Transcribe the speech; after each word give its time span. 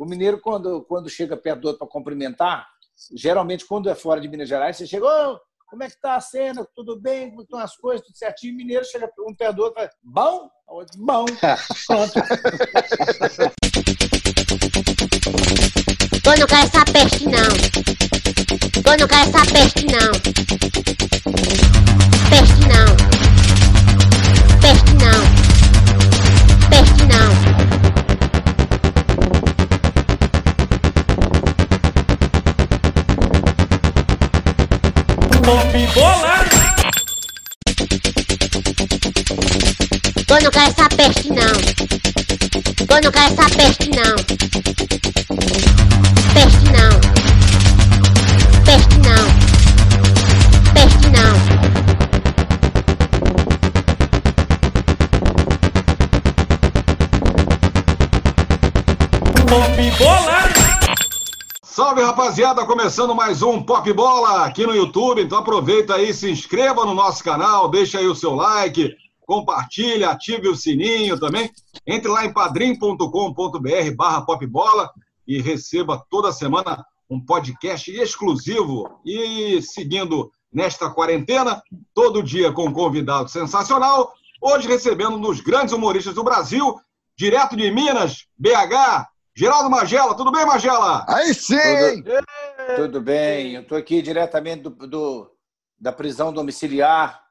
O 0.00 0.06
mineiro, 0.06 0.40
quando, 0.40 0.82
quando 0.84 1.10
chega 1.10 1.36
perto 1.36 1.60
do 1.60 1.66
outro 1.66 1.80
para 1.80 1.92
cumprimentar, 1.92 2.66
geralmente, 3.14 3.66
quando 3.66 3.90
é 3.90 3.94
fora 3.94 4.18
de 4.18 4.28
Minas 4.28 4.48
Gerais, 4.48 4.78
você 4.78 4.86
chega, 4.86 5.04
oh, 5.04 5.38
como 5.68 5.82
é 5.82 5.88
que 5.88 5.92
está 5.92 6.14
a 6.14 6.20
cena? 6.22 6.66
Tudo 6.74 6.98
bem? 6.98 7.28
Como 7.28 7.42
estão 7.42 7.58
as 7.58 7.76
coisas? 7.76 8.06
Tudo 8.06 8.16
certinho? 8.16 8.54
O 8.54 8.56
mineiro 8.56 8.82
chega 8.82 9.10
um 9.18 9.34
perto 9.34 9.56
do 9.56 9.62
outro 9.64 9.78
e 9.78 9.84
fala, 9.84 9.92
bom? 10.02 10.50
Bom. 10.96 11.26
Pronto. 11.86 12.14
Eu 16.24 16.38
não 16.38 16.46
quero 16.46 16.62
essa 16.62 16.84
peste, 16.90 17.26
não. 17.26 17.50
Eu 18.90 18.98
não 18.98 19.06
quero 19.06 19.28
essa 19.28 19.52
peste, 19.52 19.84
não. 19.84 20.12
Peste, 22.30 22.60
não. 22.70 22.96
Peste, 24.62 24.94
não. 24.94 25.20
Peste, 26.70 27.04
não. 27.04 27.49
Eu 35.50 35.56
não 40.42 40.50
quero 40.52 40.70
essa 40.70 40.88
peste, 40.96 41.28
não. 41.30 41.50
Eu 42.88 43.02
não 43.02 43.10
quero 43.10 43.34
essa 43.34 43.50
peste, 43.56 43.90
não. 43.90 44.14
Peste, 46.34 46.70
não. 46.70 47.00
Peste, 48.64 48.96
não. 49.00 49.26
Peste, 50.72 51.08
não. 51.10 51.34
Salve 61.80 62.02
rapaziada, 62.02 62.66
começando 62.66 63.14
mais 63.14 63.40
um 63.40 63.62
Pop 63.62 63.90
Bola 63.94 64.44
aqui 64.44 64.66
no 64.66 64.74
YouTube. 64.74 65.22
Então 65.22 65.38
aproveita 65.38 65.94
aí, 65.94 66.12
se 66.12 66.30
inscreva 66.30 66.84
no 66.84 66.92
nosso 66.92 67.24
canal, 67.24 67.70
deixa 67.70 67.98
aí 67.98 68.06
o 68.06 68.14
seu 68.14 68.34
like, 68.34 68.94
compartilha, 69.22 70.10
ative 70.10 70.46
o 70.48 70.54
sininho 70.54 71.18
também. 71.18 71.50
Entre 71.86 72.06
lá 72.06 72.26
em 72.26 72.34
padrim.com.br 72.34 73.96
barra 73.96 74.20
popbola 74.20 74.90
e 75.26 75.40
receba 75.40 76.04
toda 76.10 76.30
semana 76.32 76.84
um 77.08 77.18
podcast 77.18 77.90
exclusivo. 77.90 79.00
E 79.02 79.62
seguindo 79.62 80.30
nesta 80.52 80.90
quarentena, 80.90 81.62
todo 81.94 82.22
dia 82.22 82.52
com 82.52 82.66
um 82.66 82.74
convidado 82.74 83.30
sensacional. 83.30 84.12
Hoje 84.38 84.68
recebendo 84.68 85.16
um 85.16 85.20
dos 85.20 85.40
grandes 85.40 85.72
humoristas 85.72 86.14
do 86.14 86.22
Brasil, 86.22 86.78
direto 87.16 87.56
de 87.56 87.70
Minas, 87.70 88.26
BH, 88.36 89.08
Geraldo 89.36 89.70
Magela. 89.70 90.14
Tudo 90.16 90.32
bem, 90.32 90.44
Magela? 90.44 91.04
Aí 91.08 91.32
sim! 91.34 92.02
Tudo, 92.02 92.24
tudo 92.76 93.00
bem. 93.00 93.54
Eu 93.54 93.62
estou 93.62 93.78
aqui 93.78 94.02
diretamente 94.02 94.62
do, 94.62 94.70
do- 94.70 95.30
da 95.78 95.92
prisão 95.92 96.32
domiciliar. 96.32 97.22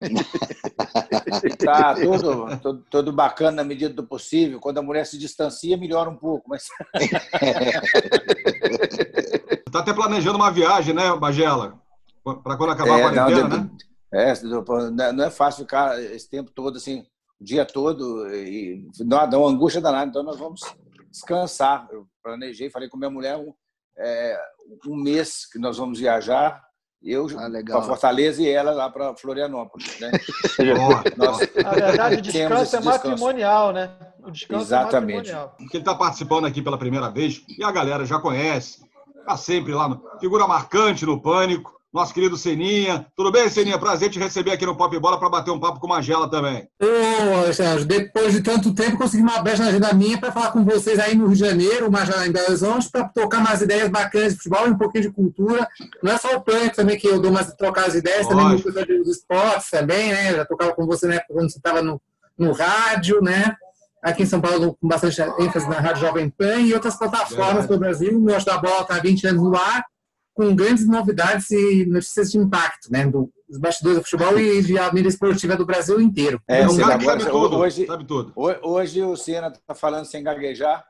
tá 1.64 1.94
tudo, 1.96 2.46
tudo, 2.62 2.84
tudo 2.88 3.12
bacana 3.12 3.56
na 3.58 3.64
medida 3.64 3.92
do 3.92 4.06
possível. 4.06 4.60
Quando 4.60 4.78
a 4.78 4.82
mulher 4.82 5.04
se 5.04 5.18
distancia, 5.18 5.76
melhora 5.76 6.08
um 6.08 6.16
pouco. 6.16 6.48
Mas 6.48 6.64
Tá 9.70 9.80
até 9.80 9.92
planejando 9.92 10.38
uma 10.38 10.50
viagem, 10.50 10.94
né, 10.94 11.12
Magela? 11.14 11.78
Para 12.24 12.56
quando 12.56 12.70
acabar 12.70 12.94
a 12.94 12.98
É, 12.98 13.02
quarentena, 13.02 13.48
não, 13.48 13.64
né? 13.64 13.70
é, 14.12 14.32
não- 14.42 15.12
não 15.12 15.24
é 15.24 15.30
fácil 15.30 15.64
ficar 15.64 16.00
esse 16.02 16.28
tempo 16.30 16.50
todo, 16.52 16.76
assim, 16.78 17.04
o 17.40 17.44
dia 17.44 17.64
todo, 17.66 18.26
e 18.34 18.88
dá 19.04 19.26
dá 19.26 19.38
uma 19.38 19.50
angústia 19.50 19.80
danada. 19.80 20.08
Então, 20.08 20.22
nós 20.22 20.38
vamos 20.38 20.60
descansar. 21.10 21.88
Eu 21.90 22.06
planejei, 22.22 22.70
falei 22.70 22.88
com 22.88 22.96
minha 22.96 23.10
mulher 23.10 23.36
um, 23.36 23.52
é, 23.96 24.40
um 24.86 24.96
mês 24.96 25.46
que 25.50 25.58
nós 25.58 25.78
vamos 25.78 25.98
viajar, 25.98 26.62
eu 27.02 27.26
Ah, 27.38 27.48
para. 27.48 27.82
Fortaleza 27.82 28.42
e 28.42 28.48
ela 28.48 28.72
lá 28.72 28.90
para 28.90 29.14
Florianópolis. 29.16 30.00
Né? 30.00 30.10
Nós 31.16 31.38
Na 31.62 31.70
verdade, 31.70 32.16
o 32.16 32.22
descanso 32.22 32.76
é 32.76 32.80
matrimonial, 32.80 33.72
né? 33.72 33.90
O 34.20 34.30
descanso 34.30 34.64
Exatamente. 34.64 35.30
é 35.30 35.34
matrimonial. 35.34 35.56
que 35.70 35.76
ele 35.76 35.82
está 35.82 35.94
participando 35.94 36.46
aqui 36.46 36.60
pela 36.60 36.78
primeira 36.78 37.08
vez 37.08 37.44
e 37.56 37.62
a 37.62 37.70
galera 37.70 38.04
já 38.04 38.18
conhece, 38.18 38.82
está 39.20 39.36
sempre 39.36 39.72
lá, 39.72 39.88
no, 39.88 40.02
figura 40.18 40.46
marcante 40.46 41.06
no 41.06 41.20
Pânico, 41.20 41.77
nosso 41.92 42.12
querido 42.12 42.36
Seninha. 42.36 43.06
Tudo 43.16 43.32
bem, 43.32 43.48
Seninha? 43.48 43.78
Prazer 43.78 44.10
te 44.10 44.18
receber 44.18 44.52
aqui 44.52 44.66
no 44.66 44.76
Pop 44.76 44.96
Bola 44.98 45.18
para 45.18 45.28
bater 45.28 45.50
um 45.50 45.58
papo 45.58 45.80
com 45.80 45.86
o 45.86 45.90
Magela 45.90 46.30
também. 46.30 46.68
Ô, 46.80 47.52
Sérgio, 47.52 47.86
depois 47.86 48.32
de 48.32 48.42
tanto 48.42 48.74
tempo, 48.74 48.98
consegui 48.98 49.22
uma 49.22 49.40
brecha 49.40 49.62
na 49.62 49.70
agenda 49.70 49.92
minha 49.94 50.18
para 50.18 50.30
falar 50.30 50.52
com 50.52 50.64
vocês 50.64 50.98
aí 50.98 51.14
no 51.14 51.26
Rio 51.26 51.34
de 51.34 51.40
Janeiro, 51.40 51.90
já 52.06 52.26
em 52.26 52.32
Belo 52.32 52.48
Horizonte, 52.48 52.90
para 52.90 53.08
tocar 53.08 53.38
umas 53.38 53.62
ideias 53.62 53.88
bacanas 53.88 54.32
de 54.32 54.36
futebol 54.36 54.66
e 54.66 54.70
um 54.70 54.78
pouquinho 54.78 55.04
de 55.04 55.10
cultura. 55.10 55.66
Não 56.02 56.12
é 56.12 56.18
só 56.18 56.36
o 56.36 56.40
pânico 56.40 56.76
também 56.76 56.98
que 56.98 57.08
eu 57.08 57.20
dou 57.20 57.30
umas 57.30 57.54
trocar 57.54 57.86
as 57.86 57.94
ideias, 57.94 58.26
também 58.26 58.44
no 58.44 58.50
Lógico. 58.50 58.70
dos 58.70 59.08
esportes 59.08 59.70
também, 59.70 60.12
né? 60.12 60.34
Já 60.34 60.44
tocava 60.44 60.74
com 60.74 60.86
você 60.86 61.06
na 61.06 61.14
época 61.14 61.34
quando 61.34 61.50
você 61.50 61.58
estava 61.58 61.82
no, 61.82 62.00
no 62.38 62.52
rádio, 62.52 63.22
né? 63.22 63.56
Aqui 64.02 64.22
em 64.22 64.26
São 64.26 64.40
Paulo, 64.40 64.76
com 64.80 64.86
bastante 64.86 65.20
ênfase 65.40 65.68
na 65.68 65.80
Rádio 65.80 66.02
Jovem 66.06 66.30
Pan 66.30 66.60
e 66.60 66.72
outras 66.72 66.96
plataformas 66.96 67.66
Verdade. 67.66 67.68
do 67.68 67.78
Brasil. 67.78 68.16
O 68.16 68.20
Meu 68.20 68.44
da 68.44 68.58
Bola 68.58 68.82
está 68.82 68.96
há 68.96 69.00
20 69.00 69.26
anos 69.26 69.42
no 69.42 69.56
ar, 69.56 69.84
com 70.38 70.54
grandes 70.54 70.86
novidades 70.86 71.50
e 71.50 71.84
notícias 71.86 72.30
de 72.30 72.38
impacto, 72.38 72.92
né? 72.92 73.04
Do, 73.04 73.28
dos 73.48 73.58
bastidores 73.58 73.98
do 73.98 74.04
futebol 74.04 74.38
e 74.38 74.62
de 74.62 74.78
a 74.78 74.92
mídia 74.92 75.08
esportiva 75.08 75.56
do 75.56 75.66
Brasil 75.66 76.00
inteiro. 76.00 76.40
É, 76.46 76.60
É 76.60 76.68
um 76.68 76.76
cara 76.76 76.94
agora, 76.94 77.18
sabe 77.18 77.32
tudo, 77.32 77.56
hoje, 77.58 77.86
sabe 77.86 78.04
tudo. 78.04 78.32
ho- 78.36 78.70
hoje 78.70 79.02
o 79.02 79.16
Senna 79.16 79.48
está 79.48 79.74
falando 79.74 80.04
sem 80.04 80.22
gaguejar, 80.22 80.84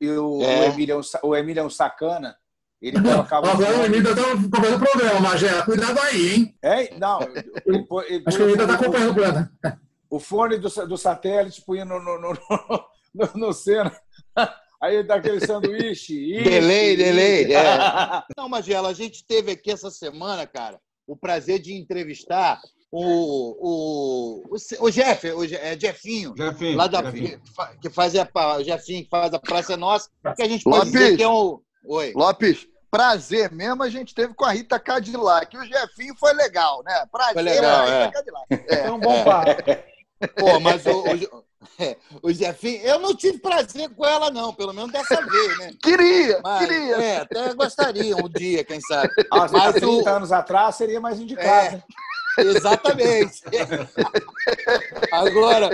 e 0.00 0.08
o, 0.08 0.40
É. 0.42 0.60
o, 0.60 0.72
Emílio, 0.72 0.94
é 0.94 0.96
um 0.96 1.28
o 1.28 1.36
Emílio 1.36 1.60
é 1.60 1.64
um 1.64 1.68
sacana, 1.70 2.34
ele 2.80 2.98
colocava... 3.02 3.50
Agora 3.52 3.76
o 3.82 3.84
Emílio 3.84 4.10
está 4.10 4.22
acompanhando 4.32 4.76
o 4.76 4.78
programa, 4.86 5.20
Magela. 5.20 5.62
Cuidado 5.64 6.00
aí, 6.00 6.34
hein? 6.34 6.58
É, 6.62 6.98
não, 6.98 7.20
ele, 7.66 7.82
pô- 7.86 8.00
ele 8.02 8.22
Acho 8.26 8.36
que 8.38 8.42
o 8.42 8.46
Emílio 8.48 8.62
está 8.62 8.74
acompanhando 8.76 9.10
o 9.10 9.14
programa. 9.14 9.52
o 10.08 10.18
fone 10.18 10.56
do, 10.58 10.68
do 10.86 10.96
satélite 10.96 11.60
punha 11.66 11.84
no, 11.84 12.02
no, 12.02 12.18
no, 12.18 12.32
no, 13.14 13.30
no 13.34 13.52
Senna. 13.52 13.92
Aí 14.86 15.02
dá 15.02 15.16
aquele 15.16 15.44
sanduíche. 15.44 16.14
ixi, 16.36 16.42
Delay, 16.44 16.94
ixi. 16.94 16.96
delay, 17.04 17.54
é. 17.54 17.64
Não, 18.36 18.48
Magela, 18.48 18.88
a 18.88 18.94
gente 18.94 19.24
teve 19.26 19.52
aqui 19.52 19.70
essa 19.70 19.90
semana, 19.90 20.46
cara, 20.46 20.78
o 21.06 21.16
prazer 21.16 21.58
de 21.60 21.74
entrevistar 21.74 22.60
o, 22.90 23.02
o, 23.60 24.42
o, 24.48 24.86
o 24.86 24.90
Jeff, 24.90 25.30
o 25.32 25.46
Je- 25.46 25.56
é 25.56 25.78
Jeffinho, 25.78 26.34
Jefinho, 26.36 26.76
lá 26.76 26.86
da, 26.86 27.02
Jefinho. 27.02 27.40
que, 27.40 27.52
fa- 27.54 27.74
que 27.82 27.90
faz 27.90 28.14
a, 28.16 28.28
o 28.58 28.62
Jefinho 28.64 29.04
que 29.04 29.10
faz 29.10 29.34
a 29.34 29.38
Praça 29.38 29.72
é 29.74 29.76
Nossa, 29.76 30.08
que 30.36 30.42
a 30.42 30.48
gente 30.48 30.64
pode 30.64 30.76
Lopes. 30.86 30.92
dizer 30.92 31.16
que 31.16 31.22
é 31.22 31.28
o. 31.28 31.60
Oi. 31.84 32.12
Lopes, 32.14 32.66
prazer 32.90 33.52
mesmo 33.52 33.82
a 33.82 33.88
gente 33.90 34.14
teve 34.14 34.34
com 34.34 34.44
a 34.44 34.52
Rita 34.52 34.78
Cadillac. 34.78 35.56
O 35.56 35.64
Jefinho 35.64 36.14
foi 36.18 36.32
legal, 36.32 36.82
né? 36.84 37.04
Prazer 37.12 37.34
Foi 37.34 37.42
legal, 37.42 37.80
a 37.80 37.84
Rita 37.84 37.96
é. 37.96 38.10
Cadillac. 38.10 38.46
Foi 38.82 38.90
um 38.90 38.98
bom 39.00 39.24
papo. 39.24 39.50
Pô, 40.36 40.58
mas 40.60 40.86
o, 40.86 40.90
o, 41.02 41.44
é, 41.78 41.96
o 42.22 42.32
Jefinho, 42.32 42.82
eu 42.82 42.98
não 42.98 43.14
tive 43.14 43.38
prazer 43.38 43.88
com 43.94 44.04
ela, 44.04 44.30
não, 44.30 44.52
pelo 44.54 44.72
menos 44.72 44.92
dessa 44.92 45.20
vez, 45.24 45.58
né? 45.58 45.72
Queria, 45.82 46.40
Mas, 46.42 46.66
queria. 46.66 46.96
é, 46.96 47.16
até 47.18 47.54
gostaria 47.54 48.16
um 48.16 48.28
dia, 48.28 48.62
quem 48.64 48.80
sabe. 48.80 49.08
Ah, 49.32 49.48
Mas 49.50 49.74
30 49.74 49.86
o- 49.88 50.16
anos 50.16 50.32
atrás 50.32 50.76
seria 50.76 51.00
mais 51.00 51.18
indicado. 51.20 51.48
É. 51.48 51.70
né? 51.72 51.82
Exatamente. 52.38 53.40
Agora, 55.10 55.70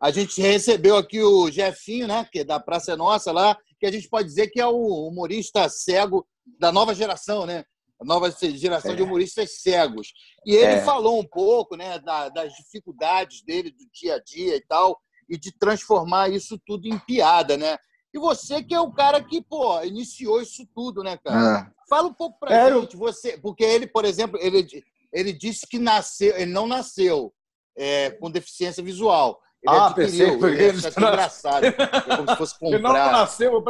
a 0.00 0.10
gente 0.10 0.40
recebeu 0.40 0.96
aqui 0.96 1.20
o 1.22 1.50
Jefinho, 1.50 2.06
né, 2.08 2.26
que 2.32 2.40
é 2.40 2.44
da 2.44 2.58
Praça 2.58 2.92
é 2.92 2.96
Nossa 2.96 3.32
lá, 3.32 3.56
que 3.78 3.86
a 3.86 3.92
gente 3.92 4.08
pode 4.08 4.28
dizer 4.28 4.48
que 4.48 4.60
é 4.60 4.66
o 4.66 5.08
humorista 5.08 5.68
cego 5.68 6.26
da 6.58 6.72
nova 6.72 6.94
geração, 6.94 7.44
né? 7.44 7.64
A 8.00 8.04
nova 8.04 8.30
geração 8.30 8.94
de 8.94 9.02
humoristas 9.02 9.60
cegos. 9.60 10.08
E 10.44 10.54
ele 10.54 10.74
É. 10.74 10.80
falou 10.84 11.18
um 11.20 11.26
pouco, 11.26 11.76
né, 11.76 11.98
da- 11.98 12.28
das 12.28 12.52
dificuldades 12.54 13.42
dele 13.44 13.70
do 13.70 13.84
dia 13.92 14.16
a 14.16 14.22
dia 14.22 14.56
e 14.56 14.60
tal, 14.66 14.98
e 15.28 15.36
de 15.38 15.52
transformar 15.52 16.30
isso 16.30 16.58
tudo 16.66 16.86
em 16.86 16.98
piada, 17.00 17.56
né? 17.56 17.76
E 18.14 18.18
você 18.18 18.62
que 18.62 18.74
é 18.74 18.80
o 18.80 18.92
cara 18.92 19.22
que, 19.22 19.42
pô, 19.42 19.82
iniciou 19.82 20.40
isso 20.40 20.66
tudo, 20.74 21.02
né, 21.02 21.18
cara? 21.22 21.68
É. 21.70 21.76
Fala 21.88 22.08
um 22.08 22.14
pouco 22.14 22.38
pra 22.38 22.48
Quero. 22.50 22.80
gente, 22.80 22.96
você, 22.96 23.36
porque 23.38 23.62
ele, 23.64 23.86
por 23.86 24.04
exemplo, 24.04 24.38
ele, 24.40 24.66
ele 25.12 25.32
disse 25.32 25.66
que 25.66 25.78
nasceu, 25.78 26.34
ele 26.36 26.50
não 26.50 26.66
nasceu 26.66 27.32
é, 27.76 28.10
com 28.10 28.30
deficiência 28.30 28.82
visual. 28.82 29.38
Ele 29.62 29.74
Ah, 29.76 29.86
adquiriu. 29.86 30.38
pensei 30.38 30.66
Ele 30.68 30.80
que 30.80 30.86
até 30.86 31.00
engraçado. 31.00 31.64
É 31.66 31.72
como 32.16 32.28
se 32.30 32.36
fosse 32.36 32.54
Ele 32.62 32.78
não 32.78 32.90
comprar. 32.90 33.12
nasceu, 33.12 33.64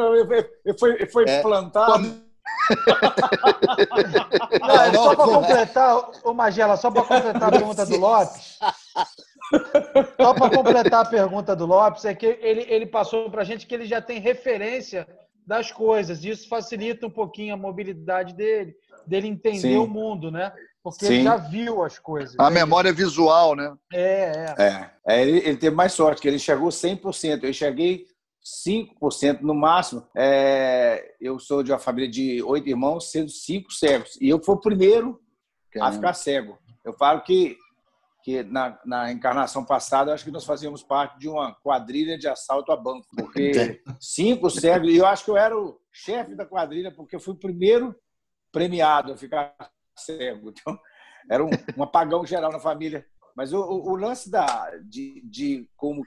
ele 0.65 0.79
foi, 0.79 0.91
ele 0.95 1.07
foi 1.07 1.25
É. 1.27 1.43
plantado. 1.43 2.27
Não, 4.61 4.93
não, 4.93 5.05
só 5.05 5.15
para 5.17 5.25
completar, 5.25 6.11
ô 6.25 6.35
Magela, 6.35 6.77
só 6.77 6.91
para 6.91 7.03
completar 7.05 7.45
a 7.45 7.51
pergunta 7.51 7.87
do 7.87 7.97
Lopes. 7.97 8.59
Só 10.21 10.35
para 10.35 10.57
completar 10.57 11.05
a 11.05 11.09
pergunta 11.09 11.55
do 11.55 11.67
Lopes, 11.67 12.05
é 12.05 12.15
que 12.15 12.27
ele, 12.27 12.67
ele 12.69 12.87
passou 12.87 13.31
para 13.31 13.43
a 13.43 13.45
gente 13.45 13.67
que 13.67 13.75
ele 13.75 13.87
já 13.87 14.01
tem 14.01 14.21
referência 14.21 15.07
das 15.47 15.71
coisas. 15.71 16.25
e 16.25 16.31
Isso 16.31 16.49
facilita 16.49 17.07
um 17.07 17.11
pouquinho 17.11 17.55
a 17.55 17.57
mobilidade 17.57 18.35
dele, 18.35 18.75
dele 19.07 19.29
entender 19.29 19.61
Sim. 19.61 19.77
o 19.77 19.87
mundo, 19.87 20.31
né? 20.31 20.53
Porque 20.83 21.07
Sim. 21.07 21.15
ele 21.15 21.25
já 21.25 21.37
viu 21.37 21.83
as 21.83 21.99
coisas. 21.99 22.37
A 22.39 22.47
É 22.49 22.51
memória 22.51 22.93
visual, 22.93 23.55
né? 23.57 23.75
É, 23.93 24.55
é. 24.59 24.65
É, 24.65 24.91
é, 25.09 25.23
ele, 25.23 25.39
ele 25.39 25.57
teve 25.57 25.75
mais 25.75 25.93
sorte, 25.93 26.21
que 26.21 26.29
ele 26.29 26.37
enxergou 26.37 26.69
100%. 26.69 27.43
Eu 27.43 27.51
enxerguei 27.51 28.07
5% 28.65 29.41
no 29.41 29.55
máximo. 29.55 30.07
É, 30.17 31.15
eu 31.21 31.39
sou 31.41 31.63
de 31.63 31.73
uma 31.73 31.79
família 31.79 32.09
de 32.09 32.41
oito 32.43 32.69
irmãos, 32.69 33.11
sendo 33.11 33.29
cinco 33.29 33.73
cegos. 33.73 34.17
E 34.21 34.29
eu 34.29 34.41
fui 34.41 34.55
o 34.55 34.61
primeiro 34.61 35.21
a 35.81 35.93
ficar 35.93 36.15
cego. 36.15 36.57
Eu 36.85 36.93
falo 36.93 37.21
que, 37.23 37.57
que 38.27 38.43
na, 38.43 38.77
na 38.85 39.13
encarnação 39.13 39.65
passada, 39.65 40.13
acho 40.13 40.25
que 40.25 40.33
nós 40.33 40.45
fazíamos 40.45 40.83
parte 40.83 41.17
de 41.17 41.29
uma 41.29 41.55
quadrilha 41.63 42.19
de 42.19 42.27
assalto 42.27 42.73
a 42.73 42.77
banco. 42.77 43.07
Porque 43.15 43.81
cinco 44.01 44.51
cegos, 44.51 44.91
e 44.91 44.97
eu 44.97 45.07
acho 45.07 45.25
que 45.25 45.31
eu 45.31 45.37
era 45.37 45.57
o 45.57 45.81
chefe 45.93 46.35
da 46.35 46.45
quadrilha, 46.45 46.91
porque 46.91 47.15
eu 47.15 47.21
fui 47.21 47.35
o 47.35 47.39
primeiro 47.39 47.95
premiado 48.51 49.13
a 49.13 49.17
ficar 49.17 49.55
cego. 49.97 50.51
Então, 50.51 50.77
era 51.31 51.45
um, 51.45 51.51
um 51.77 51.85
apagão 51.85 52.27
geral 52.27 52.51
na 52.51 52.59
família. 52.59 53.07
Mas 53.37 53.53
o, 53.53 53.61
o, 53.61 53.93
o 53.93 53.97
lance 53.97 54.29
da, 54.29 54.73
de, 54.79 55.23
de 55.25 55.71
como 55.77 56.03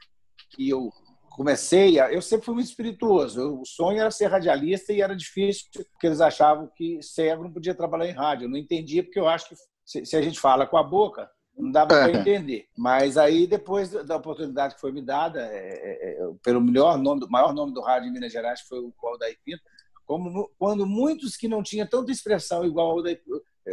que 0.50 0.68
eu 0.68 0.90
comecei, 1.30 2.02
a, 2.02 2.12
eu 2.12 2.22
sempre 2.22 2.48
fui 2.48 2.56
muito 2.56 2.68
espirituoso. 2.68 3.62
O 3.62 3.66
sonho 3.66 4.02
era 4.02 4.12
ser 4.12 4.26
radialista 4.26 4.92
e 4.92 5.02
era 5.02 5.16
difícil, 5.16 5.70
porque 5.72 6.08
eles 6.08 6.20
achavam 6.20 6.70
que 6.76 7.02
cego 7.02 7.46
não 7.46 7.54
podia 7.54 7.74
trabalhar 7.74 8.10
em 8.10 8.14
rádio. 8.14 8.44
Eu 8.44 8.50
não 8.50 8.58
entendia, 8.58 9.06
porque 9.06 9.20
eu 9.22 9.30
acho 9.30 9.48
que 9.48 9.56
se, 9.86 10.06
se 10.06 10.18
a 10.18 10.22
gente 10.22 10.38
fala 10.38 10.68
com 10.68 10.76
a 10.76 10.84
boca, 10.84 11.30
não 11.60 11.72
dá 11.72 11.86
para 11.86 12.10
entender. 12.12 12.68
Mas 12.78 13.18
aí, 13.18 13.46
depois 13.46 13.92
da 13.92 14.16
oportunidade 14.16 14.76
que 14.76 14.82
foi 14.82 14.92
me 14.92 15.02
dada, 15.02 15.42
é, 15.42 15.58
é, 15.58 16.22
é 16.22 16.32
pelo 16.42 16.62
melhor 16.62 16.98
nome, 16.98 17.28
maior 17.30 17.54
nome 17.54 17.74
do 17.74 17.82
rádio 17.82 18.08
em 18.08 18.14
Minas 18.14 18.32
Gerais, 18.32 18.62
que 18.62 18.70
foi 18.70 18.80
o 18.80 18.94
Aldair 19.04 19.38
Pinto, 19.44 19.62
como, 20.06 20.50
quando 20.58 20.88
muitos 20.88 21.36
que 21.36 21.48
não 21.48 21.62
tinham 21.62 21.86
tanta 21.86 22.12
expressão 22.12 22.66
igual 22.66 22.92
ao 22.92 22.98
Aldair, 22.98 23.22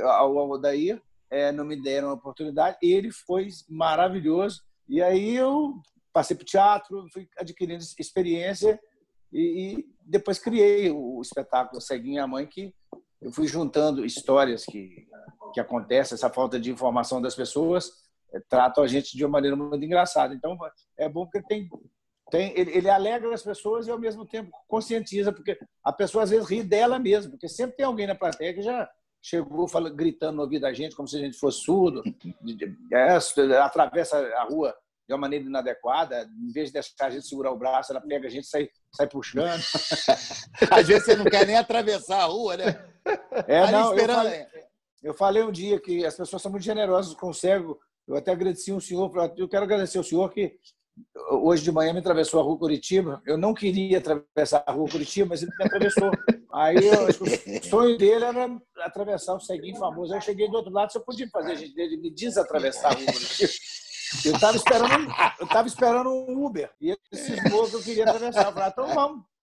ao 0.02 0.38
Aldair 0.38 1.00
é, 1.30 1.52
não 1.52 1.64
me 1.64 1.80
deram 1.80 2.10
a 2.10 2.14
oportunidade, 2.14 2.76
ele 2.82 3.10
foi 3.10 3.48
maravilhoso. 3.68 4.62
E 4.88 5.00
aí 5.00 5.34
eu 5.34 5.74
passei 6.12 6.36
para 6.36 6.42
o 6.42 6.46
teatro, 6.46 7.06
fui 7.12 7.28
adquirindo 7.38 7.84
experiência 7.98 8.80
e, 9.32 9.74
e, 9.74 9.86
depois 10.04 10.38
criei 10.38 10.90
o 10.90 11.20
espetáculo 11.20 11.80
Ceguinha 11.80 12.24
a 12.24 12.26
Mãe, 12.26 12.46
que 12.46 12.74
eu 13.20 13.32
fui 13.32 13.46
juntando 13.46 14.04
histórias 14.04 14.64
que, 14.64 15.06
que 15.52 15.60
acontecem, 15.60 16.14
essa 16.14 16.30
falta 16.30 16.58
de 16.58 16.70
informação 16.70 17.20
das 17.20 17.34
pessoas 17.34 17.90
é, 18.32 18.40
tratam 18.48 18.82
a 18.82 18.86
gente 18.86 19.16
de 19.16 19.24
uma 19.24 19.32
maneira 19.32 19.56
muito 19.56 19.84
engraçada. 19.84 20.34
Então, 20.34 20.56
é 20.98 21.08
bom 21.08 21.26
porque 21.26 21.46
tem, 21.46 21.68
tem 22.30 22.52
ele, 22.58 22.76
ele 22.76 22.90
alegra 22.90 23.32
as 23.34 23.42
pessoas 23.42 23.86
e, 23.86 23.90
ao 23.90 23.98
mesmo 23.98 24.26
tempo, 24.26 24.50
conscientiza, 24.68 25.32
porque 25.32 25.58
a 25.84 25.92
pessoa, 25.92 26.24
às 26.24 26.30
vezes, 26.30 26.48
ri 26.48 26.62
dela 26.62 26.98
mesmo, 26.98 27.32
porque 27.32 27.48
sempre 27.48 27.76
tem 27.76 27.86
alguém 27.86 28.06
na 28.06 28.14
plateia 28.14 28.54
que 28.54 28.62
já 28.62 28.88
chegou 29.22 29.66
falando, 29.66 29.94
gritando 29.94 30.36
no 30.36 30.42
ouvido 30.42 30.62
da 30.62 30.72
gente, 30.72 30.94
como 30.94 31.08
se 31.08 31.16
a 31.16 31.20
gente 31.20 31.36
fosse 31.38 31.60
surdo, 31.60 32.02
é, 32.92 33.16
atravessa 33.58 34.18
a 34.18 34.44
rua 34.44 34.74
de 35.06 35.14
uma 35.14 35.20
maneira 35.20 35.44
inadequada, 35.44 36.28
em 36.42 36.50
vez 36.50 36.68
de 36.68 36.74
deixar 36.74 37.06
a 37.06 37.10
gente 37.10 37.26
segurar 37.26 37.52
o 37.52 37.56
braço, 37.56 37.92
ela 37.92 38.00
pega 38.00 38.26
a 38.26 38.30
gente 38.30 38.44
e 38.44 38.48
sai, 38.48 38.68
sai 38.92 39.06
puxando. 39.08 39.60
Às 40.70 40.86
vezes 40.86 41.04
você 41.04 41.16
não 41.16 41.24
quer 41.24 41.46
nem 41.46 41.56
atravessar 41.56 42.22
a 42.22 42.24
rua, 42.24 42.56
né? 42.56 42.84
É, 43.46 43.70
não, 43.70 43.96
eu 43.96 44.08
falei, 44.08 44.46
eu 45.06 45.14
falei, 45.14 45.44
um 45.44 45.52
dia 45.52 45.78
que 45.78 46.04
as 46.04 46.16
pessoas 46.16 46.42
são 46.42 46.50
muito 46.50 46.64
generosas 46.64 47.14
com 47.14 47.28
o 47.28 47.34
cego. 47.34 47.78
Eu 48.08 48.16
até 48.16 48.32
agradeci 48.32 48.72
um 48.72 48.80
senhor, 48.80 49.08
eu 49.36 49.48
quero 49.48 49.62
agradecer 49.62 49.98
ao 49.98 50.04
senhor 50.04 50.28
que 50.32 50.58
hoje 51.30 51.62
de 51.62 51.70
manhã 51.70 51.92
me 51.92 52.00
atravessou 52.00 52.40
a 52.40 52.42
rua 52.42 52.58
Curitiba. 52.58 53.22
Eu 53.24 53.38
não 53.38 53.54
queria 53.54 53.98
atravessar 53.98 54.64
a 54.66 54.72
rua 54.72 54.88
Curitiba, 54.88 55.28
mas 55.28 55.42
ele 55.42 55.52
me 55.56 55.64
atravessou. 55.64 56.10
Aí 56.52 56.76
eu, 56.76 57.06
o 57.06 57.64
sonho 57.64 57.96
dele 57.96 58.24
era 58.24 58.60
atravessar 58.80 59.36
o 59.36 59.40
ceguinho 59.40 59.78
famoso. 59.78 60.12
Aí 60.12 60.18
eu 60.18 60.22
cheguei 60.22 60.50
do 60.50 60.56
outro 60.56 60.72
lado, 60.72 60.90
você 60.90 60.98
podia 60.98 61.28
fazer 61.28 61.52
a 61.52 61.54
gente 61.54 61.72
dele 61.72 61.98
me 61.98 62.10
desatravessar 62.10 62.90
a 62.90 62.94
rua 62.96 63.06
Curitiba. 63.06 63.52
Eu 64.24 64.32
estava 64.32 64.56
esperando, 64.56 65.14
eu 65.38 65.66
esperando 65.66 66.10
um 66.10 66.44
Uber. 66.44 66.70
E 66.80 66.90
ele 66.90 66.98
cismou 67.12 67.68
que 67.68 67.76
eu 67.76 67.82
queria 67.82 68.04
atravessar. 68.04 68.46
Eu 68.46 68.52
falei, 68.52 68.64
ah, 68.64 68.72
então 68.72 68.92
vamos. 68.92 69.35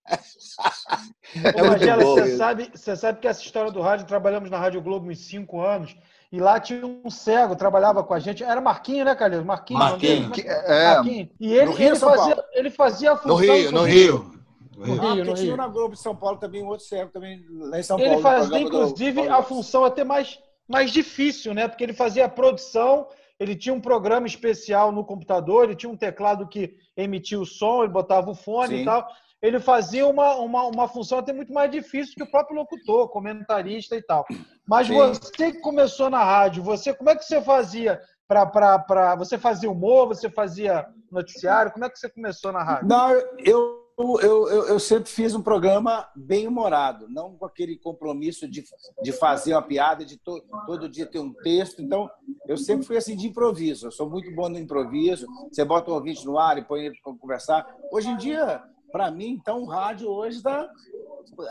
É 1.35 1.63
Magela, 1.63 2.03
você 2.03 2.37
sabe, 2.37 2.69
você 2.73 2.95
sabe 2.95 3.19
que 3.19 3.27
essa 3.27 3.41
história 3.41 3.71
do 3.71 3.81
rádio, 3.81 4.05
trabalhamos 4.05 4.49
na 4.49 4.57
Rádio 4.57 4.81
Globo 4.81 5.09
uns 5.09 5.19
cinco 5.19 5.61
anos, 5.61 5.95
e 6.31 6.39
lá 6.39 6.59
tinha 6.59 6.85
um 6.85 7.09
cego, 7.09 7.55
trabalhava 7.55 8.03
com 8.03 8.13
a 8.13 8.19
gente. 8.19 8.43
Era 8.43 8.59
Marquinho, 8.59 9.05
né, 9.05 9.15
Calil? 9.15 9.45
Marquinho. 9.45 9.79
Marquinho. 9.79 10.31
É, 10.45 10.95
Marquinho. 10.95 11.29
E 11.39 11.53
ele, 11.53 11.83
ele, 11.83 11.95
fazia, 11.95 12.45
ele 12.53 12.69
fazia 12.69 13.11
a 13.11 13.17
função... 13.17 13.37
No 13.37 13.41
Rio, 13.41 13.71
no 13.71 13.83
Rio. 13.83 14.33
No 14.75 14.93
Rio, 14.95 15.01
ah, 15.03 15.15
no 15.25 15.33
Rio. 15.33 15.57
na 15.57 15.67
Globo 15.67 15.93
de 15.93 16.01
São 16.01 16.15
Paulo 16.15 16.37
também 16.37 16.63
um 16.63 16.67
outro 16.67 16.85
cego, 16.85 17.11
também 17.11 17.45
lá 17.51 17.79
em 17.79 17.83
São 17.83 17.99
ele 17.99 18.09
Paulo. 18.09 18.19
Ele 18.19 18.23
fazia, 18.23 18.59
inclusive, 18.59 19.27
a 19.27 19.43
função 19.43 19.85
até 19.85 20.03
mais, 20.03 20.39
mais 20.67 20.91
difícil, 20.91 21.53
né? 21.53 21.67
Porque 21.67 21.83
ele 21.83 21.93
fazia 21.93 22.25
a 22.25 22.29
produção 22.29 23.07
ele 23.43 23.57
tinha 23.57 23.75
um 23.75 23.81
programa 23.81 24.25
especial 24.25 24.89
no 24.91 25.03
computador, 25.03 25.65
ele 25.65 25.75
tinha 25.75 25.91
um 25.91 25.97
teclado 25.97 26.47
que 26.47 26.77
emitia 26.95 27.39
o 27.39 27.45
som, 27.45 27.83
ele 27.83 27.91
botava 27.91 28.31
o 28.31 28.35
fone 28.35 28.77
Sim. 28.77 28.81
e 28.81 28.85
tal. 28.85 29.05
Ele 29.41 29.59
fazia 29.59 30.07
uma, 30.07 30.35
uma, 30.35 30.63
uma 30.63 30.87
função 30.87 31.17
até 31.17 31.33
muito 31.33 31.51
mais 31.51 31.69
difícil 31.69 32.15
que 32.15 32.23
o 32.23 32.31
próprio 32.31 32.55
locutor, 32.55 33.09
comentarista 33.09 33.97
e 33.97 34.01
tal. 34.01 34.25
Mas 34.65 34.87
Sim. 34.87 34.95
você 34.95 35.51
que 35.51 35.59
começou 35.59 36.09
na 36.09 36.23
rádio, 36.23 36.63
você 36.63 36.93
como 36.93 37.09
é 37.09 37.15
que 37.17 37.25
você 37.25 37.41
fazia 37.41 37.99
para. 38.25 39.15
Você 39.17 39.37
fazia 39.37 39.69
humor, 39.69 40.07
você 40.07 40.29
fazia 40.29 40.87
noticiário? 41.11 41.73
Como 41.73 41.83
é 41.83 41.89
que 41.89 41.99
você 41.99 42.09
começou 42.09 42.53
na 42.53 42.63
rádio? 42.63 42.87
Não, 42.87 43.11
eu 43.39 43.82
eu, 43.97 44.19
eu, 44.21 44.67
eu, 44.67 44.79
sempre 44.79 45.09
fiz 45.09 45.35
um 45.35 45.41
programa 45.41 46.09
bem 46.15 46.47
humorado, 46.47 47.07
não 47.09 47.35
com 47.35 47.45
aquele 47.45 47.77
compromisso 47.77 48.47
de, 48.47 48.63
de 49.01 49.11
fazer 49.11 49.53
uma 49.53 49.61
piada, 49.61 50.03
de 50.03 50.17
to, 50.17 50.43
todo 50.65 50.89
dia 50.89 51.05
ter 51.05 51.19
um 51.19 51.33
texto. 51.33 51.81
Então, 51.81 52.09
eu 52.47 52.57
sempre 52.57 52.85
fui 52.85 52.97
assim 52.97 53.15
de 53.15 53.27
improviso. 53.27 53.87
Eu 53.87 53.91
sou 53.91 54.09
muito 54.09 54.33
bom 54.33 54.49
no 54.49 54.57
improviso. 54.57 55.27
Você 55.51 55.63
bota 55.63 55.91
um 55.91 55.95
ouvinte 55.95 56.25
no 56.25 56.37
ar 56.37 56.57
e 56.57 56.63
põe 56.63 56.85
ele 56.85 56.99
para 57.03 57.13
conversar. 57.13 57.67
Hoje 57.91 58.09
em 58.09 58.17
dia, 58.17 58.63
para 58.91 59.09
mim, 59.11 59.29
então, 59.29 59.61
o 59.61 59.65
rádio 59.65 60.07
hoje 60.07 60.37
está 60.37 60.69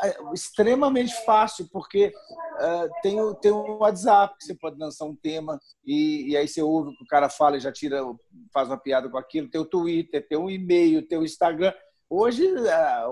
é, 0.05 0.17
extremamente 0.33 1.13
fácil, 1.25 1.69
porque 1.73 2.13
uh, 2.55 2.89
tem, 3.03 3.17
tem 3.41 3.53
um 3.53 3.79
WhatsApp 3.79 4.37
que 4.39 4.45
você 4.45 4.55
pode 4.55 4.79
lançar 4.79 5.07
um 5.07 5.17
tema 5.17 5.61
e, 5.85 6.31
e 6.31 6.37
aí 6.37 6.47
você 6.47 6.63
ouve 6.63 6.91
o 6.91 6.97
que 6.97 7.03
o 7.03 7.07
cara 7.09 7.29
fala 7.29 7.57
e 7.57 7.61
já 7.61 7.73
tira, 7.73 8.01
faz 8.53 8.69
uma 8.69 8.77
piada 8.77 9.09
com 9.09 9.19
aquilo. 9.19 9.51
Tem 9.51 9.61
o 9.61 9.65
Twitter, 9.65 10.27
tem 10.29 10.39
o 10.39 10.51
e-mail, 10.51 11.07
tem 11.07 11.19
o 11.19 11.25
Instagram. 11.25 11.73
Hoje, 12.15 12.47
é, 12.47 13.05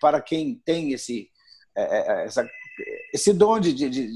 para 0.00 0.22
quem 0.22 0.54
tem 0.64 0.92
esse, 0.92 1.28
é, 1.76 1.82
é, 1.82 2.24
essa, 2.24 2.48
esse 3.12 3.34
dom 3.34 3.60
de, 3.60 3.74
de, 3.74 3.90
de, 3.90 4.08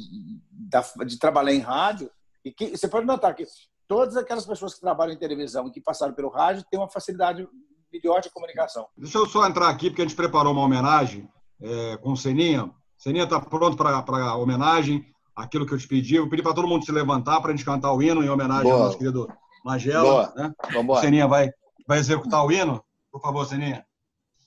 de, 1.05 1.19
trabalhar 1.19 1.53
em 1.53 1.59
rádio, 1.59 2.11
e 2.43 2.51
que, 2.51 2.71
você 2.71 2.89
pode 2.89 3.07
notar 3.07 3.35
que 3.35 3.45
todas 3.87 4.17
aquelas 4.17 4.47
pessoas 4.47 4.73
que 4.73 4.81
trabalham 4.81 5.13
em 5.13 5.19
televisão 5.19 5.69
e 5.69 5.71
que 5.71 5.83
passaram 5.83 6.15
pelo 6.15 6.31
rádio 6.31 6.65
têm 6.71 6.81
uma 6.81 6.89
facilidade 6.89 7.47
melhor 7.93 8.23
de 8.23 8.31
comunicação. 8.31 8.89
Deixa 8.97 9.19
eu 9.19 9.27
só 9.27 9.47
entrar 9.47 9.69
aqui, 9.69 9.91
porque 9.91 10.01
a 10.01 10.07
gente 10.07 10.17
preparou 10.17 10.55
uma 10.55 10.63
homenagem 10.63 11.29
é, 11.61 11.99
com 11.99 12.13
o 12.13 12.17
Seninha. 12.17 12.71
Seninha 12.97 13.25
está 13.25 13.39
pronto 13.39 13.77
para 13.77 13.91
a 13.91 14.37
homenagem, 14.37 15.05
aquilo 15.37 15.67
que 15.67 15.75
eu 15.75 15.79
te 15.79 15.87
pedi. 15.87 16.15
Eu 16.15 16.31
pedi 16.31 16.43
para 16.43 16.55
todo 16.55 16.67
mundo 16.67 16.87
se 16.87 16.91
levantar 16.91 17.39
para 17.43 17.53
a 17.53 17.55
gente 17.55 17.67
cantar 17.67 17.93
o 17.93 18.03
hino 18.03 18.25
em 18.25 18.31
homenagem 18.31 18.65
Boa. 18.65 18.77
ao 18.77 18.83
nosso 18.85 18.97
querido 18.97 19.29
Magela. 19.63 20.33
Né? 20.35 20.51
O 20.89 20.97
Seninha 20.97 21.29
vai, 21.29 21.51
vai 21.87 21.99
executar 21.99 22.43
o 22.47 22.51
hino. 22.51 22.83
Por 23.11 23.21
favor, 23.21 23.45
Seninha. 23.45 23.85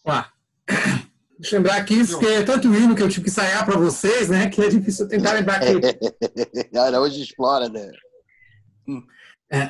Lá. 0.05 0.29
Deixa 1.37 1.55
eu 1.55 1.59
lembrar 1.59 1.77
aqui, 1.77 2.05
porque 2.07 2.25
é 2.25 2.43
tanto 2.43 2.73
hino 2.73 2.95
que 2.95 3.03
eu 3.03 3.09
tive 3.09 3.23
que 3.25 3.29
ensaiar 3.29 3.65
para 3.65 3.77
vocês, 3.77 4.29
né? 4.29 4.49
Que 4.49 4.61
é 4.61 4.69
difícil 4.69 5.07
tentar 5.07 5.33
lembrar 5.33 5.57
aqui. 5.57 5.75
Cara, 6.73 7.01
hoje 7.01 7.21
explora, 7.21 7.67
né? 7.67 7.91
É, 9.51 9.67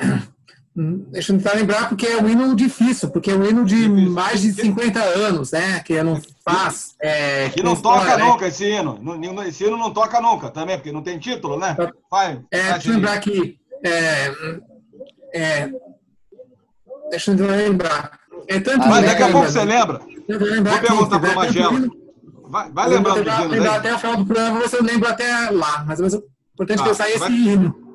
deixa 1.11 1.31
eu 1.33 1.37
tentar 1.37 1.53
lembrar, 1.53 1.89
porque 1.89 2.05
é 2.05 2.21
um 2.21 2.29
hino 2.29 2.55
difícil, 2.55 3.09
porque 3.09 3.31
é 3.31 3.35
um 3.35 3.43
hino 3.43 3.65
de 3.65 3.89
mais 3.89 4.41
de 4.41 4.53
50 4.53 4.99
anos, 4.99 5.51
né? 5.51 5.79
Que 5.79 6.03
não 6.03 6.21
faz. 6.43 6.95
É, 7.01 7.51
e 7.57 7.63
não 7.63 7.75
toca 7.75 8.15
né? 8.15 8.23
nunca 8.23 8.47
esse 8.47 8.65
hino. 8.65 8.99
Esse 9.47 9.63
hino 9.63 9.77
não 9.77 9.91
toca 9.91 10.21
nunca 10.21 10.51
também, 10.51 10.77
porque 10.77 10.91
não 10.91 11.01
tem 11.01 11.17
título, 11.17 11.57
né? 11.57 11.75
Vai. 12.11 12.43
É, 12.51 12.73
deixa 12.73 12.89
eu 12.89 12.93
lembrar 12.93 13.13
aqui. 13.13 13.59
É, 13.83 14.31
é, 15.33 15.71
deixa 17.09 17.31
eu 17.31 17.47
lembrar. 17.47 18.19
É 18.47 18.59
tanto 18.59 18.87
Mas 18.87 19.05
daqui 19.05 19.23
a 19.23 19.31
pouco 19.31 19.47
você 19.47 19.63
lembra. 19.63 19.99
Vou 19.99 20.79
perguntar 20.79 21.19
para 21.19 21.31
o 21.31 21.35
Magela. 21.35 21.89
Vai, 22.47 22.71
vai 22.71 22.89
lembrando 22.89 23.23
do 23.23 23.29
hino. 23.29 23.47
Lembrar 23.49 23.75
até 23.75 23.93
o 23.93 23.99
final 23.99 24.17
do 24.17 24.25
programa, 24.25 24.59
você 24.59 24.81
lembra 24.81 25.09
até 25.09 25.49
lá. 25.49 25.83
Mas 25.87 25.99
o 25.99 26.23
importante 26.53 26.83
ah, 26.83 26.89
é 26.89 26.93
saia 26.93 27.15
esse 27.15 27.31
hino. 27.31 27.85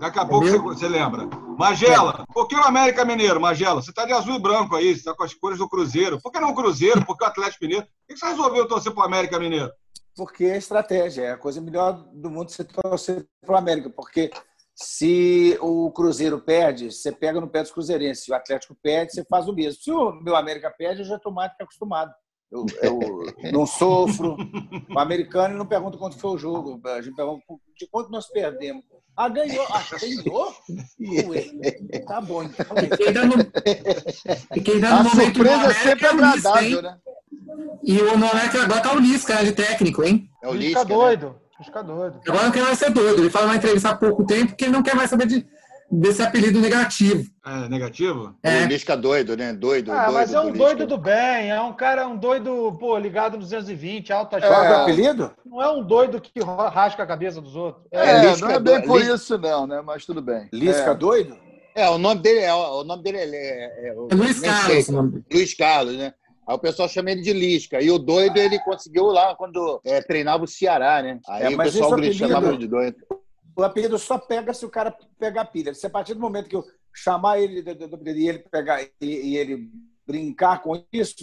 Daqui 0.00 0.18
a 0.18 0.24
pouco 0.24 0.46
você, 0.46 0.58
você, 0.58 0.88
lembra. 0.88 1.28
Magela, 1.58 2.24
é. 2.26 2.32
por 2.32 2.48
que 2.48 2.56
o 2.56 2.62
América 2.62 3.04
Mineiro, 3.04 3.38
Magela? 3.38 3.82
Você 3.82 3.90
está 3.90 4.06
de 4.06 4.12
azul 4.14 4.36
e 4.36 4.40
branco 4.40 4.74
aí, 4.74 4.94
você 4.94 5.00
está 5.00 5.14
com 5.14 5.22
as 5.22 5.34
cores 5.34 5.58
do 5.58 5.68
Cruzeiro. 5.68 6.18
Por 6.22 6.32
que 6.32 6.40
não 6.40 6.50
o 6.50 6.54
Cruzeiro? 6.54 7.04
Por 7.04 7.18
que 7.18 7.24
o 7.24 7.26
Atlético 7.26 7.64
Mineiro? 7.64 7.84
Por 7.84 8.14
que 8.14 8.18
você 8.18 8.26
resolveu 8.26 8.66
torcer 8.66 8.92
para 8.92 9.02
o 9.02 9.06
América 9.06 9.38
Mineiro? 9.38 9.70
Porque 10.16 10.44
é 10.44 10.56
estratégia, 10.56 11.22
é 11.22 11.32
a 11.32 11.36
coisa 11.36 11.60
melhor 11.60 11.92
do 12.12 12.30
mundo 12.30 12.50
você 12.50 12.64
torcer 12.64 13.26
para 13.44 13.54
o 13.54 13.58
América. 13.58 13.90
Porque 13.90 14.30
se 14.82 15.58
o 15.60 15.90
Cruzeiro 15.90 16.40
perde, 16.40 16.90
você 16.90 17.12
pega 17.12 17.38
no 17.38 17.48
pé 17.48 17.60
dos 17.60 17.70
cruzeirenses. 17.70 18.24
Se 18.24 18.32
o 18.32 18.34
Atlético 18.34 18.74
perde, 18.82 19.12
você 19.12 19.24
faz 19.24 19.46
o 19.46 19.52
mesmo. 19.52 19.82
Se 19.82 19.92
o 19.92 20.12
meu 20.12 20.34
América 20.34 20.70
perde, 20.70 21.02
eu 21.02 21.06
já 21.06 21.16
estou 21.16 21.30
mais 21.30 21.54
que 21.54 21.62
acostumado. 21.62 22.10
Eu, 22.50 22.64
eu, 22.82 22.98
não 23.52 23.66
sofro. 23.66 24.36
O 24.88 24.98
americano 24.98 25.56
não 25.56 25.66
pergunta 25.66 25.98
quanto 25.98 26.18
foi 26.18 26.30
o 26.30 26.38
jogo. 26.38 26.80
A 26.86 27.02
gente 27.02 27.14
pergunta 27.14 27.44
de 27.76 27.86
quanto 27.88 28.10
nós 28.10 28.26
perdemos. 28.28 28.82
Ah, 29.14 29.28
ganhou. 29.28 29.66
Ah, 29.68 29.84
ganhou? 30.00 30.54
Ué, 31.28 32.00
tá 32.06 32.22
bom. 32.22 32.42
Então. 32.42 32.66
E 32.82 32.96
quem 32.96 33.12
dá 33.12 33.26
no, 33.26 33.34
e 34.56 34.60
quem 34.62 34.80
dá 34.80 35.02
no 35.02 35.08
a 35.08 35.10
surpresa 35.10 35.66
é 35.66 35.74
sempre 35.74 36.06
agradável, 36.06 36.82
né? 36.82 36.98
E 37.82 37.98
o 38.00 38.08
é 38.08 38.48
que 38.48 38.56
agora 38.56 38.80
tá 38.80 38.94
o 38.94 38.98
Lisca 38.98 39.34
né, 39.34 39.44
de 39.44 39.52
técnico, 39.52 40.02
hein? 40.02 40.30
É 40.42 40.48
o 40.48 40.54
Lisca, 40.54 40.84
né? 40.84 40.94
doido. 40.94 41.38
Fica 41.64 41.82
doido. 41.82 42.20
Agora 42.26 42.44
não 42.44 42.50
quer 42.52 42.62
mais 42.62 42.78
ser 42.78 42.90
doido. 42.90 43.20
Ele 43.22 43.30
fala 43.30 43.48
na 43.48 43.56
entrevista 43.56 43.90
há 43.90 43.96
pouco 43.96 44.24
tempo 44.24 44.54
que 44.56 44.64
ele 44.64 44.72
não 44.72 44.82
quer 44.82 44.94
mais 44.94 45.10
saber 45.10 45.26
de, 45.26 45.46
desse 45.90 46.22
apelido 46.22 46.58
negativo. 46.60 47.24
É 47.44 47.68
negativo? 47.68 48.34
É. 48.42 48.64
O 48.64 48.68
Lisca 48.68 48.96
doido, 48.96 49.36
né? 49.36 49.52
Doido, 49.52 49.92
Ah, 49.92 50.04
doido. 50.04 50.14
mas 50.14 50.32
é 50.32 50.40
um 50.40 50.52
do 50.52 50.58
doido 50.58 50.86
do 50.86 50.96
bem, 50.96 51.50
é 51.50 51.60
um 51.60 51.72
cara, 51.72 52.06
um 52.08 52.16
doido, 52.16 52.72
pô, 52.78 52.96
ligado 52.98 53.32
no 53.34 53.38
220, 53.40 54.12
alta 54.12 54.40
Qual 54.40 54.52
é 54.52 54.58
o 54.60 54.62
joga. 54.64 54.82
apelido? 54.82 55.32
Não 55.44 55.60
é 55.62 55.70
um 55.70 55.82
doido 55.82 56.20
que 56.20 56.40
rasca 56.40 57.02
a 57.02 57.06
cabeça 57.06 57.40
dos 57.40 57.54
outros. 57.56 57.84
É, 57.92 57.98
É, 58.10 58.30
Lisca 58.30 58.46
não 58.46 58.54
é 58.54 58.58
bem 58.60 58.82
por 58.82 58.98
Lisca- 58.98 59.14
isso, 59.14 59.38
não, 59.38 59.66
né? 59.66 59.82
Mas 59.84 60.06
tudo 60.06 60.22
bem. 60.22 60.48
Lisca 60.52 60.94
doido? 60.94 61.36
É, 61.74 61.88
o 61.88 61.98
nome 61.98 62.20
dele 62.20 62.40
é, 62.40 62.52
o 62.52 62.82
nome 62.84 63.02
dele 63.02 63.18
é, 63.18 63.24
é, 63.24 63.88
é- 63.88 63.88
É 64.10 64.14
Luiz 64.14 64.40
nem 64.40 64.50
Carlos. 64.50 64.84
sei. 64.84 64.94
o 64.94 64.96
nome 64.96 65.10
dele. 65.12 65.24
Luiz 65.32 65.54
Carlos, 65.54 65.96
né? 65.96 66.14
Aí 66.50 66.56
o 66.56 66.58
pessoal 66.58 66.88
chama 66.88 67.12
ele 67.12 67.20
de 67.22 67.32
Lisca. 67.32 67.80
E 67.80 67.90
o 67.92 67.98
doido 67.98 68.36
ele 68.38 68.58
conseguiu 68.58 69.06
lá 69.06 69.36
quando 69.36 69.80
é, 69.84 70.00
treinava 70.02 70.42
o 70.42 70.48
Ceará, 70.48 71.00
né? 71.00 71.20
Aí 71.28 71.44
É, 71.44 71.48
o 71.48 71.56
pessoal 71.56 71.90
grita- 71.92 72.08
apelido- 72.08 72.28
chamava 72.28 72.48
ele 72.48 72.58
de 72.58 72.66
doido. 72.66 72.96
O 73.56 73.62
apelido 73.62 73.98
só 73.98 74.18
pega 74.18 74.52
se 74.52 74.66
o 74.66 74.70
cara 74.70 74.92
pegar 75.18 75.44
pilha. 75.44 75.72
Se 75.74 75.86
a 75.86 75.90
partir 75.90 76.14
do 76.14 76.20
momento 76.20 76.48
que 76.48 76.56
eu 76.56 76.64
chamar 76.92 77.38
ele 77.38 77.62
e 77.64 78.28
ele 78.28 78.38
pegar 78.50 78.82
e, 78.82 78.90
e 79.00 79.36
ele 79.36 79.70
brincar 80.06 80.60
com 80.60 80.82
isso, 80.92 81.14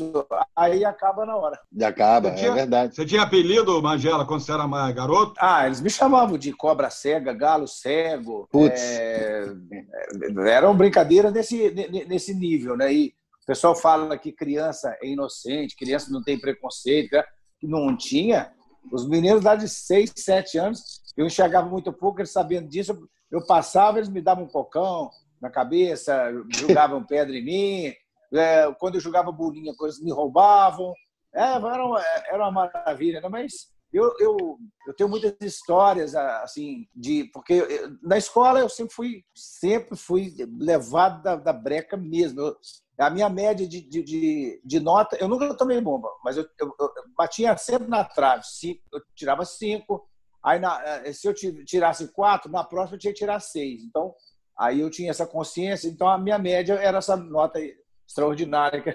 aí 0.55 0.85
acaba 0.85 1.25
na 1.25 1.35
hora. 1.35 1.59
E 1.73 1.83
acaba, 1.83 2.29
é 2.29 2.35
tinha- 2.35 2.53
verdade. 2.53 2.95
Você 2.95 3.05
tinha 3.05 3.23
apelido, 3.23 3.81
Magela, 3.81 4.25
quando 4.25 4.39
você 4.39 4.53
era 4.53 4.65
mais 4.65 4.95
garoto? 4.95 5.33
Ah, 5.39 5.65
eles 5.65 5.81
me 5.81 5.89
chamavam 5.89 6.37
de 6.37 6.53
cobra 6.53 6.89
cega, 6.89 7.33
galo 7.33 7.67
cego. 7.67 8.47
Putz. 8.49 8.79
É, 8.81 9.45
é, 9.73 10.49
eram 10.51 10.73
brincadeiras 10.73 11.33
nesse, 11.33 11.69
ne- 11.71 12.05
nesse 12.05 12.33
nível, 12.33 12.77
né? 12.77 12.93
E 12.93 13.13
pessoal 13.47 13.73
fala 13.73 14.17
que 14.17 14.33
criança 14.33 14.95
é 15.01 15.07
inocente, 15.07 15.75
criança 15.75 16.11
não 16.11 16.21
tem 16.21 16.37
preconceito, 16.37 17.13
né? 17.13 17.23
que 17.59 17.65
não 17.65 17.95
tinha. 17.95 18.51
Os 18.91 19.07
meninos 19.07 19.43
lá 19.43 19.55
de 19.55 19.69
6, 19.69 20.13
7 20.15 20.57
anos, 20.57 21.01
eu 21.15 21.25
enxergava 21.25 21.67
muito 21.67 21.91
pouco, 21.93 22.19
eles 22.19 22.31
sabendo 22.31 22.67
disso, 22.67 22.95
eu 23.31 23.45
passava, 23.45 23.97
eles 23.97 24.09
me 24.09 24.21
davam 24.21 24.43
um 24.43 24.49
cocão 24.49 25.09
na 25.41 25.49
cabeça, 25.49 26.29
jogavam 26.49 27.03
pedra 27.07 27.35
em 27.35 27.43
mim. 27.43 27.93
É, 28.33 28.69
quando 28.79 28.95
eu 28.95 29.01
jogava 29.01 29.31
bolinha, 29.31 29.73
coisas 29.75 30.01
me 30.01 30.11
roubavam. 30.11 30.93
É, 31.33 31.53
era, 31.53 31.85
uma, 31.85 32.03
era 32.29 32.37
uma 32.37 32.51
maravilha, 32.51 33.21
né? 33.21 33.29
mas 33.29 33.69
eu, 33.93 34.13
eu, 34.19 34.37
eu 34.87 34.93
tenho 34.95 35.09
muitas 35.09 35.33
histórias 35.41 36.13
assim 36.15 36.87
de 36.95 37.25
porque 37.33 37.53
eu- 37.53 37.97
na 38.01 38.17
escola 38.17 38.59
eu 38.59 38.69
sempre 38.69 38.93
fui 38.93 39.23
sempre 39.33 39.95
fui 39.97 40.33
levado 40.59 41.23
da, 41.23 41.35
da 41.35 41.53
breca 41.53 41.95
mesmo. 41.97 42.41
Eu- 42.41 42.57
a 42.99 43.09
minha 43.11 43.29
média 43.29 43.67
de, 43.67 43.79
de, 43.81 44.01
de, 44.03 44.61
de 44.65 44.79
nota, 44.79 45.15
eu 45.17 45.27
nunca 45.27 45.53
tomei 45.53 45.79
bomba, 45.79 46.09
mas 46.23 46.35
eu, 46.35 46.43
eu, 46.59 46.73
eu 46.79 46.89
batia 47.15 47.55
sempre 47.55 47.87
na 47.87 48.03
trave. 48.03 48.43
Cinco, 48.43 48.81
eu 48.91 48.99
tirava 49.15 49.45
cinco, 49.45 50.03
aí 50.43 50.57
na, 50.59 50.81
eh, 51.05 51.13
se 51.13 51.27
eu 51.27 51.33
ti- 51.33 51.63
tirasse 51.63 52.07
quatro, 52.11 52.51
na 52.51 52.63
próxima 52.63 52.95
eu 52.95 52.99
tinha 52.99 53.13
que 53.13 53.19
tirar 53.19 53.39
seis. 53.39 53.83
Então, 53.83 54.15
aí 54.57 54.79
eu 54.79 54.89
tinha 54.89 55.11
essa 55.11 55.27
consciência, 55.27 55.87
então 55.87 56.07
a 56.07 56.17
minha 56.17 56.39
média 56.39 56.73
era 56.73 56.97
essa 56.97 57.15
nota 57.15 57.59
extraordinária, 58.07 58.81
que 58.81 58.91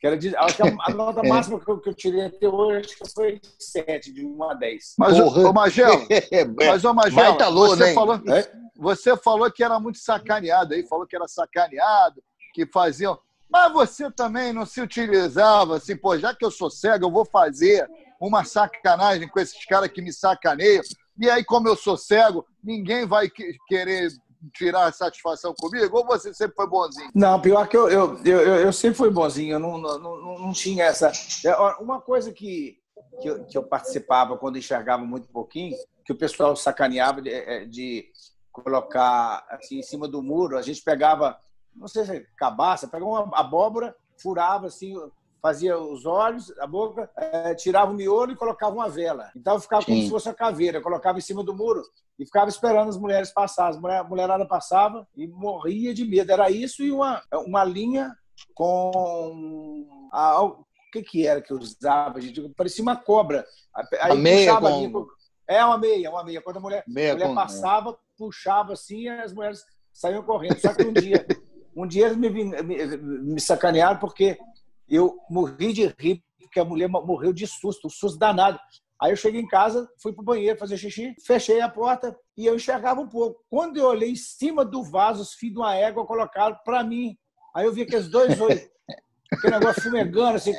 que 0.00 0.06
era 0.06 0.16
de, 0.16 0.34
acho 0.36 0.56
que 0.56 0.62
a, 0.62 0.76
a 0.86 0.90
nota 0.90 1.22
máxima 1.28 1.60
que 1.60 1.70
eu, 1.70 1.78
que 1.78 1.88
eu 1.90 1.94
tirei 1.94 2.24
até 2.24 2.48
hoje 2.48 2.78
acho 2.86 2.96
que 2.98 3.12
foi 3.14 3.40
sete, 3.58 4.12
de 4.12 4.24
1 4.24 4.42
a 4.44 4.54
10. 4.54 4.94
Mas, 4.98 5.18
Porra. 5.18 5.48
ô, 5.48 5.52
Magela, 5.52 6.06
É, 6.32 6.44
mas, 6.44 6.84
ô, 6.84 6.94
Magela, 6.94 7.28
Baita 7.30 7.44
aluno, 7.44 7.68
você, 7.76 7.88
hein? 7.88 7.94
falou, 7.94 8.14
É? 8.28 8.52
você 8.76 9.16
falou 9.16 9.50
que 9.52 9.62
era 9.62 9.78
muito 9.78 9.98
sacaneado 9.98 10.74
aí, 10.74 10.82
falou 10.86 11.06
que 11.06 11.14
era 11.14 11.28
sacaneado, 11.28 12.22
que 12.54 12.66
faziam. 12.66 13.18
Mas 13.50 13.72
você 13.72 14.10
também 14.10 14.52
não 14.52 14.64
se 14.66 14.80
utilizava 14.80 15.76
assim, 15.76 15.96
pô, 15.96 16.18
já 16.18 16.34
que 16.34 16.44
eu 16.44 16.50
sou 16.50 16.70
cego, 16.70 17.06
eu 17.06 17.10
vou 17.10 17.24
fazer 17.24 17.86
uma 18.20 18.42
sacanagem 18.44 19.28
com 19.28 19.38
esses 19.38 19.64
caras 19.66 19.90
que 19.90 20.00
me 20.02 20.12
sacaneiam. 20.12 20.82
E 21.20 21.30
aí, 21.30 21.44
como 21.44 21.68
eu 21.68 21.76
sou 21.76 21.96
cego, 21.96 22.44
ninguém 22.62 23.06
vai 23.06 23.28
que- 23.28 23.56
querer 23.68 24.08
tirar 24.52 24.92
satisfação 24.92 25.54
comigo? 25.56 25.96
Ou 25.98 26.04
você 26.06 26.32
sempre 26.34 26.54
foi 26.56 26.66
bonzinho? 26.66 27.10
Não, 27.14 27.40
pior 27.40 27.66
que 27.68 27.76
eu, 27.76 27.88
eu, 27.88 28.18
eu, 28.24 28.40
eu- 28.40 28.72
sempre 28.72 28.96
fui 28.98 29.10
bonzinho, 29.10 29.54
eu 29.54 29.58
não, 29.58 29.78
não, 29.78 29.98
não, 29.98 30.38
não 30.38 30.52
tinha 30.52 30.84
essa. 30.84 31.10
é, 31.44 31.54
Uma 31.80 32.00
coisa 32.00 32.32
que, 32.32 32.78
que, 33.20 33.28
eu, 33.28 33.44
que 33.44 33.56
eu 33.58 33.62
participava 33.62 34.36
quando 34.36 34.58
enxergava 34.58 35.04
muito 35.04 35.28
pouquinho, 35.28 35.76
que 36.04 36.12
o 36.12 36.18
pessoal 36.18 36.54
sacaneava 36.56 37.22
de, 37.22 37.30
é, 37.30 37.64
de 37.64 38.06
colocar 38.52 39.44
assim 39.50 39.78
em 39.78 39.82
cima 39.82 40.06
do 40.06 40.22
muro, 40.22 40.56
a 40.56 40.62
gente 40.62 40.82
pegava, 40.82 41.36
não 41.74 41.88
sei 41.88 42.04
se 42.04 42.16
é 42.16 42.26
cabaça, 42.36 42.86
pegava 42.88 43.10
uma 43.10 43.38
abóbora, 43.38 43.94
furava 44.22 44.66
assim, 44.68 44.94
fazia 45.44 45.78
os 45.78 46.06
olhos, 46.06 46.50
a 46.58 46.66
boca, 46.66 47.10
eh, 47.18 47.54
tirava 47.54 47.90
o 47.92 47.94
miolo 47.94 48.32
e 48.32 48.34
colocava 48.34 48.74
uma 48.74 48.88
vela. 48.88 49.30
Então 49.36 49.60
ficava 49.60 49.84
como 49.84 49.98
Sim. 49.98 50.04
se 50.04 50.10
fosse 50.10 50.26
uma 50.26 50.34
caveira, 50.34 50.80
colocava 50.80 51.18
em 51.18 51.20
cima 51.20 51.44
do 51.44 51.54
muro 51.54 51.82
e 52.18 52.24
ficava 52.24 52.48
esperando 52.48 52.88
as 52.88 52.96
mulheres 52.96 53.30
passar. 53.30 53.68
As 53.68 53.78
mulher, 53.78 53.98
a 53.98 54.04
mulherada 54.04 54.46
passava 54.46 55.06
e 55.14 55.26
morria 55.28 55.92
de 55.92 56.02
medo. 56.06 56.32
Era 56.32 56.50
isso 56.50 56.82
e 56.82 56.90
uma, 56.90 57.22
uma 57.46 57.62
linha 57.62 58.16
com. 58.54 60.08
A, 60.10 60.42
o 60.42 60.64
que, 60.90 61.02
que 61.02 61.26
era 61.26 61.42
que 61.42 61.52
eu 61.52 61.58
usava, 61.58 62.18
gente? 62.22 62.40
Parecia 62.56 62.82
uma 62.82 62.96
cobra. 62.96 63.44
Aí 64.00 64.12
A 64.12 64.14
meia 64.14 64.54
puxava 64.54 64.70
com- 64.70 64.76
ali 64.78 65.06
É 65.46 65.62
uma 65.62 65.76
meia, 65.76 66.10
uma 66.10 66.24
meia. 66.24 66.40
Quando 66.40 66.56
a 66.56 66.60
mulher, 66.60 66.84
Meia 66.86 67.12
a 67.12 67.14
mulher 67.16 67.28
com- 67.28 67.34
passava, 67.34 67.98
puxava 68.16 68.72
assim 68.72 69.00
e 69.02 69.08
as 69.10 69.34
mulheres 69.34 69.62
saíam 69.92 70.22
correndo. 70.22 70.58
Só 70.58 70.72
que 70.72 70.84
um 70.86 70.92
dia, 70.94 71.26
um 71.76 71.86
dia 71.86 72.06
eles 72.06 72.16
me, 72.16 72.30
me, 72.30 72.96
me 72.96 73.40
sacanearam 73.40 73.98
porque 73.98 74.38
eu 74.88 75.18
morri 75.30 75.72
de 75.72 75.86
rir, 75.98 76.22
porque 76.38 76.60
a 76.60 76.64
mulher 76.64 76.88
morreu 76.88 77.32
de 77.32 77.46
susto, 77.46 77.86
um 77.86 77.90
susto 77.90 78.18
danado. 78.18 78.58
Aí 79.00 79.12
eu 79.12 79.16
cheguei 79.16 79.40
em 79.40 79.46
casa, 79.46 79.88
fui 80.00 80.12
pro 80.12 80.24
banheiro 80.24 80.58
fazer 80.58 80.76
xixi, 80.76 81.14
fechei 81.26 81.60
a 81.60 81.68
porta 81.68 82.16
e 82.36 82.46
eu 82.46 82.54
enxergava 82.54 83.00
um 83.00 83.08
pouco. 83.08 83.44
Quando 83.50 83.76
eu 83.76 83.86
olhei 83.86 84.10
em 84.10 84.16
cima 84.16 84.64
do 84.64 84.82
vaso, 84.82 85.22
os 85.22 85.34
fios 85.34 85.52
de 85.52 85.58
uma 85.58 85.74
égua 85.74 86.06
colocaram 86.06 86.56
para 86.64 86.84
mim. 86.84 87.16
Aí 87.54 87.66
eu 87.66 87.72
vi 87.72 87.82
aqueles 87.82 88.08
dois 88.08 88.38
olhos, 88.40 88.68
aquele 89.32 89.58
negócio 89.58 89.82
fumegando, 89.82 90.36
assim. 90.36 90.54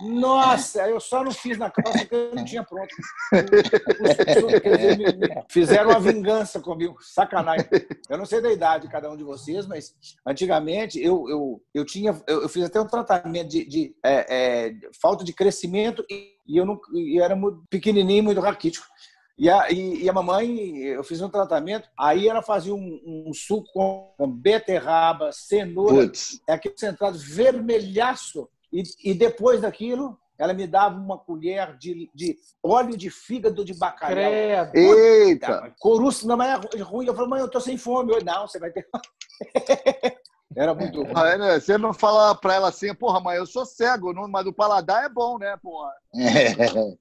Nossa, 0.00 0.88
eu 0.88 1.00
só 1.00 1.24
não 1.24 1.32
fiz 1.32 1.58
na 1.58 1.70
calça 1.70 1.98
porque 1.98 2.14
eu 2.14 2.34
não 2.34 2.44
tinha 2.44 2.62
pronto. 2.62 2.94
Dizer, 3.32 5.44
Fizeram 5.48 5.90
uma 5.90 6.00
vingança 6.00 6.60
comigo, 6.60 6.96
sacanagem. 7.00 7.66
Eu 8.08 8.16
não 8.16 8.24
sei 8.24 8.40
da 8.40 8.52
idade 8.52 8.86
de 8.86 8.92
cada 8.92 9.10
um 9.10 9.16
de 9.16 9.24
vocês, 9.24 9.66
mas 9.66 9.94
antigamente 10.24 11.02
eu, 11.02 11.28
eu, 11.28 11.60
eu 11.74 11.84
tinha, 11.84 12.16
eu, 12.28 12.42
eu 12.42 12.48
fiz 12.48 12.64
até 12.64 12.80
um 12.80 12.86
tratamento 12.86 13.48
de, 13.48 13.66
de, 13.66 13.96
é, 14.04 14.68
é, 14.68 14.74
falta 15.00 15.24
de 15.24 15.32
crescimento 15.32 16.04
e, 16.08 16.36
e 16.46 16.56
eu 16.56 16.64
não, 16.64 16.80
e 16.94 17.20
era 17.20 17.34
muito 17.34 17.64
pequenininho, 17.68 18.22
muito 18.22 18.40
raquítico. 18.40 18.86
E 19.38 19.48
a, 19.48 19.70
e, 19.70 20.02
e 20.02 20.08
a 20.10 20.12
mamãe, 20.12 20.78
eu 20.78 21.04
fiz 21.04 21.22
um 21.22 21.28
tratamento, 21.28 21.88
aí 21.96 22.28
ela 22.28 22.42
fazia 22.42 22.74
um, 22.74 23.00
um 23.28 23.32
suco 23.32 23.68
com, 23.72 24.12
com 24.18 24.28
beterraba, 24.28 25.30
cenoura, 25.30 26.06
Putz. 26.06 26.40
é 26.48 26.54
aquele 26.54 26.74
concentrado 26.74 27.16
vermelhaço. 27.16 28.48
E, 28.72 28.82
e 29.04 29.14
depois 29.14 29.60
daquilo, 29.60 30.18
ela 30.36 30.52
me 30.52 30.66
dava 30.66 30.98
uma 30.98 31.16
colher 31.16 31.76
de, 31.78 32.10
de 32.12 32.36
óleo 32.62 32.96
de 32.96 33.10
fígado 33.10 33.64
de 33.64 33.74
bacalhau. 33.74 34.30
Credo. 34.30 34.76
Eita! 34.76 35.74
Coruço 35.78 36.26
não 36.26 36.42
é 36.42 36.54
ruim. 36.80 37.06
Eu 37.06 37.14
falei, 37.14 37.30
mãe, 37.30 37.40
eu 37.40 37.48
tô 37.48 37.60
sem 37.60 37.76
fome. 37.76 38.12
Eu, 38.12 38.24
não, 38.24 38.46
você 38.46 38.58
vai 38.58 38.72
ter. 38.72 38.88
Era 40.56 40.74
muito 40.74 41.02
ruim. 41.02 41.12
Aí, 41.14 41.38
né, 41.38 41.60
Você 41.60 41.76
não 41.76 41.92
fala 41.92 42.34
pra 42.34 42.54
ela 42.54 42.68
assim, 42.68 42.94
porra, 42.94 43.20
mãe, 43.20 43.36
eu 43.36 43.46
sou 43.46 43.66
cego, 43.66 44.12
não- 44.12 44.26
mas 44.28 44.46
o 44.46 44.52
paladar 44.52 45.04
é 45.04 45.08
bom, 45.08 45.38
né, 45.38 45.56
porra? 45.62 45.92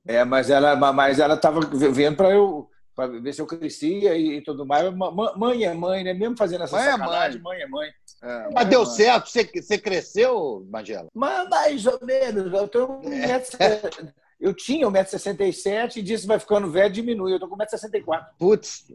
É, 0.06 0.24
mas 0.24 0.50
ela, 0.50 0.76
mas 0.94 1.20
ela 1.20 1.36
estava 1.36 1.60
vendo 1.62 2.18
para 2.18 2.32
eu 2.32 2.70
para 2.96 3.06
ver 3.20 3.32
se 3.32 3.40
eu 3.40 3.46
crescia 3.46 4.16
e, 4.16 4.38
e 4.38 4.42
tudo 4.42 4.66
mais. 4.66 4.92
Ma- 4.96 5.12
ma- 5.12 5.34
Mãe 5.38 5.64
é 5.66 5.72
mãe, 5.74 6.04
né? 6.04 6.16
Mesmo 6.16 6.36
fazendo 6.36 6.64
essa 6.64 6.76
Mãe 6.76 6.88
é 6.88 6.92
sacanagem, 6.92 7.42
mãe 7.42 7.62
é 7.62 7.68
mãe. 7.68 7.90
É, 8.24 8.50
Mas 8.52 8.68
deu 8.70 8.84
mãe. 8.84 8.90
certo? 8.96 9.30
Você, 9.30 9.44
você 9.44 9.78
cresceu, 9.78 10.66
Magela? 10.68 11.08
Mas 11.14 11.48
mais 11.48 11.86
ou 11.86 12.00
menos. 12.02 12.52
Eu, 12.52 12.68
tenho 12.68 12.92
um 12.92 13.08
metro, 13.08 13.56
eu 14.40 14.54
tinha 14.54 14.88
1,67m 14.88 15.98
e 15.98 16.02
disse 16.02 16.28
vai 16.28 16.40
ficando 16.40 16.70
velho, 16.70 16.94
diminui. 16.94 17.34
Eu 17.34 17.40
tô 17.40 17.48
com 17.48 17.58
1,64m. 17.58 18.22
Putz. 18.38 18.86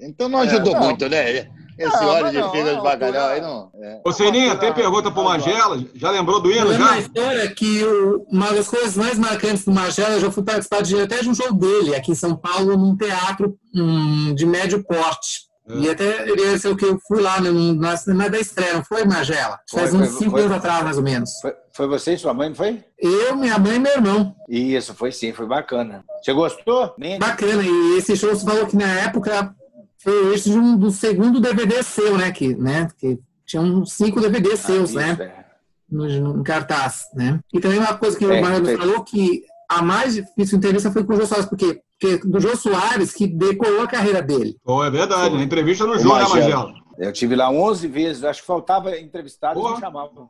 Então 0.00 0.28
não 0.28 0.40
ajudou 0.40 0.74
É, 0.74 0.78
não. 0.80 0.86
muito, 0.86 1.08
né? 1.08 1.48
Esse 1.78 1.96
Não, 1.96 2.08
óleo 2.08 2.26
de 2.32 2.50
fígado 2.50 2.76
de 2.76 2.82
bacalhau 2.82 3.28
não. 3.28 3.34
aí 3.34 3.40
não. 3.40 3.70
É. 3.80 4.00
Ô, 4.04 4.10
Seninha, 4.10 4.56
tem 4.56 4.72
pergunta 4.74 5.12
pro 5.12 5.22
Magela? 5.22 5.80
Já 5.94 6.10
lembrou 6.10 6.40
do 6.42 6.50
hino, 6.50 6.72
já? 6.72 6.78
uma 6.78 6.98
história 6.98 7.48
que 7.54 7.84
uma 8.28 8.52
das 8.52 8.66
coisas 8.66 8.96
mais 8.96 9.16
marcantes 9.16 9.64
do 9.64 9.70
Magela, 9.70 10.14
eu 10.14 10.20
já 10.20 10.30
fui 10.32 10.42
participar 10.42 10.82
de, 10.82 11.00
até 11.00 11.20
de 11.22 11.28
um 11.28 11.34
show 11.34 11.52
dele 11.52 11.94
aqui 11.94 12.10
em 12.10 12.16
São 12.16 12.36
Paulo, 12.36 12.76
num 12.76 12.96
teatro 12.96 13.56
hum, 13.72 14.34
de 14.34 14.44
médio 14.44 14.82
porte. 14.82 15.47
E 15.68 15.90
até 15.90 16.28
ele 16.28 16.58
sei 16.58 16.70
o 16.70 16.76
que 16.76 16.84
eu 16.86 16.98
fui 17.06 17.20
lá 17.20 17.40
né, 17.40 17.50
na, 17.50 18.14
na 18.14 18.28
da 18.28 18.38
estreia, 18.38 18.74
não 18.74 18.84
foi, 18.84 19.04
Magela? 19.04 19.58
Faz 19.70 19.90
Foi, 19.90 20.00
uns 20.00 20.08
foi, 20.10 20.18
cinco 20.18 20.30
foi. 20.32 20.42
anos 20.42 20.56
atrás, 20.56 20.82
mais 20.84 20.96
ou 20.96 21.02
menos. 21.02 21.30
Foi, 21.72 21.86
você 21.86 22.14
e 22.14 22.18
sua 22.18 22.32
mãe, 22.32 22.48
não 22.48 22.56
foi? 22.56 22.82
Eu, 22.98 23.36
minha 23.36 23.58
mãe 23.58 23.76
e 23.76 23.78
meu 23.78 23.92
irmão. 23.92 24.34
Isso, 24.48 24.94
foi 24.94 25.12
sim, 25.12 25.32
foi 25.32 25.46
bacana. 25.46 26.04
Você 26.22 26.32
gostou? 26.32 26.94
Bacana. 27.18 27.62
E 27.62 27.98
esse 27.98 28.16
show 28.16 28.30
você 28.34 28.44
falou 28.44 28.66
que 28.66 28.76
na 28.76 28.88
época 29.00 29.54
foi 30.02 30.34
esse 30.34 30.50
de 30.50 30.58
um, 30.58 30.76
do 30.76 30.90
segundo 30.90 31.40
DVD 31.40 31.82
seu, 31.82 32.16
né? 32.16 32.32
Que, 32.32 32.54
né, 32.54 32.88
que 32.96 33.18
tinha 33.44 33.60
uns 33.62 33.92
cinco 33.92 34.20
DVDs 34.20 34.60
seus, 34.60 34.96
Ah, 34.96 35.00
né? 35.00 35.12
isso, 35.12 35.22
é. 35.22 35.44
no, 35.90 36.34
no 36.38 36.44
cartaz, 36.44 37.08
né? 37.14 37.40
E 37.52 37.60
também 37.60 37.78
uma 37.78 37.94
coisa 37.96 38.16
que 38.16 38.24
o 38.24 38.32
É, 38.32 38.40
Mariano 38.40 38.64
perfeito. 38.64 38.86
falou 38.88 39.04
que 39.04 39.42
a 39.68 39.82
mais 39.82 40.14
difícil 40.14 40.56
entrevista 40.58 40.90
foi 40.90 41.04
com 41.04 41.12
o 41.12 41.16
Jô 41.16 41.26
Soares, 41.26 41.46
porque 41.46 41.80
do 42.24 42.40
Jô 42.40 42.56
Soares 42.56 43.12
que 43.12 43.26
decolou 43.26 43.82
a 43.82 43.88
carreira 43.88 44.22
dele. 44.22 44.56
Pô, 44.64 44.84
é 44.84 44.90
verdade. 44.90 45.30
Foi. 45.30 45.38
Na 45.38 45.44
entrevista 45.44 45.84
no 45.86 45.94
O 45.94 45.98
Jô, 45.98 46.16
né, 46.16 46.22
Magela. 46.28 46.74
Eu 47.00 47.12
tive 47.12 47.36
lá 47.36 47.48
11 47.48 47.86
vezes, 47.86 48.24
acho 48.24 48.40
que 48.40 48.46
faltava 48.48 48.98
entrevistado 48.98 49.56
e 49.60 49.62
Porra. 49.62 49.74
me 49.76 49.80
chamavam. 49.80 50.28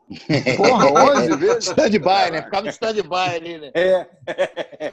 Porra, 0.58 0.86
11 1.16 1.36
vezes. 1.36 1.64
Stand-by, 1.68 2.30
né? 2.30 2.42
Ficava 2.42 2.62
no 2.64 2.68
stand-by 2.68 3.34
ali, 3.36 3.58
né? 3.58 3.70
É, 3.74 4.06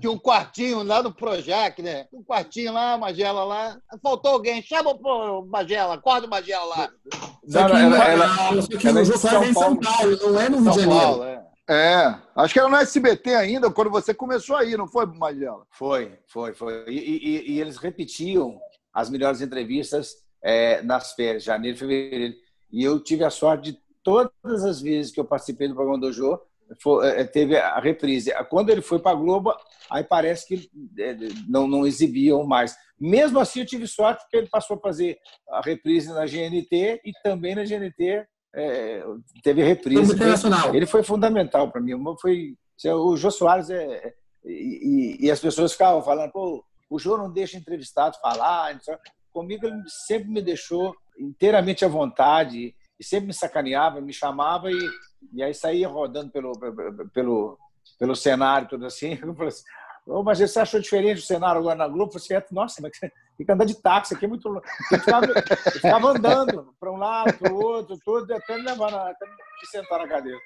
Tinha 0.00 0.10
um 0.10 0.18
quartinho 0.18 0.82
lá 0.82 1.00
no 1.00 1.12
Projac, 1.14 1.80
né? 1.82 2.06
Um 2.12 2.22
quartinho 2.24 2.72
lá, 2.72 2.98
Magela 2.98 3.44
lá. 3.44 3.76
Faltou 4.02 4.32
alguém. 4.32 4.60
Chama 4.60 4.90
o 4.90 5.46
Magela, 5.46 5.94
acorda 5.94 6.26
o 6.26 6.30
Magela 6.30 6.64
lá. 6.64 6.88
Não, 7.46 7.66
que, 7.66 7.72
ela- 7.76 7.80
ela, 7.80 7.96
ela- 7.96 8.24
ela 8.24 8.54
é 8.54 8.58
o 8.58 9.04
Jô 9.04 9.12
de 9.12 9.18
Soares 9.18 9.42
é 9.42 9.50
em 9.50 9.54
São 9.54 9.62
São 9.62 9.76
Paulo, 9.76 10.18
não 10.32 10.40
é 10.40 10.48
no 10.48 10.56
Rio 10.58 10.64
de 10.68 10.74
São 10.74 10.80
Janeiro. 10.80 11.00
Paulo, 11.00 11.24
é. 11.24 11.47
É, 11.68 12.14
acho 12.34 12.54
que 12.54 12.58
era 12.60 12.68
no 12.68 12.76
SBT 12.76 13.34
ainda, 13.34 13.70
quando 13.70 13.90
você 13.90 14.14
começou 14.14 14.56
aí, 14.56 14.74
não 14.76 14.88
foi, 14.88 15.04
Magela? 15.04 15.66
foi, 15.70 16.18
foi, 16.26 16.54
foi. 16.54 16.84
E, 16.88 16.98
e- 16.98 17.50
e 17.52 17.60
eles 17.60 17.76
repetiam 17.76 18.58
as 18.92 19.10
melhores 19.10 19.42
entrevistas 19.42 20.14
é, 20.42 20.80
nas 20.82 21.12
férias, 21.12 21.44
janeiro 21.44 21.76
e 21.76 21.78
fevereiro. 21.78 22.34
E 22.72 22.82
eu 22.82 22.98
tive 23.02 23.22
a 23.24 23.30
sorte 23.30 23.72
de 23.72 23.78
todas 24.02 24.64
as 24.64 24.80
vezes 24.80 25.12
que 25.12 25.20
eu 25.20 25.24
participei 25.24 25.68
do 25.68 25.74
programa 25.74 26.00
do 26.00 26.10
Jô, 26.12 26.40
foi- 26.82 27.06
é, 27.08 27.24
teve 27.24 27.56
a 27.56 27.78
reprise. 27.80 28.32
Quando 28.48 28.70
ele 28.70 28.80
foi 28.80 28.98
para 28.98 29.12
a 29.12 29.20
Globo, 29.20 29.54
aí 29.90 30.02
parece 30.02 30.46
que 30.46 30.70
é, 30.98 31.16
não, 31.48 31.66
não 31.66 31.86
exibiam 31.86 32.44
mais. 32.46 32.74
Mesmo 32.98 33.38
assim, 33.38 33.60
eu 33.60 33.66
tive 33.66 33.86
sorte 33.86 34.22
porque 34.22 34.36
ele 34.38 34.48
passou 34.48 34.76
a 34.76 34.80
fazer 34.80 35.18
a 35.50 35.60
reprise 35.60 36.08
na 36.12 36.24
GNT 36.26 37.00
e 37.04 37.12
também 37.22 37.54
na 37.54 37.64
GNT 37.64 38.26
é, 38.54 39.02
teve 39.42 39.62
reprise. 39.62 40.14
Internacional. 40.14 40.74
Ele 40.74 40.86
foi 40.86 41.02
fundamental 41.02 41.70
para 41.70 41.80
mim. 41.80 41.92
Foi, 42.20 42.54
o 42.84 43.16
Jô 43.16 43.30
Soares 43.30 43.70
é, 43.70 43.84
é- 43.84 44.14
e, 44.44 45.16
e- 45.26 45.30
as 45.30 45.40
pessoas 45.40 45.72
ficavam 45.72 46.02
falando, 46.02 46.30
pô, 46.32 46.64
o 46.88 46.98
Jô 46.98 47.16
não 47.18 47.30
deixa 47.30 47.58
entrevistado 47.58 48.16
falar. 48.20 48.78
Comigo 49.32 49.66
ele 49.66 49.82
sempre 50.06 50.28
me 50.30 50.40
deixou 50.40 50.94
inteiramente 51.18 51.84
à 51.84 51.88
vontade 51.88 52.74
e 52.98 53.04
sempre 53.04 53.28
me 53.28 53.34
sacaneava, 53.34 54.00
me 54.00 54.12
chamava 54.12 54.70
e, 54.70 54.90
e 55.32 55.42
aí 55.42 55.52
saía 55.52 55.88
rodando 55.88 56.30
pelo, 56.30 56.52
pelo, 57.12 57.58
pelo 57.98 58.16
cenário, 58.16 58.68
tudo 58.68 58.86
assim. 58.86 59.18
Eu 59.22 59.34
falei 59.34 59.48
assim, 59.48 59.64
Ô, 60.06 60.22
mas 60.22 60.38
você 60.38 60.58
achou 60.58 60.80
diferente 60.80 61.18
o 61.18 61.22
cenário 61.22 61.60
agora 61.60 61.76
na 61.76 61.86
Globo? 61.86 62.10
Eu 62.14 62.20
falei 62.20 62.38
assim, 62.38 62.54
nossa, 62.54 62.80
mas 62.80 62.92
tem 63.38 63.46
que 63.46 63.52
andar 63.52 63.64
de 63.64 63.80
táxi 63.80 64.14
aqui, 64.14 64.24
é 64.24 64.28
muito 64.28 64.48
louco. 64.48 64.66
Eu 64.92 64.98
ficava, 64.98 65.26
eu 65.26 65.72
ficava 65.72 66.08
andando 66.10 66.74
para 66.78 66.92
um 66.92 66.96
lado, 66.96 67.32
para 67.38 67.52
o 67.52 67.56
outro, 67.64 67.96
tudo, 68.04 68.34
até 68.34 68.56
me 68.58 68.64
levar, 68.64 68.90
na- 68.90 69.08
até 69.10 69.24
me 69.26 69.66
sentar 69.70 70.00
na 70.00 70.08
cadeira. 70.08 70.38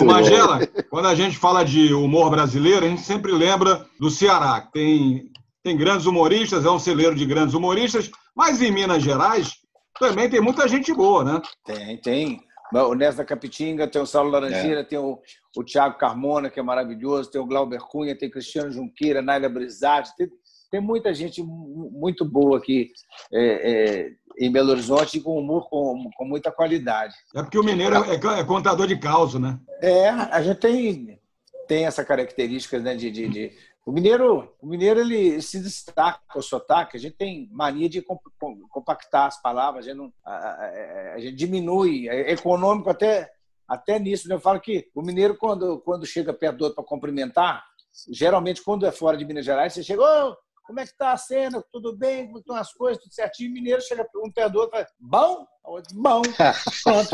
Ô, 0.00 0.04
Magela, 0.04 0.66
quando 0.90 1.06
a 1.08 1.14
gente 1.14 1.36
fala 1.36 1.62
de 1.64 1.92
humor 1.92 2.30
brasileiro, 2.30 2.86
a 2.86 2.88
gente 2.88 3.02
sempre 3.02 3.30
lembra 3.32 3.86
do 4.00 4.08
Ceará. 4.10 4.62
que 4.62 4.72
Tem, 4.72 5.30
tem 5.62 5.76
grandes 5.76 6.06
humoristas, 6.06 6.64
é 6.64 6.70
um 6.70 6.78
celeiro 6.78 7.14
de 7.14 7.26
grandes 7.26 7.54
humoristas, 7.54 8.10
mas 8.34 8.62
em 8.62 8.70
Minas 8.72 9.02
Gerais 9.02 9.56
também 10.00 10.30
tem 10.30 10.40
muita 10.40 10.66
gente 10.66 10.94
boa, 10.94 11.22
né? 11.24 11.42
Tem, 11.66 11.96
tem. 12.00 12.48
O 12.72 12.94
Nés 12.94 13.16
da 13.16 13.24
Capitinga, 13.24 13.88
tem 13.88 14.00
o 14.00 14.06
Saulo 14.06 14.30
Laranjeira, 14.30 14.84
tem 14.84 14.98
o, 14.98 15.18
o 15.56 15.64
Thiago 15.64 15.96
Carmona, 15.98 16.50
que 16.50 16.60
é 16.60 16.62
maravilhoso, 16.62 17.30
tem 17.30 17.40
o 17.40 17.46
Glauber 17.46 17.80
Cunha, 17.80 18.16
tem 18.16 18.30
Cristiano 18.30 18.70
Junqueira, 18.70 19.22
Naila 19.22 19.48
Brizatti, 19.48 20.14
tem, 20.16 20.28
tem 20.70 20.80
muita 20.80 21.12
gente 21.14 21.42
mu- 21.42 21.90
muito 21.92 22.24
boa 22.24 22.58
aqui 22.58 22.90
é, 23.32 23.70
é, 23.70 24.10
em 24.38 24.50
Belo 24.52 24.70
Horizonte 24.70 25.18
e 25.18 25.20
com 25.20 25.38
humor 25.38 25.68
com, 25.68 26.10
com 26.16 26.24
muita 26.24 26.50
qualidade. 26.52 27.14
É 27.34 27.42
porque 27.42 27.58
o 27.58 27.64
mineiro 27.64 27.96
é, 28.04 28.14
é 28.40 28.44
contador 28.44 28.86
de 28.86 28.98
causa, 28.98 29.38
né? 29.38 29.58
É, 29.80 30.08
a 30.08 30.42
gente 30.42 30.58
tem, 30.58 31.20
tem 31.66 31.86
essa 31.86 32.04
característica 32.04 32.78
né, 32.78 32.94
de, 32.94 33.10
de, 33.10 33.28
de- 33.28 33.52
O 33.86 33.92
mineiro, 33.92 34.52
o 34.60 34.66
mineiro 34.66 35.00
ele 35.00 35.40
se 35.40 35.58
destaca 35.60 36.20
com 36.32 36.38
o 36.38 36.42
sotaque, 36.42 36.96
a 36.96 37.00
gente 37.00 37.16
tem 37.16 37.48
mania 37.50 37.88
de 37.88 38.02
com- 38.02 38.18
com- 38.38 38.60
compactar 38.68 39.26
as 39.26 39.40
palavras, 39.40 39.84
a 39.86 39.88
gente, 39.88 39.96
não- 39.98 40.12
a- 40.24 40.36
a- 40.36 41.14
a 41.14 41.18
gente 41.18 41.34
diminui, 41.34 42.08
é 42.08 42.32
econômico 42.32 42.90
até, 42.90 43.30
até 43.66 43.98
nisso. 43.98 44.28
né? 44.28 44.34
Eu 44.34 44.40
falo 44.40 44.60
que 44.60 44.88
o 44.94 45.00
mineiro, 45.02 45.36
quando, 45.36 45.78
quando 45.80 46.04
chega 46.06 46.32
perto 46.34 46.58
do 46.58 46.64
outro 46.64 46.76
para 46.76 46.84
cumprimentar, 46.84 47.64
geralmente 48.10 48.62
quando 48.62 48.86
é 48.86 48.92
fora 48.92 49.16
de 49.16 49.24
Minas 49.24 49.44
Gerais, 49.44 49.72
você 49.72 49.82
chega, 49.82 50.02
ô, 50.02 50.36
como 50.68 50.80
é 50.80 50.86
que 50.86 50.94
tá 50.96 51.12
a 51.12 51.16
cena? 51.16 51.64
Tudo 51.72 51.96
bem? 51.96 52.26
Como 52.26 52.38
estão 52.40 52.54
as 52.54 52.70
coisas? 52.74 53.02
Tudo 53.02 53.14
certinho? 53.14 53.50
O 53.50 53.54
mineiro 53.54 53.80
chega 53.80 54.06
um 54.16 54.30
perto 54.30 54.52
do 54.52 54.58
outro 54.60 54.72
fala, 54.72 54.86
bom? 55.00 55.46
O 55.64 55.70
outro, 55.72 55.96
Bom. 55.96 56.20
Pronto. 56.84 57.10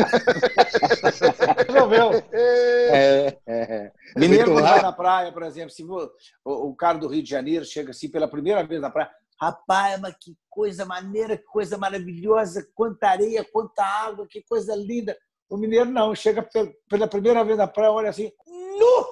Resolveu. 1.69 2.11
É, 2.33 3.39
é. 3.47 3.93
Mineiro, 4.17 4.51
Muito 4.51 4.59
quando 4.61 4.65
vai 4.69 4.77
lá. 4.77 4.83
na 4.83 4.93
praia, 4.93 5.33
por 5.33 5.43
exemplo, 5.45 5.71
se 5.71 5.85
o, 5.85 6.11
o 6.45 6.75
cara 6.75 6.99
do 6.99 7.07
Rio 7.09 7.23
de 7.23 7.31
Janeiro 7.31 7.65
chega 7.65 7.91
assim 7.93 8.11
pela 8.11 8.29
primeira 8.29 8.65
vez 8.67 8.81
na 8.81 8.91
praia, 8.91 9.11
rapaz, 9.41 10.01
mas 10.01 10.15
que 10.21 10.37
coisa 10.51 10.85
maneira, 10.85 11.37
que 11.37 11.45
coisa 11.45 11.79
maravilhosa, 11.79 12.67
quanta 12.75 13.09
areia, 13.09 13.45
quanta 13.53 13.85
água, 13.85 14.27
que 14.29 14.43
coisa 14.43 14.75
linda. 14.75 15.17
O 15.49 15.57
mineiro 15.57 15.87
não, 15.91 16.15
chega 16.15 16.43
pe- 16.43 16.77
pela 16.89 17.07
primeira 17.07 17.45
vez 17.45 17.57
na 17.57 17.67
praia, 17.69 17.93
olha 17.93 18.11
assim, 18.11 18.33
nu! 18.47 19.07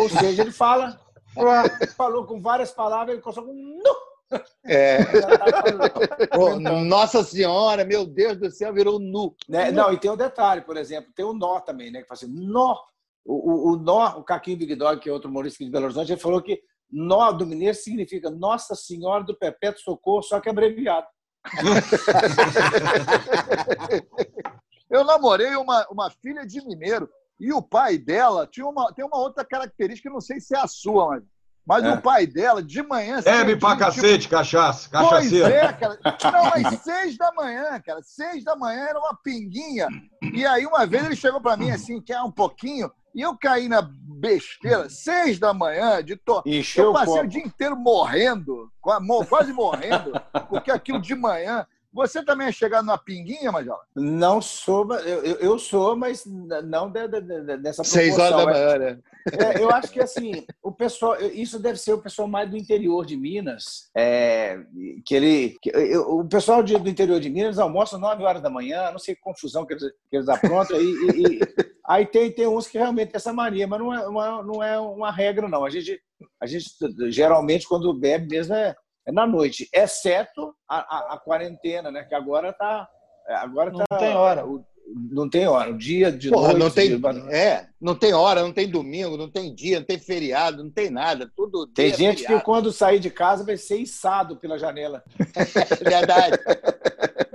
Ou 0.00 0.08
seja, 0.08 0.42
ele 0.42 0.52
fala, 0.52 1.00
falou 1.96 2.26
com 2.26 2.40
várias 2.40 2.70
palavras, 2.70 3.14
ele 3.14 3.22
consegue 3.22 3.48
um 3.48 3.52
nu! 3.52 4.12
É. 4.64 5.02
Já 5.20 5.36
tá 5.36 5.46
Nossa 6.84 7.22
Senhora, 7.22 7.84
meu 7.84 8.06
Deus 8.06 8.38
do 8.38 8.50
céu, 8.50 8.72
virou 8.72 8.98
nu. 8.98 9.36
Né? 9.48 9.70
Não, 9.70 9.92
e 9.92 9.98
tem 9.98 10.10
um 10.10 10.16
detalhe, 10.16 10.62
por 10.62 10.76
exemplo, 10.76 11.12
tem 11.14 11.24
o 11.24 11.32
nó 11.32 11.60
também, 11.60 11.88
né? 11.90 12.02
Que 12.02 12.08
fala 12.08 12.18
assim, 12.18 12.32
nó. 12.32 12.76
O, 13.24 13.34
o, 13.34 13.72
o 13.72 13.76
nó, 13.76 14.18
o 14.18 14.24
Caquinho 14.24 14.58
Big 14.58 14.74
Dog, 14.74 15.00
que 15.00 15.08
é 15.08 15.12
outro 15.12 15.30
humorista 15.30 15.64
de 15.64 15.70
Belo 15.70 15.84
Horizonte, 15.84 16.10
ele 16.12 16.20
falou 16.20 16.42
que 16.42 16.60
nó 16.90 17.30
do 17.30 17.46
mineiro 17.46 17.76
significa 17.76 18.28
Nossa 18.30 18.74
Senhora 18.74 19.22
do 19.22 19.36
Perpétuo 19.36 19.80
Socorro, 19.80 20.22
só 20.22 20.40
que 20.40 20.48
abreviado. 20.48 21.06
Eu 24.90 25.04
namorei 25.04 25.54
uma, 25.56 25.86
uma 25.88 26.10
filha 26.10 26.46
de 26.46 26.60
mineiro 26.66 27.08
e 27.44 27.52
o 27.52 27.60
pai 27.60 27.98
dela 27.98 28.46
tinha 28.46 28.66
uma, 28.66 28.92
tem 28.92 29.04
uma 29.04 29.18
outra 29.18 29.44
característica, 29.44 30.08
não 30.08 30.20
sei 30.20 30.38
se 30.40 30.54
é 30.54 30.60
a 30.60 30.66
sua, 30.68 31.08
mas, 31.08 31.22
mas 31.66 31.84
É. 31.84 31.92
o 31.92 32.00
pai 32.00 32.26
dela, 32.26 32.62
de 32.62 32.82
manhã. 32.82 33.20
Bebe 33.20 33.56
pra 33.56 33.70
tipo, 33.70 33.80
cacete, 33.84 34.28
cachaça, 34.28 34.88
Pois 34.90 35.08
cachaceiro. 35.10 35.46
é, 35.48 35.72
cara. 35.72 35.98
Não, 36.32 36.68
às 36.68 36.78
seis 36.80 37.16
da 37.18 37.32
manhã, 37.32 37.80
cara. 37.84 38.00
Seis 38.02 38.44
da 38.44 38.54
manhã 38.56 38.84
era 38.88 38.98
uma 38.98 39.14
pinguinha. 39.22 39.88
E 40.32 40.46
aí, 40.46 40.64
uma 40.66 40.86
vez, 40.86 41.04
ele 41.04 41.16
chegou 41.16 41.40
pra 41.40 41.56
mim 41.56 41.70
assim, 41.70 42.00
quer 42.00 42.20
um 42.22 42.30
pouquinho, 42.30 42.90
e 43.14 43.20
eu 43.20 43.36
caí 43.36 43.68
na 43.68 43.82
besteira, 43.82 44.88
seis 44.88 45.38
da 45.38 45.52
manhã, 45.52 46.02
de 46.02 46.16
to... 46.16 46.42
Encheu 46.46 46.84
Eu 46.84 46.90
o 46.90 46.94
passei 46.94 47.14
copo. 47.14 47.24
o 47.26 47.28
dia 47.28 47.42
inteiro 47.44 47.76
morrendo, 47.76 48.70
qua- 48.80 49.00
mo- 49.00 49.26
quase 49.26 49.52
morrendo, 49.52 50.12
porque 50.48 50.70
aquilo 50.70 51.00
de 51.00 51.14
manhã. 51.14 51.66
Você 51.92 52.24
também 52.24 52.46
é 52.48 52.52
chegado 52.52 52.86
numa 52.86 52.96
pinguinha, 52.98 53.52
Major? 53.52 53.78
Não 53.94 54.40
sou, 54.40 54.92
eu, 55.00 55.36
eu- 55.36 55.58
sou, 55.58 55.94
mas 55.94 56.24
não 56.26 56.90
de, 56.90 57.06
de, 57.08 57.20
de, 57.20 57.56
dessa 57.58 57.84
Seis 57.84 58.18
horas 58.18 58.30
da 58.30 58.36
proporção. 58.36 58.64
manhã, 58.64 58.78
né? 58.78 58.98
É, 59.32 59.62
eu 59.62 59.70
acho 59.70 59.92
que 59.92 60.00
assim, 60.00 60.44
o 60.62 60.72
pessoal, 60.72 61.20
isso 61.20 61.58
deve 61.58 61.78
ser 61.78 61.92
o 61.92 62.02
pessoal 62.02 62.26
mais 62.26 62.50
do 62.50 62.56
interior 62.56 63.04
de 63.06 63.16
Minas, 63.16 63.88
é, 63.94 64.58
que 65.06 65.14
ele, 65.14 65.56
que 65.62 65.70
eu- 65.70 66.18
o 66.18 66.24
pessoal 66.28 66.62
de- 66.62 66.76
do 66.78 66.88
interior 66.88 67.20
de 67.20 67.30
Minas 67.30 67.58
almoça 67.58 67.96
9 67.98 68.24
horas 68.24 68.42
da 68.42 68.50
manhã, 68.50 68.90
não 68.90 68.98
sei 68.98 69.14
que 69.14 69.20
confusão 69.20 69.64
que 69.64 69.74
eles, 69.74 69.84
que 70.10 70.16
eles 70.16 70.28
aprontam, 70.28 70.80
e, 70.80 70.84
e- 70.84 71.26
e- 71.36 71.40
aí 71.86 72.04
tem, 72.06 72.32
tem 72.32 72.46
uns 72.48 72.66
que 72.66 72.78
realmente 72.78 73.10
tem 73.10 73.16
essa 73.18 73.32
mania, 73.32 73.66
mas 73.66 73.78
não 73.78 73.92
é 73.94 74.08
uma, 74.08 74.42
não 74.42 74.62
é 74.62 74.80
uma 74.80 75.10
regra, 75.12 75.48
não. 75.48 75.64
A 75.64 75.70
gente, 75.70 76.00
a 76.40 76.46
gente 76.46 76.66
geralmente, 77.10 77.68
quando 77.68 77.92
bebe 77.94 78.28
mesmo, 78.28 78.54
é 78.54 78.74
na 79.10 79.26
noite, 79.26 79.68
exceto 79.72 80.54
a, 80.68 80.76
a, 80.76 81.14
a 81.14 81.18
quarentena, 81.18 81.90
né? 81.90 82.04
Que 82.04 82.14
agora 82.14 82.52
tá. 82.52 82.88
Agora 83.28 83.70
Não 83.70 83.84
tá, 83.88 83.96
tem 83.98 84.14
hora. 84.14 84.46
o- 84.46 84.64
não 85.10 85.28
tem 85.30 85.46
hora. 85.46 85.70
O 85.70 85.78
dia 85.78 86.10
de 86.12 86.28
Porra, 86.28 86.48
noite. 86.48 86.58
não 86.58 86.70
tem, 86.70 86.98
dia- 86.98 87.36
é, 87.36 87.66
não 87.80 87.94
tem 87.94 88.12
hora, 88.12 88.42
não 88.42 88.52
tem 88.52 88.68
domingo, 88.68 89.16
não 89.16 89.30
tem 89.30 89.54
dia, 89.54 89.78
não 89.78 89.86
tem 89.86 89.98
feriado, 89.98 90.62
não 90.62 90.70
tem 90.70 90.90
nada. 90.90 91.30
Tudo 91.36 91.66
Tem 91.68 91.86
dia, 91.86 91.96
gente 91.96 92.26
que 92.26 92.40
quando 92.40 92.70
sair 92.72 92.98
de 92.98 93.08
casa 93.08 93.44
vai 93.44 93.56
ser 93.56 93.76
içado 93.78 94.36
pela 94.36 94.58
janela. 94.58 95.02
É 95.34 95.84
verdade. 95.88 96.38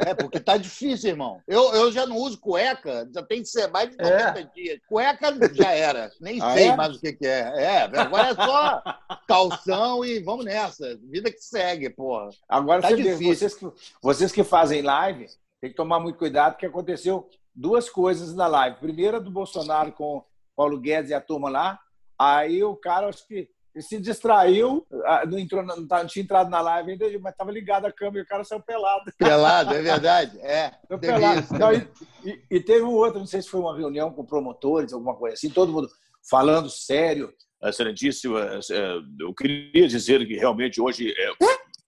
É, 0.09 0.13
porque 0.13 0.39
tá 0.39 0.57
difícil, 0.57 1.09
irmão. 1.09 1.41
Eu, 1.47 1.73
eu 1.73 1.91
já 1.91 2.05
não 2.05 2.15
uso 2.17 2.39
cueca, 2.39 3.09
já 3.13 3.21
tem 3.23 3.41
que 3.41 3.47
ser 3.47 3.67
mais 3.67 3.89
de 3.89 3.97
90 3.97 4.43
dias. 4.55 4.79
Cueca 4.87 5.33
já 5.53 5.71
era, 5.71 6.11
nem 6.21 6.41
Ah, 6.41 6.53
sei 6.53 6.67
é? 6.67 6.75
mais 6.75 6.95
o 6.95 6.99
que, 6.99 7.13
que 7.13 7.25
é. 7.25 7.39
É, 7.55 7.81
agora 7.99 8.29
é 8.29 8.35
só 8.35 8.83
calção 9.27 10.05
e 10.05 10.19
vamos 10.19 10.45
nessa. 10.45 10.97
Vida 11.03 11.31
que 11.31 11.41
segue, 11.41 11.89
porra. 11.89 12.29
Agora 12.47 12.81
Tá 12.81 12.91
difícil. 12.91 13.35
vocês 13.35 13.53
que, 13.55 13.71
vocês 14.01 14.31
que 14.31 14.43
fazem 14.43 14.81
live, 14.81 15.27
tem 15.59 15.69
que 15.69 15.75
tomar 15.75 15.99
muito 15.99 16.17
cuidado, 16.17 16.53
porque 16.53 16.65
aconteceu 16.65 17.29
duas 17.53 17.89
coisas 17.89 18.33
na 18.35 18.47
live. 18.47 18.77
Primeira 18.79 19.19
do 19.19 19.31
Bolsonaro 19.31 19.91
com 19.91 20.23
Paulo 20.55 20.79
Guedes 20.79 21.11
e 21.11 21.13
a 21.13 21.21
turma 21.21 21.49
lá. 21.49 21.79
Aí 22.17 22.63
o 22.63 22.75
cara, 22.75 23.07
acho 23.09 23.27
que 23.27 23.49
Ele 23.77 23.83
se 23.83 23.99
distraiu, 23.99 24.87
ah, 25.05 25.23
não, 25.27 25.37
entrou, 25.37 25.61
não, 25.63 25.87
tá- 25.87 25.99
não 25.99 26.07
tinha 26.07 26.23
entrado 26.23 26.49
na 26.49 26.59
live 26.61 26.93
ainda, 26.93 27.05
mas 27.19 27.31
estava 27.31 27.51
ligado 27.51 27.85
a 27.85 27.91
câmera 27.91 28.17
e 28.17 28.21
o 28.23 28.25
cara 28.27 28.43
saiu 28.43 28.59
pelado. 28.59 29.13
Pelado, 29.19 29.71
é 29.75 29.81
verdade. 29.83 30.39
É. 30.39 30.71
Saiu 30.87 30.99
pelado. 30.99 31.39
isso. 31.41 31.53
Não, 31.53 31.71
e, 31.71 31.87
e- 32.25 32.41
e 32.49 32.59
teve 32.59 32.81
um 32.81 32.93
outro, 32.93 33.19
não 33.19 33.27
sei 33.27 33.39
se 33.39 33.49
foi 33.49 33.59
uma 33.59 33.77
reunião 33.77 34.11
com 34.11 34.25
promotores, 34.25 34.93
alguma 34.93 35.15
coisa 35.15 35.35
assim, 35.35 35.51
todo 35.51 35.71
mundo 35.71 35.87
falando 36.27 36.71
sério. 36.71 37.31
Excelentíssima, 37.63 38.39
eh, 38.71 38.97
eu 39.19 39.31
queria 39.35 39.87
dizer 39.87 40.25
que 40.25 40.35
realmente 40.37 40.81
hoje 40.81 41.13
é. 41.15 41.29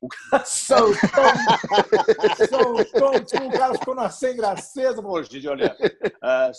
O 0.02 0.08
cara 0.08 0.46
são 0.46 0.92
tão. 0.94 2.48
são 2.48 2.76
tão. 2.86 3.20
tipo, 3.24 3.44
O 3.48 3.52
cara 3.52 3.74
ficou 3.74 3.94
na 3.96 4.10
sem 4.10 4.36
graceza, 4.36 5.02
hoje, 5.06 5.46
olha. 5.48 5.76
ah, 6.22 6.52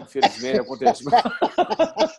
Infelizmente 0.00 0.60
acontece. 0.60 1.04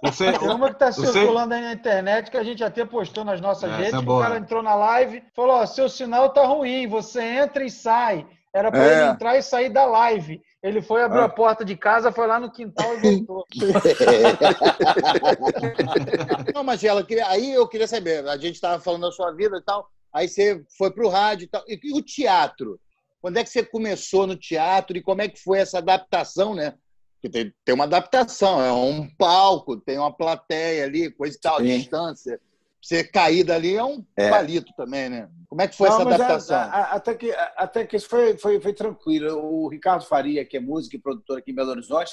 Você, 0.04 0.32
Tem 0.32 0.50
uma 0.50 0.68
que 0.70 0.74
está 0.76 0.92
circulando 0.92 1.54
aí 1.56 1.62
na 1.62 1.74
internet 1.74 2.30
que 2.30 2.38
a 2.38 2.44
gente 2.44 2.64
até 2.64 2.86
postou 2.86 3.26
nas 3.26 3.42
nossas 3.42 3.70
Essa 3.72 3.78
redes. 3.78 3.94
é 3.94 3.98
o 3.98 4.20
cara 4.20 4.38
entrou 4.38 4.62
na 4.62 4.76
live 4.76 5.24
falou: 5.36 5.56
ó, 5.56 5.66
seu 5.66 5.90
sinal 5.90 6.30
tá 6.30 6.46
ruim, 6.46 6.88
você 6.88 7.22
entra 7.24 7.64
e 7.66 7.70
sai. 7.72 8.28
Era 8.54 8.70
para 8.70 8.84
É. 8.86 9.02
ele 9.02 9.10
entrar 9.12 9.36
e 9.36 9.42
sair 9.42 9.70
da 9.70 9.86
live. 9.86 10.40
Ele 10.62 10.82
foi 10.84 11.02
abrir 11.04 11.22
Ah. 11.22 11.26
a 11.26 11.30
porta 11.30 11.66
de 11.66 11.76
casa, 11.76 12.12
foi 12.12 12.28
lá 12.28 12.40
no 12.40 12.52
quintal 12.52 12.94
e 13.04 13.26
voltou. 13.26 13.44
Não, 16.54 16.64
queria- 17.04 17.28
aí 17.28 17.54
eu 17.54 17.68
queria 17.68 17.88
saber, 17.88 18.28
a 18.28 18.38
gente 18.38 18.56
estava 18.56 18.80
falando 18.80 19.02
da 19.02 19.12
sua 19.12 19.32
vida 19.32 19.58
e 19.58 19.62
tal, 19.62 19.90
aí 20.14 20.28
você 20.28 20.64
foi 20.78 20.92
para 20.92 21.06
o 21.06 21.10
rádio 21.10 21.46
e 21.46 21.48
tal. 21.48 21.64
E, 21.68 21.80
e 21.84 21.94
o 21.94 22.02
teatro? 22.02 22.80
Quando 23.22 23.38
é 23.38 23.44
que 23.44 23.50
você 23.50 23.64
começou 23.64 24.28
no 24.28 24.36
teatro 24.36 24.98
e 24.98 25.02
como 25.02 25.22
é 25.22 25.28
que 25.30 25.40
foi 25.42 25.60
essa 25.60 25.78
adaptação, 25.80 26.54
né? 26.54 26.76
Porque 27.16 27.30
tem, 27.30 27.54
tem 27.64 27.74
uma 27.74 27.86
adaptação, 27.86 28.62
é 28.62 28.72
um 28.74 29.08
palco, 29.16 29.78
tem 29.78 29.98
uma 29.98 30.12
plateia 30.16 30.84
ali, 30.84 31.10
coisa 31.10 31.36
e 31.38 31.40
tal, 31.40 31.60
Sim. 31.60 31.78
distância. 31.78 32.40
Você 32.82 33.02
cair 33.02 33.46
dali 33.46 33.78
é 33.78 33.84
um 33.84 34.06
É. 34.18 34.30
palito 34.30 34.74
também, 34.76 35.08
né? 35.10 35.30
Como 35.48 35.62
é 35.62 35.70
que 35.70 35.76
foi 35.78 35.88
Não, 35.88 35.96
essa 35.96 36.04
a- 36.10 36.14
adaptação? 36.16 36.58
a- 36.58 36.64
a- 36.66 36.92
até 36.96 37.16
que, 37.16 37.32
a- 37.32 37.54
até 37.56 37.86
que 37.88 37.96
isso 37.96 38.10
foi, 38.10 38.38
foi, 38.38 38.60
foi 38.60 38.74
tranquilo. 38.74 39.38
O 39.42 39.70
Ricardo 39.70 40.04
Faria, 40.04 40.44
que 40.44 40.58
é 40.58 40.60
músico 40.60 40.98
e 40.98 41.00
produtor 41.00 41.38
aqui 41.38 41.52
em 41.52 41.56
Belo 41.56 41.70
Horizonte, 41.70 42.12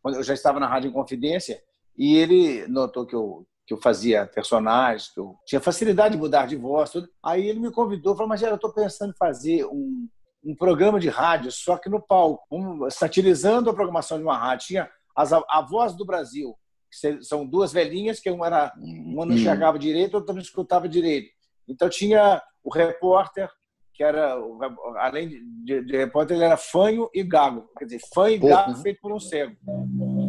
quando 0.00 0.14
eu 0.14 0.22
já 0.22 0.32
estava 0.34 0.60
na 0.60 0.68
Rádio 0.68 0.90
Inconfidência, 0.90 1.60
e 1.98 2.16
ele 2.16 2.64
notou 2.68 3.04
que 3.04 3.16
eu, 3.16 3.44
que 3.72 3.78
eu 3.78 3.80
fazia 3.80 4.26
personagens, 4.26 5.08
que 5.12 5.18
eu 5.18 5.34
tinha 5.46 5.60
facilidade 5.60 6.14
de 6.14 6.20
mudar 6.20 6.46
de 6.46 6.56
voz, 6.56 6.90
tudo. 6.90 7.08
Aí 7.24 7.46
ele 7.46 7.60
me 7.60 7.70
convidou, 7.70 8.14
falou, 8.14 8.28
mas 8.28 8.42
eu 8.42 8.54
estou 8.54 8.72
pensando 8.72 9.10
em 9.10 9.16
fazer 9.16 9.64
um, 9.64 10.08
um 10.44 10.54
programa 10.54 11.00
de 11.00 11.08
rádio, 11.08 11.50
só 11.50 11.78
que 11.78 11.88
no 11.88 12.00
palco, 12.00 12.44
um, 12.50 12.90
satirizando 12.90 13.70
a 13.70 13.74
programação 13.74 14.18
de 14.18 14.24
uma 14.24 14.36
rádio. 14.36 14.66
Tinha 14.68 14.90
as, 15.16 15.32
a, 15.32 15.42
a 15.48 15.62
Voz 15.62 15.96
do 15.96 16.04
Brasil, 16.04 16.54
que 16.90 17.22
são 17.22 17.46
duas 17.46 17.72
velhinhas, 17.72 18.20
que 18.20 18.30
uma, 18.30 18.46
era, 18.46 18.72
uma 18.78 19.24
não 19.24 19.34
enxergava 19.34 19.78
direito, 19.78 20.14
outra 20.14 20.34
não 20.34 20.42
escutava 20.42 20.88
direito. 20.88 21.30
Então 21.66 21.88
tinha 21.88 22.42
o 22.62 22.70
repórter, 22.70 23.48
que 23.94 24.04
era, 24.04 24.36
além 24.96 25.28
de, 25.64 25.84
de 25.84 25.96
repórter, 25.96 26.36
ele 26.36 26.44
era 26.44 26.56
fanho 26.56 27.08
e 27.14 27.22
gago. 27.22 27.68
Quer 27.78 27.86
dizer, 27.86 28.00
fã 28.12 28.30
e 28.30 28.38
gago 28.38 28.74
feito 28.76 29.00
por 29.00 29.12
um 29.12 29.20
cego. 29.20 29.56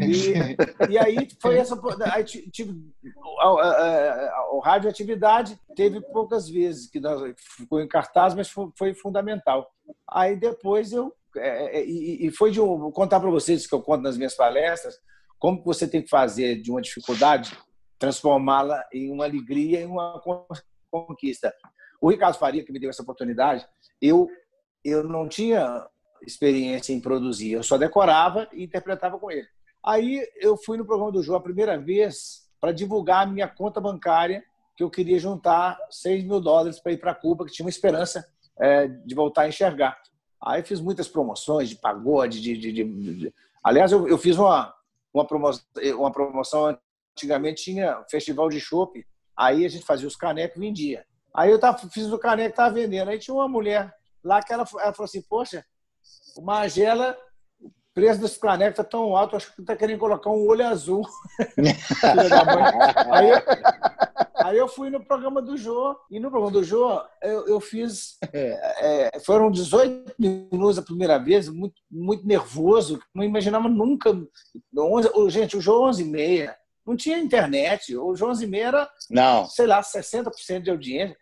E, 0.01 0.55
e 0.91 0.97
aí 0.97 1.27
foi 1.39 1.57
essa. 1.57 1.79
Aí 2.13 2.23
ti- 2.23 2.49
tive, 2.51 2.73
a, 3.39 3.47
a- 3.47 4.29
a- 4.39 4.49
o 4.53 4.59
rádio 4.59 4.89
atividade 4.89 5.59
teve 5.75 6.01
poucas 6.01 6.49
vezes 6.49 6.89
que 6.89 6.99
nós, 6.99 7.33
ficou 7.57 7.81
em 7.81 7.87
cartaz, 7.87 8.33
mas 8.33 8.49
foi, 8.49 8.69
foi 8.77 8.93
fundamental. 8.93 9.69
Aí 10.09 10.35
depois 10.35 10.91
eu. 10.91 11.13
é, 11.37 11.79
é, 11.79 11.85
e, 11.85 12.27
e 12.27 12.31
foi 12.31 12.51
de 12.51 12.59
um, 12.61 12.77
vou 12.77 12.91
contar 12.91 13.19
para 13.19 13.29
vocês 13.29 13.65
que 13.67 13.73
eu 13.75 13.81
conto 13.81 14.01
nas 14.03 14.17
minhas 14.17 14.35
palestras, 14.35 14.95
como 15.39 15.59
que 15.59 15.65
você 15.65 15.87
tem 15.87 16.01
que 16.01 16.09
fazer 16.09 16.61
de 16.61 16.71
uma 16.71 16.81
dificuldade, 16.81 17.57
transformá-la 17.99 18.83
em 18.93 19.11
uma 19.11 19.25
alegria, 19.25 19.81
em 19.81 19.85
uma 19.85 20.19
con- 20.21 20.45
conquista. 20.91 21.53
O 22.01 22.09
Ricardo 22.09 22.37
Faria, 22.37 22.63
que 22.63 22.71
me 22.71 22.79
deu 22.79 22.89
essa 22.89 23.01
oportunidade, 23.01 23.65
eu, 24.01 24.27
eu 24.83 25.03
não 25.03 25.27
tinha 25.27 25.85
experiência 26.25 26.93
em 26.93 26.99
produzir, 27.01 27.51
eu 27.53 27.63
só 27.63 27.77
decorava 27.77 28.47
e 28.53 28.63
interpretava 28.63 29.17
com 29.19 29.31
ele. 29.31 29.47
Aí 29.85 30.25
eu 30.37 30.55
fui 30.57 30.77
no 30.77 30.85
programa 30.85 31.11
do 31.11 31.21
João 31.21 31.37
a 31.37 31.43
primeira 31.43 31.77
vez 31.77 32.47
para 32.59 32.71
divulgar 32.71 33.23
a 33.23 33.29
minha 33.29 33.47
conta 33.47 33.81
bancária, 33.81 34.43
que 34.75 34.83
eu 34.83 34.89
queria 34.89 35.19
juntar 35.19 35.77
6 35.89 36.23
mil 36.23 36.39
dólares 36.39 36.79
para 36.79 36.91
ir 36.93 36.97
para 36.97 37.13
Cuba, 37.13 37.45
que 37.45 37.51
tinha 37.51 37.65
uma 37.65 37.69
esperança 37.69 38.25
é, 38.59 38.87
de 38.87 39.13
voltar 39.13 39.43
a 39.43 39.47
enxergar. 39.49 39.97
Aí 40.41 40.63
fiz 40.63 40.79
muitas 40.79 41.07
promoções 41.07 41.69
de 41.69 41.75
pagode, 41.75 42.41
de. 42.41 42.57
de- 42.57 42.71
de- 42.71 43.13
de- 43.15 43.33
Aliás, 43.63 43.91
eu, 43.91 44.07
eu 44.07 44.17
fiz 44.17 44.37
uma, 44.37 44.73
uma, 45.13 45.25
promoção, 45.25 45.63
uma 45.97 46.11
promoção, 46.11 46.77
antigamente 47.15 47.63
tinha 47.63 48.03
festival 48.09 48.49
de 48.49 48.59
chopp, 48.59 49.05
aí 49.37 49.65
a 49.65 49.69
gente 49.69 49.85
fazia 49.85 50.07
os 50.07 50.15
canecos 50.15 50.57
e 50.57 50.59
vendia. 50.59 51.05
Aí 51.33 51.49
eu 51.49 51.59
tava, 51.59 51.77
fiz 51.89 52.11
o 52.11 52.19
caneco 52.19 52.49
e 52.49 52.51
estava 52.51 52.73
vendendo. 52.75 53.09
Aí 53.09 53.19
tinha 53.19 53.33
uma 53.33 53.47
mulher 53.47 53.93
lá 54.23 54.41
que 54.43 54.51
ela, 54.53 54.65
ela 54.79 54.93
falou 54.93 55.05
assim: 55.05 55.21
Poxa, 55.21 55.65
o 56.37 56.41
Magela, 56.41 57.17
preço 57.93 58.19
desse 58.19 58.39
caneco 58.39 58.71
está 58.71 58.83
tão 58.83 59.15
alto, 59.15 59.35
acho 59.35 59.53
que 59.53 59.61
está 59.61 59.75
querendo 59.75 59.99
colocar 59.99 60.29
um 60.29 60.47
olho 60.47 60.65
azul. 60.65 61.05
Aí, 63.11 63.29
eu- 63.29 64.45
aí 64.45 64.57
eu 64.57 64.67
fui 64.67 64.89
no 64.89 65.03
programa 65.03 65.41
do 65.41 65.55
Jô, 65.55 65.95
e 66.09 66.19
no 66.19 66.29
programa 66.31 66.51
do 66.51 66.63
Jô 66.63 67.01
eu, 67.21 67.47
eu 67.47 67.59
fiz. 67.59 68.17
é, 68.33 69.19
foram 69.25 69.51
18 69.51 70.13
minutos 70.17 70.77
a 70.77 70.81
primeira 70.81 71.17
vez, 71.17 71.47
muito, 71.49 71.75
muito 71.89 72.25
nervoso, 72.25 72.99
não 73.13 73.23
imaginava 73.23 73.67
nunca. 73.69 74.09
11, 74.77 75.09
o- 75.13 75.29
gente, 75.29 75.55
o 75.57 75.61
Jô 75.61 75.85
11 75.87 76.03
e 76.03 76.05
meia. 76.05 76.55
Não 76.85 76.97
tinha 76.97 77.17
internet. 77.17 77.95
O 77.95 78.13
Jô 78.15 78.29
11 78.29 78.45
meia 78.45 78.67
era, 78.67 78.89
Não, 79.09 79.45
sei 79.45 79.65
lá, 79.65 79.81
60% 79.81 80.63
de 80.63 80.71
audiência. 80.71 81.15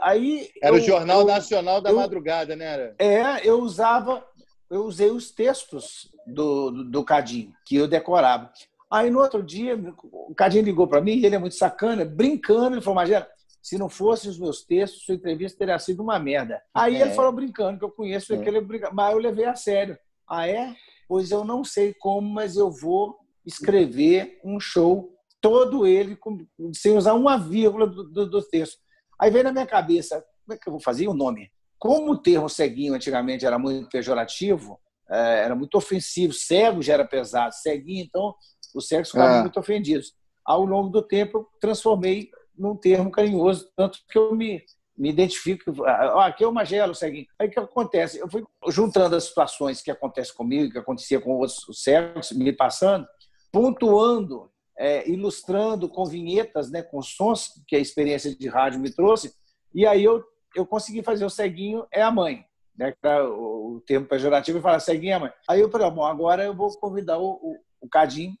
Aí 0.00 0.50
era 0.60 0.74
o 0.74 0.78
eu- 0.78 0.82
Jornal 0.82 1.20
eu- 1.20 1.26
Nacional 1.26 1.80
da 1.80 1.90
eu- 1.90 1.96
Madrugada, 1.96 2.56
né? 2.56 2.64
Era? 2.64 2.94
é, 2.98 3.48
eu 3.48 3.60
usava, 3.60 4.24
eu 4.70 4.84
usei 4.84 5.10
os 5.10 5.30
textos 5.30 6.10
do, 6.26 6.70
do, 6.70 6.84
do 6.84 7.04
Cadinho, 7.04 7.52
que 7.64 7.76
eu 7.76 7.88
decorava. 7.88 8.52
Aí 8.90 9.10
no 9.10 9.20
outro 9.20 9.42
dia, 9.42 9.78
o 10.12 10.34
Cadinho 10.34 10.64
ligou 10.64 10.86
para 10.86 11.00
mim, 11.00 11.22
ele 11.22 11.34
é 11.34 11.38
muito 11.38 11.54
sacana, 11.54 12.04
brincando, 12.04 12.74
ele 12.76 12.82
falou, 12.82 12.94
Magela, 12.96 13.28
se 13.62 13.76
não 13.76 13.88
fossem 13.88 14.30
os 14.30 14.38
meus 14.38 14.62
textos, 14.64 15.02
sua 15.04 15.14
entrevista 15.14 15.58
teria 15.58 15.78
sido 15.78 16.02
uma 16.02 16.18
merda. 16.18 16.62
Aí 16.72 16.96
É. 16.96 17.02
ele 17.02 17.10
falou 17.10 17.32
brincando, 17.32 17.78
que 17.78 17.84
eu 17.84 17.90
conheço 17.90 18.32
aquele 18.34 18.60
brinca- 18.60 18.90
mas 18.92 19.12
eu 19.12 19.18
levei 19.18 19.44
a 19.44 19.54
sério. 19.54 19.98
Ah, 20.26 20.46
é? 20.48 20.74
Pois 21.06 21.30
eu 21.30 21.44
não 21.44 21.64
sei 21.64 21.92
como, 21.94 22.28
mas 22.28 22.56
eu 22.56 22.70
vou 22.70 23.18
escrever 23.44 24.38
um 24.44 24.58
show 24.60 25.12
todo 25.40 25.86
ele 25.86 26.16
com- 26.16 26.46
sem 26.74 26.96
usar 26.96 27.14
uma 27.14 27.36
vírgula 27.38 27.86
do, 27.86 28.04
do, 28.04 28.26
do 28.28 28.42
texto. 28.42 28.78
Aí 29.18 29.30
veio 29.30 29.44
na 29.44 29.52
minha 29.52 29.66
cabeça, 29.66 30.24
como 30.44 30.54
é 30.54 30.58
que 30.58 30.68
eu 30.68 30.72
vou 30.72 30.80
fazer 30.80 31.08
o 31.08 31.14
nome? 31.14 31.50
Como 31.78 32.12
o 32.12 32.18
termo 32.18 32.48
ceguinho 32.48 32.94
antigamente 32.94 33.46
era 33.46 33.58
muito 33.58 33.88
pejorativo, 33.88 34.78
eh, 35.10 35.42
era 35.44 35.54
muito 35.54 35.76
ofensivo, 35.76 36.32
cego 36.32 36.82
já 36.82 36.94
era 36.94 37.04
pesado, 37.04 37.54
ceguinho, 37.54 38.04
então 38.04 38.34
os 38.74 38.88
cegos 38.88 39.10
ficavam 39.10 39.36
É. 39.36 39.40
muito 39.42 39.58
ofendidos. 39.60 40.12
Ao 40.44 40.64
longo 40.64 40.88
do 40.90 41.02
tempo, 41.02 41.38
eu 41.38 41.48
transformei 41.60 42.30
num 42.56 42.74
termo 42.76 43.10
carinhoso, 43.10 43.70
tanto 43.76 43.98
que 44.10 44.18
eu 44.18 44.34
me, 44.34 44.64
me 44.96 45.10
identifico. 45.10 45.84
Ah, 45.84 46.26
aqui 46.26 46.42
é 46.42 46.48
o 46.48 46.52
Magelo, 46.52 46.94
ceguinho. 46.94 47.26
Aí 47.38 47.46
o 47.48 47.50
que 47.50 47.60
acontece? 47.60 48.18
Eu 48.18 48.28
fui 48.28 48.44
juntando 48.68 49.14
as 49.14 49.24
situações 49.24 49.80
que 49.80 49.90
acontecem 49.90 50.34
comigo, 50.34 50.72
que 50.72 50.78
acontecia 50.78 51.20
com 51.20 51.36
outros 51.36 51.64
cegos, 51.82 52.32
me 52.32 52.52
passando, 52.52 53.06
pontuando, 53.52 54.50
eh, 54.78 55.08
ilustrando 55.10 55.88
com 55.88 56.04
vinhetas, 56.04 56.70
né, 56.70 56.82
com 56.82 57.00
sons 57.02 57.50
que 57.66 57.76
a 57.76 57.78
experiência 57.78 58.34
de 58.34 58.48
rádio 58.48 58.80
me 58.80 58.90
trouxe, 58.94 59.32
e 59.74 59.86
aí 59.86 60.04
eu, 60.04 60.22
eu 60.54 60.66
consegui 60.66 61.02
fazer 61.02 61.24
o 61.24 61.30
ceguinho 61.30 61.86
é 61.92 62.02
a 62.02 62.10
mãe. 62.10 62.44
Né, 62.76 62.94
o 63.26 63.82
termo 63.84 64.06
pejorativo, 64.06 64.58
e 64.58 64.62
falar 64.62 64.78
ceguinho 64.78 65.12
é 65.12 65.14
a 65.14 65.20
mãe. 65.20 65.32
Aí 65.48 65.60
eu 65.60 65.68
falei, 65.68 65.90
bom, 65.90 66.04
agora 66.04 66.44
eu 66.44 66.54
vou 66.54 66.70
convidar 66.78 67.18
o, 67.18 67.32
o, 67.32 67.56
o 67.80 67.88
Cadim 67.88 68.36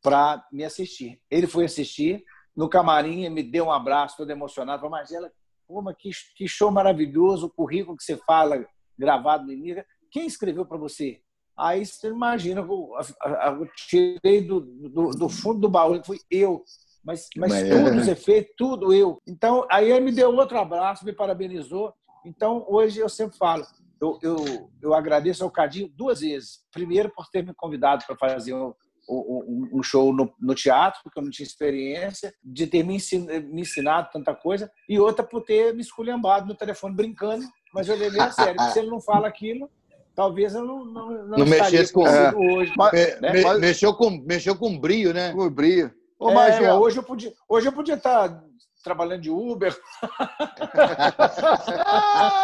para 0.00 0.46
me 0.52 0.64
assistir. 0.64 1.20
Ele 1.28 1.48
foi 1.48 1.64
assistir 1.64 2.24
no 2.56 2.68
camarim, 2.68 3.28
me 3.28 3.42
deu 3.42 3.66
um 3.66 3.72
abraço, 3.72 4.16
todo 4.16 4.30
emocionado. 4.30 4.80
Falou, 4.82 4.96
Magela, 4.96 5.32
pô, 5.66 5.82
mas 5.82 5.96
que, 5.98 6.10
que 6.36 6.46
show 6.46 6.70
maravilhoso, 6.70 7.46
o 7.46 7.50
currículo 7.50 7.96
que 7.96 8.04
você 8.04 8.16
fala 8.16 8.64
gravado 8.98 9.46
no 9.46 9.52
Iniga. 9.52 9.84
Quem 10.10 10.26
escreveu 10.26 10.64
para 10.64 10.76
você? 10.76 11.20
Aí 11.56 11.84
você 11.84 12.08
imagina, 12.08 12.60
eu, 12.60 12.68
eu- 12.68 13.68
tirei 13.88 14.40
do, 14.40 14.60
do, 14.60 15.10
do 15.10 15.28
fundo 15.28 15.60
do 15.60 15.68
baú, 15.68 16.02
fui 16.04 16.18
eu. 16.30 16.64
Mas, 17.02 17.28
mas 17.36 17.50
Mas- 17.52 17.68
tudo, 17.68 17.96
os 17.98 18.08
efeitos, 18.08 18.52
tudo 18.56 18.92
eu. 18.92 19.18
Então, 19.26 19.66
aí 19.70 19.90
ele 19.90 20.00
me 20.00 20.12
deu 20.12 20.34
outro 20.34 20.58
abraço, 20.58 21.04
me 21.04 21.12
parabenizou. 21.12 21.92
Então, 22.24 22.64
hoje 22.68 23.00
eu 23.00 23.08
sempre 23.08 23.36
falo, 23.38 23.64
eu, 24.00 24.18
eu, 24.22 24.36
eu 24.82 24.94
agradeço 24.94 25.42
ao 25.42 25.50
Cadinho 25.50 25.88
duas 25.96 26.20
vezes. 26.20 26.60
Primeiro, 26.72 27.10
por 27.10 27.26
ter 27.30 27.44
me 27.44 27.54
convidado 27.54 28.04
para 28.06 28.16
fazer 28.16 28.52
um, 28.54 28.74
um, 29.08 29.68
um 29.74 29.82
show 29.82 30.12
no, 30.12 30.30
no 30.38 30.54
teatro, 30.54 31.00
porque 31.02 31.18
eu 31.18 31.22
não 31.22 31.30
tinha 31.30 31.46
experiência, 31.46 32.32
de 32.44 32.66
ter 32.66 32.82
me 32.82 32.94
ensinado, 32.96 33.48
me 33.48 33.62
ensinado 33.62 34.08
tanta 34.12 34.34
coisa, 34.34 34.70
e 34.88 34.98
outra 35.00 35.24
por 35.24 35.42
ter 35.42 35.74
me 35.74 35.80
esculhambado 35.80 36.46
no 36.46 36.54
telefone 36.54 36.94
brincando, 36.94 37.44
mas 37.74 37.88
eu 37.88 37.96
levei 37.96 38.20
a 38.20 38.30
sério. 38.32 38.56
porque 38.56 38.72
Se 38.72 38.78
ele 38.80 38.90
não 38.90 39.00
fala 39.00 39.26
aquilo, 39.26 39.70
talvez 40.14 40.54
eu 40.54 40.64
não, 40.64 40.84
não, 40.84 41.10
não, 41.10 41.38
Não 41.38 41.44
estaria 41.44 41.56
mexesse 41.80 41.92
com- 41.92 42.04
consigo 42.04 42.52
hoje. 42.58 42.72
Mas- 42.76 42.92
Me- 42.92 43.20
né? 43.20 43.32
me- 43.32 43.42
Mas- 43.42 43.60
mexeu, 43.60 43.94
com, 43.94 44.10
mexeu 44.10 44.54
com 44.56 44.78
brilho, 44.78 45.14
né? 45.14 45.32
O 45.34 45.48
brilho. 45.50 45.90
Ô, 46.20 46.30
É, 46.30 46.74
hoje 46.74 46.98
eu 46.98 47.02
podia, 47.02 47.32
hoje 47.48 47.66
eu 47.66 47.72
podia 47.72 47.94
estar 47.94 48.44
trabalhando 48.84 49.22
de 49.22 49.30
Uber. 49.30 49.74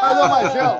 Mas, 0.03 0.19
ô, 0.19 0.29
Magel, 0.29 0.71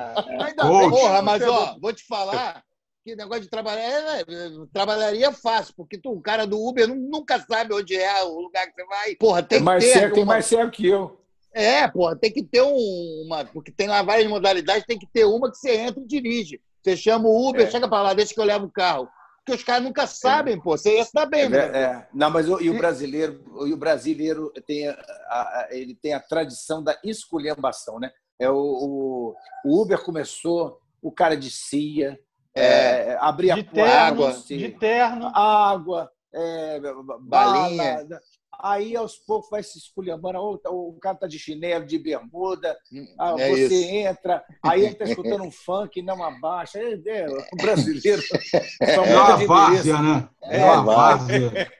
ainda 0.41 0.63
bem 0.63 0.81
que 0.81 0.89
Porra, 0.89 1.13
não 1.17 1.23
mas 1.23 1.43
ó, 1.43 1.75
vou 1.79 1.93
te 1.93 2.03
falar 2.05 2.63
que 3.05 3.15
negócio 3.15 3.43
de 3.43 3.49
trabalhar 3.49 3.81
é, 3.83 4.21
é, 4.21 4.25
trabalharia 4.73 5.31
fácil, 5.31 5.73
porque 5.77 5.97
tu, 5.97 6.11
o 6.11 6.21
cara 6.21 6.45
do 6.45 6.59
Uber 6.59 6.87
nu- 6.87 6.95
nunca 6.95 7.39
sabe 7.39 7.73
onde 7.73 7.95
é 7.95 8.23
o 8.23 8.41
lugar 8.41 8.65
que 8.67 8.73
você 8.73 8.85
vai. 8.85 9.15
Porra, 9.15 9.41
tem 9.43 9.59
É 9.59 9.61
mais 9.61 9.85
que 9.85 9.93
ter. 9.93 10.11
tem 10.11 10.23
uma- 10.23 10.33
mais 10.33 10.45
cego 10.45 10.71
que 10.71 10.87
eu. 10.87 11.17
É, 11.53 11.87
porra, 11.87 12.15
tem 12.17 12.31
que 12.31 12.43
ter 12.43 12.61
um- 12.61 13.23
uma. 13.25 13.45
Porque 13.45 13.71
tem 13.71 13.87
lá 13.87 14.01
várias 14.03 14.27
modalidades, 14.27 14.85
tem 14.85 14.99
que 14.99 15.07
ter 15.07 15.23
uma 15.25 15.49
que 15.49 15.57
você 15.57 15.77
entra 15.77 16.01
e 16.01 16.05
dirige. 16.07 16.59
Você 16.83 16.97
chama 16.97 17.27
o 17.29 17.49
Uber, 17.49 17.65
É. 17.65 17.71
chega 17.71 17.87
pra 17.87 18.01
lá, 18.01 18.13
deixa 18.13 18.33
que 18.33 18.39
eu 18.39 18.43
levo 18.45 18.65
o 18.65 18.71
carro. 18.71 19.07
Porque 19.47 19.59
os 19.59 19.63
caras 19.63 19.83
nunca 19.85 20.05
sabem, 20.05 20.59
pô. 20.59 20.77
Você 20.77 20.97
ia 20.97 21.05
se 21.05 21.13
dar 21.13 21.25
bem, 21.25 21.45
É, 21.45 21.49
né? 21.49 21.57
é. 21.81 22.07
Não, 22.13 22.29
mas 22.29 22.49
o, 22.49 22.59
e 22.59 22.69
o 22.69 22.77
brasileiro, 22.77 23.41
e 23.65 23.71
o 23.71 23.77
brasileiro 23.77 24.51
tem 24.65 24.89
a, 24.89 24.93
a- 25.29 25.67
ele 25.71 25.95
tem 25.95 26.13
a 26.13 26.19
tradição 26.19 26.83
da 26.83 26.99
esculhambação, 27.01 27.97
né? 27.97 28.11
É 28.37 28.49
o, 28.49 28.57
o, 28.57 29.35
o 29.63 29.81
Uber 29.81 30.03
começou, 30.03 30.81
o 31.01 31.09
cara 31.13 31.37
de 31.37 31.49
CIA, 31.49 32.19
é, 32.53 33.17
abria 33.21 33.53
De 33.55 33.63
terno, 33.63 33.89
água, 33.89 34.31
de 34.33 34.69
terno. 34.77 35.27
água, 35.33 36.11
é, 36.33 36.81
Balinha. 37.21 38.03
bala. 38.05 38.21
Aí, 38.59 38.95
aos 38.95 39.15
poucos, 39.15 39.49
vai 39.49 39.61
se 39.61 39.77
esculhambando. 39.77 40.39
O, 40.39 40.89
o 40.89 40.99
cara 40.99 41.15
tá 41.15 41.27
de 41.27 41.37
chinelo, 41.37 41.85
de 41.85 41.99
bermuda. 41.99 42.75
Ah, 43.19 43.35
É 43.37 43.49
você 43.49 43.75
isso. 43.75 43.95
entra, 43.95 44.43
aí 44.63 44.85
ele 44.85 44.95
tá 44.95 45.05
escutando 45.05 45.43
um 45.43 45.51
funk, 45.51 46.01
não 46.01 46.23
abaixa. 46.23 46.79
É, 46.79 46.93
é, 47.05 47.27
o 47.27 47.57
brasileiro. 47.57 48.21
são 48.95 49.05
É 49.05 49.17
uma 49.17 49.45
várzea, 49.45 50.01
né? 50.01 50.29
É 50.43 50.65
uma 50.65 50.83
várzea. 50.83 51.71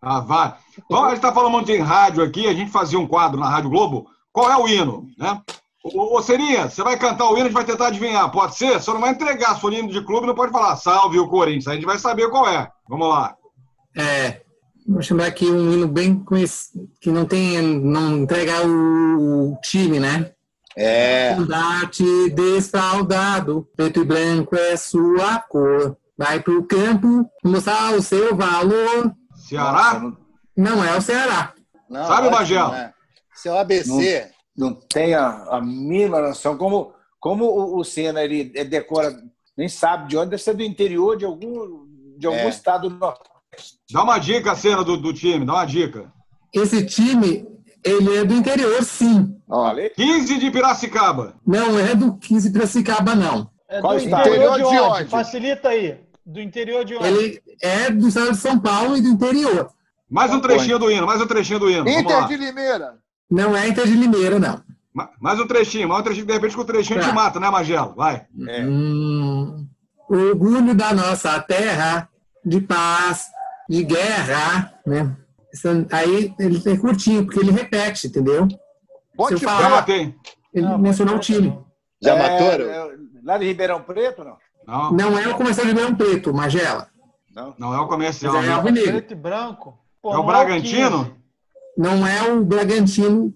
A 0.00 0.20
várzea. 0.20 0.58
Bom, 0.88 1.04
a 1.04 1.08
gente 1.08 1.16
está 1.16 1.32
falando 1.32 1.52
muito 1.52 1.70
em 1.72 1.80
rádio 1.80 2.22
aqui, 2.22 2.46
a 2.46 2.52
gente 2.52 2.70
fazia 2.70 2.98
um 2.98 3.06
quadro 3.06 3.38
na 3.38 3.48
Rádio 3.48 3.70
Globo. 3.70 4.06
Qual 4.32 4.50
é 4.50 4.56
o 4.56 4.68
hino? 4.68 5.06
Né? 5.18 5.40
Ô, 5.82 6.16
ô 6.16 6.22
Serinha, 6.22 6.68
você 6.68 6.82
vai 6.82 6.98
cantar 6.98 7.28
o 7.28 7.32
hino, 7.32 7.42
a 7.42 7.44
gente 7.44 7.54
vai 7.54 7.64
tentar 7.64 7.86
adivinhar. 7.88 8.30
Pode 8.30 8.56
ser? 8.56 8.80
Só 8.82 8.92
não 8.92 9.00
vai 9.00 9.10
entregar. 9.10 9.54
Se 9.54 9.60
for 9.60 9.72
hino 9.72 9.88
de 9.88 10.04
clube, 10.04 10.26
não 10.26 10.34
pode 10.34 10.52
falar 10.52 10.76
salve 10.76 11.18
o 11.18 11.28
Corinthians. 11.28 11.68
A 11.68 11.74
gente 11.74 11.86
vai 11.86 11.98
saber 11.98 12.28
qual 12.28 12.46
é. 12.48 12.70
Vamos 12.88 13.08
lá. 13.08 13.34
É, 13.96 14.42
vou 14.86 15.02
chamar 15.02 15.26
aqui 15.26 15.46
um 15.46 15.72
hino 15.72 15.86
bem 15.88 16.18
conhecido, 16.18 16.88
que 17.00 17.10
não 17.10 17.24
tem, 17.24 17.60
não 17.62 18.18
entrega 18.18 18.66
o, 18.66 19.56
time, 19.62 19.98
né? 20.00 20.32
É. 20.76 21.34
Combate 21.34 22.30
desfaldado, 22.30 23.68
preto 23.76 24.00
e 24.00 24.04
branco 24.04 24.56
é 24.56 24.76
sua 24.76 25.38
cor. 25.40 25.96
Vai 26.16 26.40
pro 26.40 26.64
campo 26.64 27.28
mostrar 27.44 27.94
o 27.94 28.02
seu 28.02 28.36
valor. 28.36 29.12
Ceará? 29.48 30.00
não, 30.00 30.16
Não 30.76 30.84
é 30.84 30.96
o 30.96 31.00
Ceará. 31.00 31.54
Não, 31.88 32.04
Sabe, 32.06 32.26
ótimo, 32.26 32.30
Magela? 32.38 32.70
né? 32.72 32.92
Seu 33.34 33.56
ABC. 33.58 34.30
não 34.56 34.74
tem 34.74 35.14
a, 35.14 35.28
a 35.50 35.60
mínima 35.60 36.20
noção. 36.20 36.56
Como, 36.56 36.92
como 37.18 37.44
o, 37.46 37.78
o 37.78 37.84
Senna 37.84 38.22
ele 38.22 38.52
é, 38.54 38.64
decora, 38.64 39.16
nem 39.56 39.68
sabe 39.68 40.08
de 40.08 40.16
onde, 40.16 40.30
deve 40.30 40.42
ser 40.42 40.54
do 40.54 40.62
interior 40.62 41.16
de 41.16 41.24
algum, 41.24 41.86
de 42.18 42.26
algum 42.26 42.38
É. 42.38 42.48
estado 42.48 42.88
do 42.88 42.94
norte. 42.96 43.28
Dá 43.92 44.02
uma 44.04 44.18
dica, 44.18 44.54
cena 44.54 44.84
do, 44.84 44.96
do 44.96 45.12
time, 45.12 45.44
dá 45.44 45.54
uma 45.54 45.64
dica. 45.64 46.12
Esse 46.52 46.84
time, 46.84 47.46
ele 47.84 48.16
é 48.18 48.24
do 48.24 48.34
interior, 48.34 48.82
sim. 48.84 49.36
Falei? 49.48 49.90
15 49.90 50.38
de 50.38 50.50
Piracicaba. 50.50 51.34
Não 51.46 51.78
é 51.78 51.94
do 51.94 52.16
15 52.18 52.52
Piracicaba, 52.52 53.14
não. 53.14 53.50
É 53.68 53.80
Qual 53.80 53.94
do 53.96 54.04
estado? 54.04 54.28
interior 54.28 54.54
de 54.56 54.60
Interior 54.62 54.72
de 54.72 54.78
onde? 54.90 55.00
onde? 55.02 55.10
Facilita 55.10 55.68
aí. 55.68 55.98
Do 56.24 56.40
interior 56.40 56.84
de 56.84 56.94
onde? 56.96 57.06
Ele 57.06 57.42
é 57.62 57.90
do 57.90 58.08
estado 58.08 58.30
de 58.32 58.36
São 58.36 58.58
Paulo 58.58 58.96
e 58.96 59.00
do 59.02 59.08
interior. 59.08 59.70
Mais 60.08 60.32
um 60.32 60.40
trechinho 60.40 60.78
do 60.78 60.90
hino, 60.90 61.06
mais 61.06 61.20
um 61.20 61.26
trechinho 61.26 61.58
do 61.60 61.70
hino. 61.70 61.84
Vamos 61.84 62.00
Inter 62.00 62.20
lá. 62.20 62.26
de 62.26 62.36
Limeira. 62.36 62.94
Não 63.30 63.56
é 63.56 63.68
Inter 63.68 63.86
de 63.86 63.94
Limeira, 63.94 64.38
não. 64.38 64.60
Ma- 64.92 65.10
Mais 65.20 65.38
um 65.38 65.46
trechinho, 65.46 65.88
mais 65.88 66.00
um 66.00 66.04
trechinho. 66.04 66.26
De 66.26 66.32
repente, 66.32 66.54
com 66.56 66.62
o 66.62 66.64
trechinho 66.64 67.00
Tá. 67.00 67.12
mata, 67.12 67.38
né, 67.38 67.48
Magelo? 67.48 67.94
Vai. 67.96 68.26
É. 68.48 68.64
Hum, 68.64 69.66
orgulho 70.08 70.74
da 70.74 70.92
nossa 70.92 71.38
terra, 71.40 72.08
de 72.44 72.60
paz, 72.60 73.26
de 73.70 73.84
guerra, 73.84 74.74
né? 74.84 75.16
Aí 75.92 76.34
ele 76.38 76.62
é 76.66 76.76
curtinho, 76.76 77.24
porque 77.24 77.38
ele 77.40 77.52
repete, 77.52 78.08
entendeu? 78.08 78.48
Se 78.48 79.34
eu 79.34 79.36
Já 79.38 79.48
falar- 79.48 79.70
matei. 79.70 80.14
Ele 80.52 80.66
Não, 80.66 80.76
mencionou 80.78 81.14
o 81.14 81.16
pode 81.18 81.26
time. 81.26 81.56
Já 82.02 82.14
É, 82.14 82.18
matou? 82.18 82.46
é, 82.68 82.90
lá 83.24 83.38
de 83.38 83.44
Ribeirão 83.46 83.80
Preto, 83.82 84.24
não? 84.24 84.36
Não, 84.66 84.92
Não 84.92 85.18
é 85.18 85.28
o 85.28 85.34
comercial 85.36 85.66
de 85.66 85.72
Leão 85.72 85.94
Preto, 85.94 86.34
Magela. 86.34 86.88
Não. 87.34 87.54
não 87.58 87.74
é 87.74 87.80
o 87.80 87.86
comercial. 87.86 88.32
Mas 88.34 88.44
é 88.44 88.48
né? 88.48 88.54
alvinegro. 88.54 88.90
Preto 88.92 89.12
e 89.12 89.16
branco. 89.16 89.78
Pô, 90.02 90.14
É 90.14 90.18
o 90.18 90.22
Bragantino? 90.24 91.04
15. 91.04 91.14
Não 91.78 92.06
é 92.06 92.32
o 92.32 92.44
Bragantino. 92.44 93.32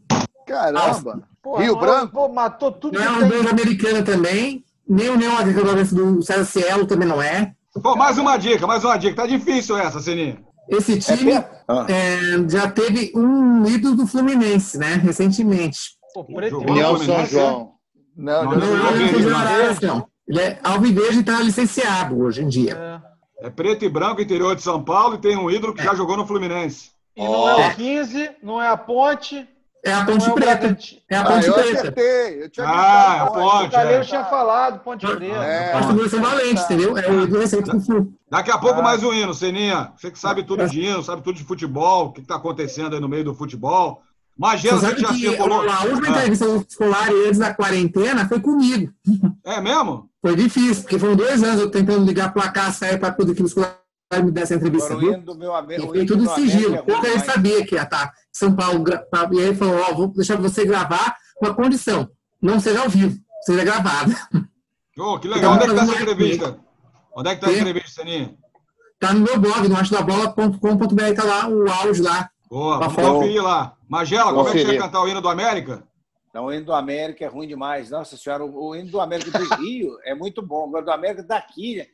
Caramba. 0.46 1.22
Pô, 1.42 1.58
Rio 1.58 1.76
é- 1.76 1.80
Branco? 1.80 2.12
Pô, 2.12 2.28
matou 2.28 2.72
tudo 2.72 2.98
Não 2.98 3.04
é 3.04 3.10
o 3.10 3.28
tem. 3.28 3.38
União 3.38 3.50
Americana 3.52 4.02
também. 4.02 4.64
Nem 4.88 5.08
o 5.10 5.14
União 5.14 5.36
Agrícola 5.38 5.74
do 5.84 6.22
César 6.22 6.44
Cielo 6.44 6.86
também 6.86 7.06
não 7.08 7.22
é. 7.22 7.54
Pô, 7.82 7.96
mais 7.96 8.18
uma 8.18 8.36
dica, 8.36 8.66
mais 8.66 8.84
uma 8.84 8.96
dica. 8.96 9.16
Tá 9.16 9.26
difícil 9.26 9.76
essa, 9.76 10.00
Seninha. 10.00 10.38
Esse 10.68 10.94
É 10.94 11.16
time? 11.16 11.32
Ah. 11.68 11.86
é, 11.88 12.48
já 12.48 12.70
teve 12.70 13.12
um 13.14 13.66
ídolo 13.66 13.96
do 13.96 14.06
Fluminense, 14.06 14.78
né? 14.78 14.94
Recentemente. 14.94 15.78
Pô, 16.14 16.24
e 16.40 16.50
São 16.50 16.62
Fluminense, 16.62 17.32
João. 17.32 17.74
Não, 18.16 18.44
Não, 18.44 18.56
não, 18.56 19.98
é. 19.98 20.04
Ele 20.26 20.40
é 20.40 20.58
Alviverde 20.62 21.18
e 21.18 21.20
está 21.20 21.40
licenciado 21.40 22.18
hoje 22.18 22.42
em 22.42 22.48
dia. 22.48 23.02
É. 23.40 23.46
É 23.46 23.50
preto 23.50 23.84
e 23.84 23.88
branco, 23.88 24.22
interior 24.22 24.54
de 24.54 24.62
São 24.62 24.82
Paulo, 24.82 25.16
e 25.16 25.18
tem 25.18 25.36
um 25.36 25.50
ídolo 25.50 25.74
que 25.74 25.82
já 25.82 25.94
jogou 25.94 26.16
no 26.16 26.26
Fluminense. 26.26 26.92
E 27.16 27.22
não 27.22 27.48
é 27.48 27.68
o 27.68 27.74
15, 27.74 28.30
não 28.42 28.62
é 28.62 28.68
a 28.68 28.76
ponte, 28.76 29.46
É 29.86 29.92
a 29.92 29.98
não 29.98 30.06
Ponte 30.06 30.26
é 30.28 30.32
o 30.32 30.34
Preta. 30.34 30.56
Bragantino. 30.58 31.00
É 31.10 31.16
a 31.16 31.20
Ah, 31.20 31.24
Ponte 31.24 31.46
eu 31.46 31.54
Preta. 31.54 31.78
acertei. 31.78 32.42
Eu 32.44 32.48
tinha 32.50 32.66
Ah, 32.66 33.16
é 33.16 33.20
a 33.20 33.26
ponte. 33.26 33.40
ponte. 33.70 33.76
É. 33.76 34.00
tinha 34.00 34.24
falado, 34.24 34.78
Ponte 34.80 35.06
Preta. 35.06 35.34
É. 35.44 35.74
Nós 35.74 35.86
somos 35.86 36.10
São 36.10 36.20
Valente, 36.22 36.62
entendeu? 36.62 36.96
É 36.96 37.10
o 37.10 37.22
ídolo 37.22 37.40
recente 37.40 37.70
do 37.70 37.80
Flu. 37.80 38.12
Daqui 38.30 38.50
a 38.50 38.58
pouco 38.58 38.80
Ah. 38.80 38.82
mais 38.82 39.02
um 39.02 39.12
hino, 39.12 39.34
Seninha. 39.34 39.92
Você 39.96 40.10
que 40.10 40.18
sabe 40.18 40.42
tudo 40.42 40.66
de 40.66 40.80
hino, 40.80 41.02
sabe 41.02 41.22
tudo 41.22 41.36
de 41.36 41.44
futebol, 41.44 42.06
o 42.06 42.12
que 42.12 42.20
está 42.22 42.36
acontecendo 42.36 42.94
aí 42.94 43.00
no 43.00 43.08
meio 43.08 43.24
do 43.24 43.34
futebol. 43.34 44.00
Magela, 44.36 44.78
Você 44.80 44.96
já 44.98 45.12
circulou. 45.12 45.60
a 45.60 45.84
última 45.84 46.08
Ah, 46.08 46.10
entrevista 46.10 46.46
escolar 46.68 47.08
antes 47.08 47.38
da 47.38 47.54
quarentena 47.54 48.26
foi 48.26 48.40
comigo. 48.40 48.90
É 49.44 49.60
mesmo? 49.60 50.08
Foi 50.20 50.34
difícil, 50.34 50.82
porque 50.82 50.98
foram 50.98 51.14
dois 51.14 51.40
anos 51.42 51.60
eu 51.60 51.70
tentando 51.70 52.04
ligar 52.04 52.32
para 52.32 52.48
cá, 52.50 52.72
sair 52.72 52.98
para 52.98 53.12
poder 53.12 53.34
que 53.34 53.42
o 53.42 53.46
escolar 53.46 53.76
me 54.22 54.30
desse 54.30 54.52
a 54.52 54.56
entrevista. 54.56 54.92
Agora, 54.94 55.06
o 55.06 55.10
viu? 55.12 55.20
do 55.22 55.34
meu 55.34 55.54
amigo. 55.54 55.96
E 55.96 56.06
tudo 56.06 56.28
sigilo. 56.34 56.74
É 56.74 56.82
Pouco 56.82 57.00
ruim 57.00 57.10
ele 57.10 57.20
sabia 57.24 57.64
que 57.66 57.74
ia 57.74 57.82
estar 57.82 58.12
São 58.32 58.54
Paulo. 58.54 58.82
pra- 58.84 59.28
E 59.32 59.38
aí 59.38 59.44
ele 59.46 59.54
falou: 59.56 59.80
Ó, 59.90 59.94
vou 59.94 60.08
deixar 60.08 60.36
você 60.36 60.64
gravar 60.64 61.16
com 61.36 61.46
a 61.46 61.54
condição. 61.54 62.08
Não 62.40 62.60
seja 62.60 62.82
ao 62.82 62.88
vivo, 62.88 63.16
seja 63.44 63.64
gravado. 63.64 64.12
Ô, 64.98 65.18
que 65.18 65.26
legal. 65.28 65.54
Onde 65.54 65.64
é 65.64 65.68
que 65.68 65.74
tá 65.74 65.82
essa 65.82 66.02
entrevista? 66.02 66.58
Onde 67.16 67.28
é 67.30 67.34
que 67.34 67.40
tá 67.40 67.46
a 67.48 67.52
entrevista, 67.52 67.90
Seninha? 67.90 68.34
Tá 69.00 69.12
no 69.12 69.20
meu 69.20 69.38
blog, 69.38 69.68
no 69.68 69.76
achodabola.com.br, 69.76 71.14
tá 71.16 71.24
lá 71.24 71.48
o 71.48 71.68
áudio 71.70 72.04
lá. 72.04 72.28
Boa, 72.48 72.78
Tá 72.78 72.86
vamos 72.88 73.12
conferir 73.12 73.42
lá. 73.42 73.74
Magela, 73.88 74.32
como 74.32 74.48
é 74.48 74.52
que 74.52 74.58
você 74.60 74.72
ia 74.72 74.78
cantar 74.78 75.02
o 75.02 75.08
hino 75.08 75.20
do 75.20 75.28
América? 75.28 75.82
Não, 76.34 76.46
o 76.46 76.52
hino 76.52 76.64
do 76.64 76.72
América 76.74 77.24
é 77.24 77.28
ruim 77.28 77.46
demais. 77.46 77.90
Nossa 77.90 78.16
senhora, 78.16 78.44
o 78.44 78.68
o 78.70 78.74
hino 78.74 78.90
do 78.90 79.00
América 79.00 79.38
do 79.38 79.54
Rio 79.54 79.96
é 80.04 80.14
muito 80.14 80.42
bom. 80.42 80.64
Agora, 80.64 80.84
do 80.84 80.90
América 80.90 81.22
daqui. 81.22 81.76
né? 81.76 81.86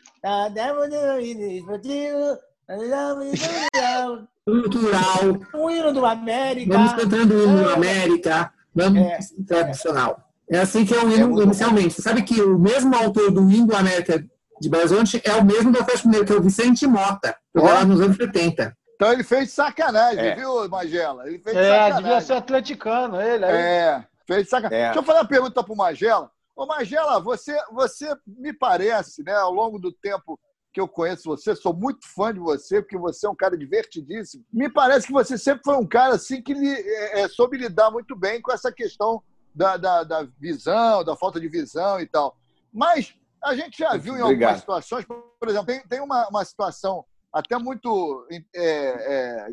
Cultural. 4.45 5.37
O 5.55 5.71
hino 5.71 5.93
do 5.93 6.07
América. 6.07 6.73
Vamos 6.73 6.93
cantando 6.95 7.35
o 7.35 7.43
hino 7.45 7.65
da 7.65 7.75
América. 7.75 8.53
Vamos 8.75 9.03
É. 9.03 9.19
tradicional. 9.47 10.25
É 10.51 10.59
assim 10.59 10.85
que 10.85 10.95
é 10.95 10.99
o 11.05 11.09
É 11.11 11.15
hino 11.17 11.29
muito 11.29 11.43
inicialmente. 11.45 11.95
Você 11.95 12.03
sabe 12.03 12.23
que 12.23 12.41
o 12.41 12.59
mesmo 12.59 12.95
autor 12.97 13.31
do 13.31 13.49
hino 13.51 13.67
do 13.67 13.77
América 13.77 14.25
de 14.61 14.69
Belo 14.69 14.83
Horizonte 14.85 15.21
é 15.25 15.33
o 15.35 15.45
mesmo 15.45 15.71
do 15.73 15.81
Atlético 15.81 16.09
Mineiro, 16.09 16.27
que 16.27 16.33
é 16.33 16.37
o 16.37 16.43
Vicente 16.43 16.87
Mota, 16.87 17.37
Ó. 17.57 17.63
lá 17.65 17.85
nos 17.85 18.01
anos 18.01 18.17
70. 18.17 18.77
Então 18.95 19.13
ele 19.13 19.25
fez 19.25 19.51
sacanagem, 19.53 20.25
É. 20.25 20.35
viu, 20.35 20.69
Magela? 20.69 21.27
Ele 21.27 21.39
fez 21.39 21.57
É, 21.57 21.61
devia 21.63 21.89
sacanagem. 21.95 22.21
ser 22.27 22.33
atleticano 22.35 23.21
ele. 23.21 23.45
Aí. 23.45 23.55
É, 23.57 24.05
fez 24.35 24.49
sacanagem. 24.49 24.79
É. 24.79 24.85
Deixa 24.87 24.99
eu 25.01 25.03
fazer 25.05 25.19
uma 25.19 25.29
pergunta 25.29 25.63
pro 25.65 25.77
Magela. 25.77 26.31
Ô, 26.55 26.67
Magela, 26.67 27.19
você, 27.21 27.57
você 27.73 28.15
me 28.27 28.53
parece, 28.53 29.23
né, 29.25 29.35
ao 29.35 29.53
longo 29.53 29.79
do 29.79 29.91
tempo 29.93 30.39
que 30.73 30.81
eu 30.81 30.87
conheço 30.87 31.25
você, 31.25 31.57
sou 31.57 31.75
muito 31.75 32.07
fã 32.15 32.33
de 32.33 32.39
você, 32.39 32.81
porque 32.81 32.97
você 32.97 33.27
é 33.27 33.31
um 33.31 33.35
cara 33.35 33.57
divertidíssimo. 33.59 34.45
Me 34.53 34.69
parece 34.71 35.07
que 35.07 35.13
você 35.13 35.37
sempre 35.37 35.63
foi 35.65 35.77
um 35.77 35.87
cara 35.87 36.15
assim 36.15 36.41
que 36.41 36.55
lhe, 36.55 36.71
é, 36.71 37.23
é, 37.23 37.29
soube 37.29 37.57
lidar 37.57 37.91
muito 37.91 38.15
bem 38.15 38.41
com 38.41 38.53
essa 38.53 38.71
questão 38.71 39.21
da, 39.53 39.77
da, 39.77 40.05
da 40.05 40.29
visão, 40.39 41.03
da 41.03 41.17
falta 41.17 41.41
de 41.41 41.49
visão 41.49 41.99
e 41.99 42.07
tal. 42.07 42.37
Mas 42.73 43.13
a 43.43 43.53
gente 43.57 43.79
já 43.79 43.97
viu 43.97 44.13
em 44.15 44.21
algumas 44.21 44.33
Obrigado. 44.35 44.59
situações, 44.61 45.05
por 45.07 45.49
exemplo, 45.49 45.67
tem, 45.67 45.81
tem 45.89 46.01
uma, 46.01 46.29
uma 46.29 46.45
situação 46.45 47.05
até 47.33 47.59
muito 47.59 48.27
é, 48.55 49.49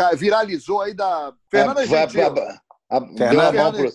é, 0.00 0.16
viralizou 0.16 0.80
aí 0.80 0.94
da 0.94 1.34
Fernanda 1.50 1.82
É, 1.82 1.86
Gentil. 1.86 2.22
a- 2.24 2.60
a- 2.90 2.98
a 2.98 3.06
Fernanda- 3.18 3.72
pro... 3.72 3.90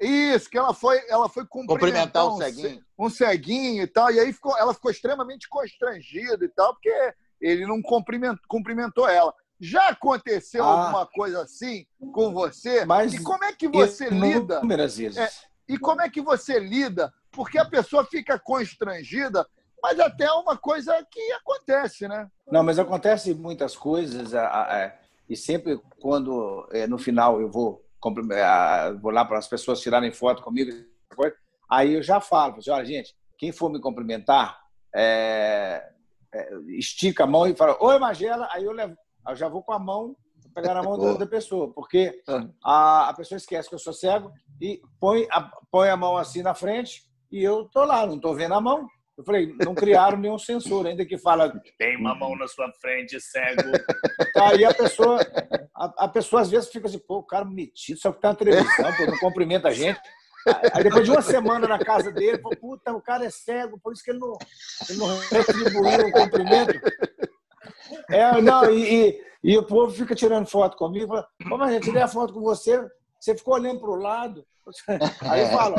Isso, 0.00 0.48
que 0.48 0.56
ela 0.56 0.72
foi, 0.72 1.00
ela 1.08 1.28
foi 1.28 1.44
cumprimentar, 1.46 2.22
Cumprimentar 2.22 2.28
um 2.28 2.36
ceguinho. 2.36 2.68
ce- 2.78 2.84
um 2.98 3.10
ceguinho 3.10 3.82
e 3.82 3.86
tal, 3.86 4.10
e 4.10 4.20
aí 4.20 4.32
ficou, 4.32 4.56
ela 4.56 4.72
ficou 4.72 4.90
extremamente 4.90 5.48
constrangida 5.48 6.44
e 6.44 6.48
tal, 6.48 6.72
porque 6.74 7.14
ele 7.40 7.66
não 7.66 7.82
cumprimentou, 7.82 8.40
cumprimentou 8.48 9.08
ela. 9.08 9.34
Já 9.60 9.88
aconteceu 9.88 10.62
Ah. 10.64 10.68
alguma 10.84 11.06
coisa 11.06 11.42
assim 11.42 11.84
com 12.12 12.32
você? 12.32 12.84
Mas 12.84 13.14
e 13.14 13.22
como 13.24 13.42
é 13.44 13.52
que 13.52 13.66
você 13.66 14.08
lida? 14.08 14.58
Inúmeras 14.58 14.96
vezes. 14.96 15.18
É. 15.18 15.28
E 15.68 15.76
como 15.76 16.00
é 16.00 16.08
que 16.08 16.20
você 16.20 16.58
lida? 16.60 17.12
Porque 17.32 17.58
a 17.58 17.64
pessoa 17.64 18.04
fica 18.04 18.38
constrangida, 18.38 19.44
mas 19.82 19.98
até 19.98 20.24
é 20.26 20.32
uma 20.32 20.56
coisa 20.56 20.94
que 21.10 21.20
acontece, 21.32 22.06
né? 22.06 22.28
Não, 22.50 22.62
mas 22.62 22.78
acontece 22.78 23.34
muitas 23.34 23.76
coisas 23.76 24.32
a- 24.32 24.46
a- 24.46 24.84
a- 24.86 24.92
e 25.28 25.36
sempre 25.36 25.78
quando 26.00 26.66
é, 26.72 26.86
no 26.86 26.96
final 26.98 27.40
eu 27.40 27.50
vou 27.50 27.84
vou 29.00 29.10
lá 29.10 29.24
para 29.24 29.38
as 29.38 29.48
pessoas 29.48 29.80
tirarem 29.80 30.12
foto 30.12 30.42
comigo, 30.42 30.70
coisa, 31.14 31.34
aí 31.70 31.94
eu 31.94 32.02
já 32.02 32.20
falo, 32.20 32.56
assim, 32.56 32.70
olha 32.70 32.84
gente, 32.84 33.14
quem 33.36 33.52
for 33.52 33.70
me 33.70 33.80
cumprimentar, 33.80 34.58
é, 34.94 35.90
é, 36.32 36.54
estica 36.68 37.24
a 37.24 37.26
mão 37.26 37.46
e 37.46 37.54
fala, 37.54 37.76
oi 37.80 37.98
Magela, 37.98 38.48
aí 38.52 38.64
eu 38.64 38.72
levo, 38.72 38.96
eu 39.28 39.36
já 39.36 39.48
vou 39.48 39.62
com 39.62 39.72
a 39.72 39.78
mão 39.78 40.16
pegar 40.54 40.74
na 40.74 40.82
mão 40.82 40.98
da, 40.98 41.14
da 41.14 41.26
pessoa, 41.26 41.72
porque 41.72 42.22
a, 42.64 43.08
a 43.08 43.14
pessoa 43.14 43.36
esquece 43.36 43.68
que 43.68 43.74
eu 43.74 43.78
sou 43.78 43.92
cego 43.92 44.32
e 44.60 44.80
põe 45.00 45.26
a, 45.30 45.42
põe 45.70 45.88
a 45.88 45.96
mão 45.96 46.16
assim 46.16 46.42
na 46.42 46.54
frente 46.54 47.04
e 47.30 47.42
eu 47.42 47.64
tô 47.66 47.84
lá, 47.84 48.06
não 48.06 48.18
tô 48.18 48.34
vendo 48.34 48.54
a 48.54 48.60
mão. 48.60 48.88
Eu 49.18 49.24
falei, 49.24 49.52
não 49.64 49.74
criaram 49.74 50.16
nenhum 50.16 50.38
sensor, 50.38 50.86
ainda 50.86 51.04
que 51.04 51.18
fala, 51.18 51.52
tem 51.76 51.96
uma 51.96 52.14
mão 52.14 52.36
na 52.36 52.46
sua 52.46 52.70
frente, 52.80 53.20
cego. 53.20 53.62
Aí 54.36 54.64
a 54.64 54.72
pessoa, 54.72 55.18
a, 55.74 56.04
a 56.04 56.08
pessoa 56.08 56.42
às 56.42 56.48
vezes 56.48 56.70
fica 56.70 56.86
assim, 56.86 57.00
pô, 57.00 57.18
o 57.18 57.24
cara 57.24 57.44
metido, 57.44 57.98
só 57.98 58.12
que 58.12 58.20
tá 58.20 58.28
na 58.28 58.36
televisão, 58.36 58.96
pô, 58.96 59.06
não 59.06 59.18
cumprimenta 59.18 59.66
a 59.66 59.72
gente. 59.72 60.00
Aí 60.72 60.84
depois 60.84 61.04
de 61.04 61.10
uma 61.10 61.20
semana 61.20 61.66
na 61.66 61.80
casa 61.80 62.12
dele, 62.12 62.38
pô, 62.38 62.50
puta, 62.50 62.92
o 62.92 63.02
cara 63.02 63.24
é 63.24 63.30
cego, 63.30 63.76
por 63.82 63.92
isso 63.92 64.04
que 64.04 64.12
ele 64.12 64.20
não, 64.20 64.38
ele 64.88 64.98
não 65.00 65.18
retribuiu 65.32 66.06
o 66.06 66.12
cumprimento. 66.12 66.80
É, 68.10 68.40
não, 68.40 68.70
e, 68.70 69.08
e, 69.08 69.24
e 69.42 69.58
o 69.58 69.64
povo 69.64 69.92
fica 69.92 70.14
tirando 70.14 70.46
foto 70.46 70.76
comigo, 70.76 71.08
fala, 71.08 71.28
pô, 71.48 71.58
mas 71.58 71.74
eu 71.74 71.80
tirei 71.80 72.02
a 72.02 72.08
foto 72.08 72.32
com 72.32 72.40
você, 72.40 72.80
você 73.18 73.36
ficou 73.36 73.54
olhando 73.54 73.80
para 73.80 73.90
o 73.90 73.96
lado. 73.96 74.46
Aí 75.22 75.40
eu 75.40 75.48
falo, 75.48 75.74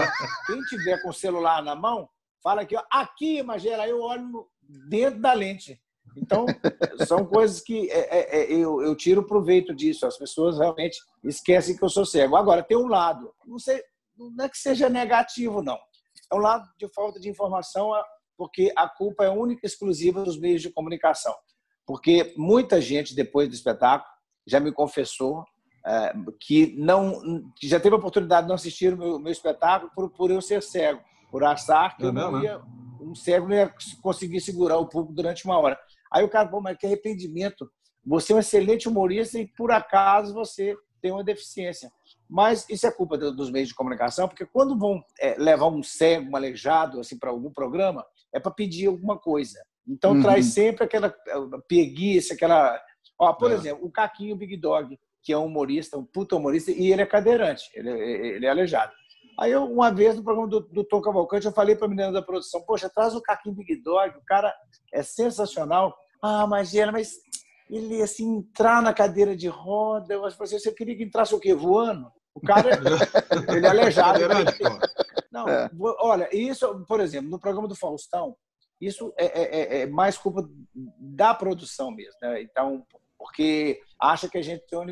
quem 0.45 0.59
tiver 0.63 1.01
com 1.01 1.09
o 1.09 1.13
celular 1.13 1.63
na 1.63 1.73
mão, 1.73 2.09
fala 2.43 2.61
aqui, 2.61 2.75
ó, 2.75 2.83
aqui, 2.91 3.43
Magela, 3.43 3.83
aí 3.83 3.89
eu 3.89 4.01
olho 4.01 4.47
dentro 4.61 5.19
da 5.19 5.33
lente. 5.33 5.79
Então, 6.15 6.45
são 7.07 7.25
coisas 7.25 7.61
que 7.61 7.89
é, 7.91 7.99
é, 7.99 8.41
é, 8.41 8.53
eu, 8.53 8.81
eu 8.81 8.95
tiro 8.95 9.25
proveito 9.25 9.73
disso. 9.73 10.05
As 10.05 10.17
pessoas 10.17 10.57
realmente 10.57 10.97
esquecem 11.23 11.75
que 11.75 11.83
eu 11.83 11.89
sou 11.89 12.05
cego. 12.05 12.35
Agora, 12.35 12.63
tem 12.63 12.77
um 12.77 12.87
lado, 12.87 13.33
não 13.45 13.59
sei, 13.59 13.81
não 14.17 14.45
é 14.45 14.49
que 14.49 14.57
seja 14.57 14.89
negativo, 14.89 15.61
não. 15.61 15.77
É 16.31 16.35
um 16.35 16.39
lado 16.39 16.67
de 16.77 16.87
falta 16.93 17.19
de 17.19 17.29
informação, 17.29 17.91
porque 18.37 18.71
a 18.75 18.87
culpa 18.87 19.25
é 19.25 19.29
única 19.29 19.61
e 19.63 19.67
exclusiva 19.67 20.23
dos 20.23 20.39
meios 20.39 20.61
de 20.61 20.71
comunicação. 20.71 21.35
Porque 21.85 22.33
muita 22.37 22.79
gente, 22.79 23.15
depois 23.15 23.47
do 23.47 23.55
espetáculo, 23.55 24.11
já 24.45 24.59
me 24.59 24.71
confessou 24.71 25.43
é, 25.85 26.13
que 26.39 26.75
não 26.77 27.51
que 27.57 27.67
já 27.67 27.79
teve 27.79 27.95
a 27.95 27.97
oportunidade 27.97 28.43
de 28.43 28.49
não 28.49 28.55
assistir 28.55 28.93
o 28.93 28.97
meu, 28.97 29.19
meu 29.19 29.31
espetáculo 29.31 29.91
por, 29.95 30.09
por 30.11 30.29
eu 30.29 30.41
ser 30.41 30.61
cego, 30.61 31.01
por 31.29 31.43
achar 31.43 31.95
que 31.97 32.05
É 32.05 32.11
não 32.11 32.39
é? 32.39 32.43
ia, 32.43 32.61
um 33.01 33.13
cego 33.15 33.47
não 33.47 33.55
ia 33.55 33.73
conseguir 34.01 34.41
segurar 34.41 34.77
o 34.77 34.87
público 34.87 35.13
durante 35.13 35.45
uma 35.45 35.57
hora. 35.57 35.79
Aí 36.11 36.23
o 36.23 36.29
cara, 36.29 36.47
pô, 36.47 36.59
mas 36.61 36.77
que 36.77 36.85
arrependimento. 36.85 37.69
Você 38.05 38.33
é 38.33 38.35
um 38.35 38.39
excelente 38.39 38.87
humorista 38.87 39.37
e 39.39 39.47
por 39.47 39.71
acaso 39.71 40.33
você 40.33 40.75
tem 41.01 41.11
uma 41.11 41.23
deficiência. 41.23 41.91
Mas 42.29 42.67
isso 42.69 42.85
é 42.87 42.91
culpa 42.91 43.17
do- 43.17 43.35
dos 43.35 43.51
meios 43.51 43.69
de 43.69 43.75
comunicação, 43.75 44.27
porque 44.27 44.45
quando 44.45 44.77
vão 44.77 45.03
é, 45.19 45.35
levar 45.37 45.67
um 45.67 45.81
cego, 45.83 46.31
um 46.31 46.35
aleijado, 46.35 46.99
assim, 46.99 47.17
para 47.17 47.29
algum 47.29 47.51
programa, 47.51 48.05
é 48.33 48.39
para 48.39 48.51
pedir 48.51 48.87
alguma 48.87 49.17
coisa. 49.17 49.59
Então 49.87 50.13
Uhum. 50.13 50.21
traz 50.21 50.45
sempre 50.47 50.83
aquela 50.83 51.13
preguiça, 51.67 52.33
aquela. 52.33 52.79
Ó, 53.17 53.33
por 53.33 53.51
É. 53.51 53.53
exemplo, 53.55 53.85
o 53.85 53.91
Caquinho 53.91 54.35
Big 54.35 54.55
Dog, 54.57 54.97
que 55.23 55.33
é 55.33 55.37
um 55.37 55.45
humorista, 55.45 55.97
um 55.97 56.05
puta 56.05 56.35
humorista, 56.35 56.71
e 56.71 56.91
ele 56.91 57.01
é 57.01 57.05
cadeirante, 57.05 57.63
ele, 57.73 57.89
ele 57.89 58.45
é 58.45 58.49
aleijado. 58.49 58.91
Aí, 59.39 59.51
eu, 59.51 59.63
uma 59.63 59.89
vez, 59.91 60.17
no 60.17 60.23
programa 60.23 60.47
do, 60.49 60.59
do 60.59 60.83
Tom 60.83 61.01
Cavalcante, 61.01 61.45
eu 61.45 61.51
falei 61.53 61.75
para 61.75 61.85
a 61.85 61.89
menina 61.89 62.11
da 62.11 62.21
produção: 62.21 62.61
Poxa, 62.61 62.89
traz 62.89 63.15
o 63.15 63.21
Caquinho 63.21 63.55
Big 63.55 63.81
Dog, 63.81 64.17
o 64.17 64.25
cara 64.25 64.53
é 64.93 65.01
sensacional. 65.01 65.95
Ah, 66.21 66.45
mas, 66.45 66.69
Gera, 66.69 66.91
mas 66.91 67.13
ele, 67.69 68.01
assim, 68.01 68.37
entrar 68.37 68.81
na 68.81 68.93
cadeira 68.93 69.35
de 69.35 69.47
roda, 69.47 70.13
eu 70.13 70.25
acho 70.25 70.37
que 70.37 70.45
você 70.47 70.71
queria 70.73 70.97
que 70.97 71.03
entrasse 71.03 71.33
o 71.33 71.39
quê? 71.39 71.53
Voando? 71.53 72.11
O 72.35 72.41
cara, 72.41 72.69
ele 73.55 73.65
é 73.65 73.69
aleijado. 73.69 74.19
Pô. 74.19 75.19
Não, 75.31 75.47
É. 75.47 75.69
olha, 75.99 76.29
isso, 76.35 76.83
por 76.87 76.99
exemplo, 76.99 77.29
no 77.29 77.39
programa 77.39 77.67
do 77.67 77.75
Faustão, 77.75 78.35
isso 78.81 79.13
é, 79.17 79.25
é- 79.25 79.59
é- 79.79 79.81
é 79.81 79.85
mais 79.87 80.17
culpa 80.17 80.47
da 80.99 81.33
produção 81.33 81.91
mesmo, 81.91 82.17
né? 82.21 82.41
Então, 82.41 82.83
porque 83.19 83.81
acha 83.99 84.29
que 84.29 84.37
a 84.37 84.41
gente 84.41 84.63
um 84.73 84.85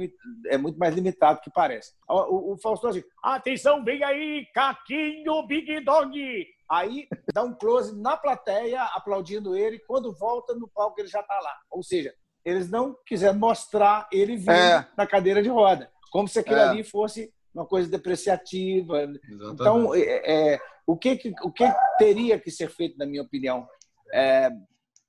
é 0.48 0.58
muito 0.58 0.78
mais 0.78 0.94
limitado 0.94 1.40
do 1.40 1.44
que 1.44 1.50
parece. 1.50 1.94
O, 2.10 2.14
o, 2.14 2.54
o 2.54 2.58
Faustão 2.58 2.90
assim, 2.90 3.04
atenção, 3.24 3.84
vem 3.86 4.04
aí, 4.04 4.46
Caquinho 4.54 5.48
Big 5.48 5.80
Dog! 5.80 6.46
Aí 6.70 7.08
dá 7.34 7.42
um 7.44 7.54
close 7.54 7.98
na 7.98 8.18
plateia, 8.18 8.84
aplaudindo 8.94 9.56
ele, 9.56 9.80
quando 9.80 10.14
volta 10.14 10.54
no 10.54 10.68
palco 10.68 11.00
ele 11.00 11.08
já 11.08 11.22
está 11.22 11.40
lá. 11.40 11.56
Ou 11.72 11.82
seja, 11.82 12.14
eles 12.44 12.70
não 12.70 12.94
quiseram 13.06 13.40
mostrar 13.40 14.06
ele 14.12 14.36
vindo 14.36 14.52
É. 14.52 14.86
na 14.98 15.08
cadeira 15.08 15.42
de 15.42 15.48
roda, 15.48 15.90
como 16.12 16.28
se 16.28 16.40
aquilo 16.40 16.58
É. 16.58 16.68
ali 16.68 16.84
fosse 16.84 17.34
uma 17.56 17.66
coisa 17.66 17.90
depreciativa, 17.90 19.04
Exatamente. 19.04 19.54
então, 19.54 19.96
é, 19.96 20.54
é, 20.56 20.60
o, 20.86 20.98
que, 20.98 21.16
que- 21.16 21.34
o 21.42 21.52
que 21.52 21.64
teria 21.98 22.38
que 22.38 22.52
ser 22.52 22.70
feito, 22.70 22.98
na 22.98 23.06
minha 23.06 23.24
opinião? 23.24 23.66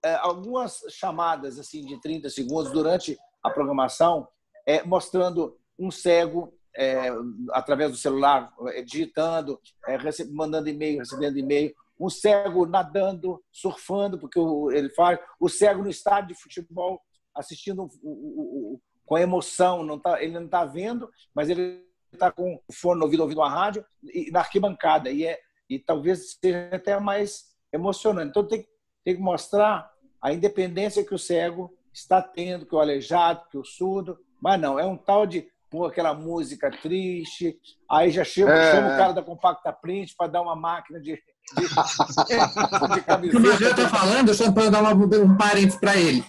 É, 0.04 0.14
algumas 0.16 0.80
chamadas 0.90 1.58
assim 1.58 1.84
de 1.84 2.00
30 2.00 2.30
segundos 2.30 2.70
durante 2.72 3.18
a 3.42 3.50
programação, 3.50 4.28
é, 4.66 4.82
mostrando 4.84 5.58
um 5.78 5.90
cego 5.90 6.54
é, 6.76 7.08
através 7.50 7.90
do 7.90 7.96
celular, 7.96 8.52
é, 8.68 8.82
digitando, 8.82 9.60
é, 9.88 9.96
mandando 10.30 10.68
e-mail, 10.68 10.98
recebendo 11.00 11.36
e-mail, 11.36 11.74
um 11.98 12.08
cego 12.08 12.64
nadando, 12.66 13.42
surfando, 13.50 14.16
porque 14.18 14.38
o- 14.38 14.70
ele 14.70 14.88
faz, 14.90 15.18
o 15.40 15.48
cego 15.48 15.82
no 15.82 15.90
estádio 15.90 16.36
de 16.36 16.40
futebol 16.40 17.00
assistindo 17.34 17.90
o- 18.02 18.74
o- 18.74 18.80
com 19.04 19.18
emoção, 19.18 19.82
não 19.82 19.98
tá, 19.98 20.22
ele 20.22 20.32
não 20.34 20.44
está 20.44 20.64
vendo, 20.64 21.10
mas 21.34 21.48
ele 21.48 21.84
está 22.12 22.30
com 22.30 22.60
o 22.68 22.72
fone 22.72 22.98
no 23.00 23.06
ouvido, 23.06 23.22
ouvindo 23.22 23.42
a 23.42 23.48
rádio, 23.48 23.84
e 24.04 24.30
na 24.30 24.40
arquibancada. 24.40 25.10
E, 25.10 25.24
é, 25.26 25.40
e 25.68 25.78
talvez 25.80 26.36
seja 26.40 26.68
até 26.72 26.98
mais 27.00 27.46
emocionante. 27.72 28.30
Então, 28.30 28.46
tem, 28.46 28.66
tem 29.08 29.16
que 29.16 29.22
mostrar 29.22 29.88
a 30.20 30.34
independência 30.34 31.02
que 31.02 31.14
o 31.14 31.18
cego 31.18 31.72
está 31.94 32.20
tendo, 32.20 32.66
que 32.66 32.74
o 32.74 32.78
aleijado, 32.78 33.40
que 33.50 33.56
o 33.56 33.64
surdo. 33.64 34.18
Mas 34.38 34.60
não, 34.60 34.78
é 34.78 34.84
um 34.84 34.98
tal 34.98 35.26
de 35.26 35.46
pôr 35.70 35.86
aquela 35.86 36.12
música 36.12 36.70
triste, 36.70 37.56
aí 37.90 38.10
já 38.10 38.22
chama, 38.22 38.52
É, 38.52 38.70
chama 38.74 38.88
o 38.94 38.98
cara 38.98 39.12
da 39.14 39.22
Compacta 39.22 39.72
Print 39.72 40.14
para 40.14 40.26
dar 40.26 40.42
uma 40.42 40.54
máquina 40.54 41.00
de, 41.00 41.12
de, 41.56 41.62
de 43.30 43.36
O 43.36 43.40
que 43.40 43.48
o 43.48 43.52
está 43.70 43.88
falando, 43.88 44.26
deixa 44.26 44.44
eu 44.44 44.70
dar 44.70 44.82
uma- 44.82 44.92
um 44.92 45.36
parênteses 45.38 45.80
para 45.80 45.96
ele. 45.96 46.22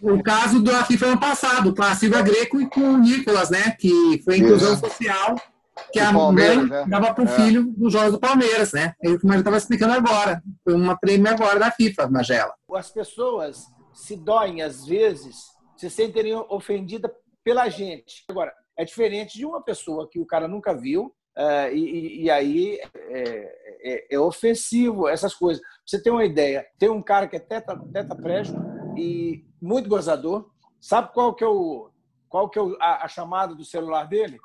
O 0.00 0.22
caso 0.22 0.62
da 0.62 0.82
FIFA 0.86 1.06
ano 1.08 1.20
passado, 1.20 1.74
com 1.74 1.82
a 1.82 1.94
Silvia 1.94 2.22
Greco 2.22 2.58
e 2.58 2.66
com 2.70 2.80
o 2.80 2.96
Nicolas, 2.96 3.50
né? 3.50 3.76
Que 3.78 4.18
foi 4.24 4.36
a 4.36 4.38
inclusão 4.38 4.78
social 4.78 5.36
que 5.92 5.98
a 6.00 6.12
mãe 6.12 6.66
né? 6.66 6.84
dava 6.88 7.14
para 7.14 7.24
o 7.24 7.28
É. 7.28 7.30
filho 7.36 7.72
dos 7.76 7.92
jogos 7.92 8.12
do 8.12 8.20
Palmeiras, 8.20 8.72
né? 8.72 8.94
É 9.02 9.08
o 9.10 9.18
que 9.18 9.24
o 9.24 9.26
Magela 9.26 9.40
estava 9.40 9.56
explicando 9.56 9.94
agora. 9.94 10.42
Foi 10.64 10.74
uma 10.74 10.96
prêmio 10.98 11.30
agora 11.30 11.58
da 11.58 11.70
FIFA, 11.70 12.08
Magela. 12.08 12.54
as 12.74 12.90
pessoas 12.90 13.66
se 13.92 14.16
doem, 14.16 14.62
às 14.62 14.86
vezes, 14.86 15.36
se 15.76 15.88
sentem 15.90 16.34
ofendidas 16.48 17.10
pela 17.44 17.68
gente. 17.68 18.24
Agora, 18.30 18.52
é 18.76 18.84
diferente 18.84 19.36
de 19.36 19.44
uma 19.46 19.62
pessoa 19.62 20.08
que 20.10 20.20
o 20.20 20.26
cara 20.26 20.46
nunca 20.46 20.72
viu, 20.74 21.12
eh, 21.36 21.72
e, 21.74 22.24
e- 22.24 22.30
aí 22.30 22.78
é, 23.08 23.52
é- 23.82 24.06
é 24.14 24.18
ofensivo 24.18 25.08
essas 25.08 25.34
coisas. 25.34 25.60
Pra 25.62 25.70
você 25.86 26.02
ter 26.02 26.10
uma 26.10 26.24
ideia, 26.24 26.66
tem 26.78 26.88
um 26.90 27.02
cara 27.02 27.26
que 27.26 27.36
é 27.36 27.40
teta, 27.40 27.76
tetraplégico 27.92 28.58
e 28.96 29.44
muito 29.60 29.88
gozador. 29.88 30.48
Sabe 30.80 31.12
qual 31.12 31.34
que 31.34 31.42
é, 31.42 31.46
o, 31.48 31.90
qual 32.28 32.48
que 32.48 32.58
é 32.58 32.62
a, 32.80 33.04
a 33.04 33.08
chamada 33.08 33.54
do 33.54 33.64
celular 33.64 34.04
dele? 34.04 34.38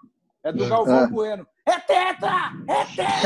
É 0.43 0.51
do 0.51 0.63
É. 0.65 0.69
Galvão 0.69 0.97
É. 1.03 1.07
Bueno. 1.07 1.47
É 1.65 1.79
tetra! 1.79 2.51
É 2.67 2.85
tetra! 2.85 3.19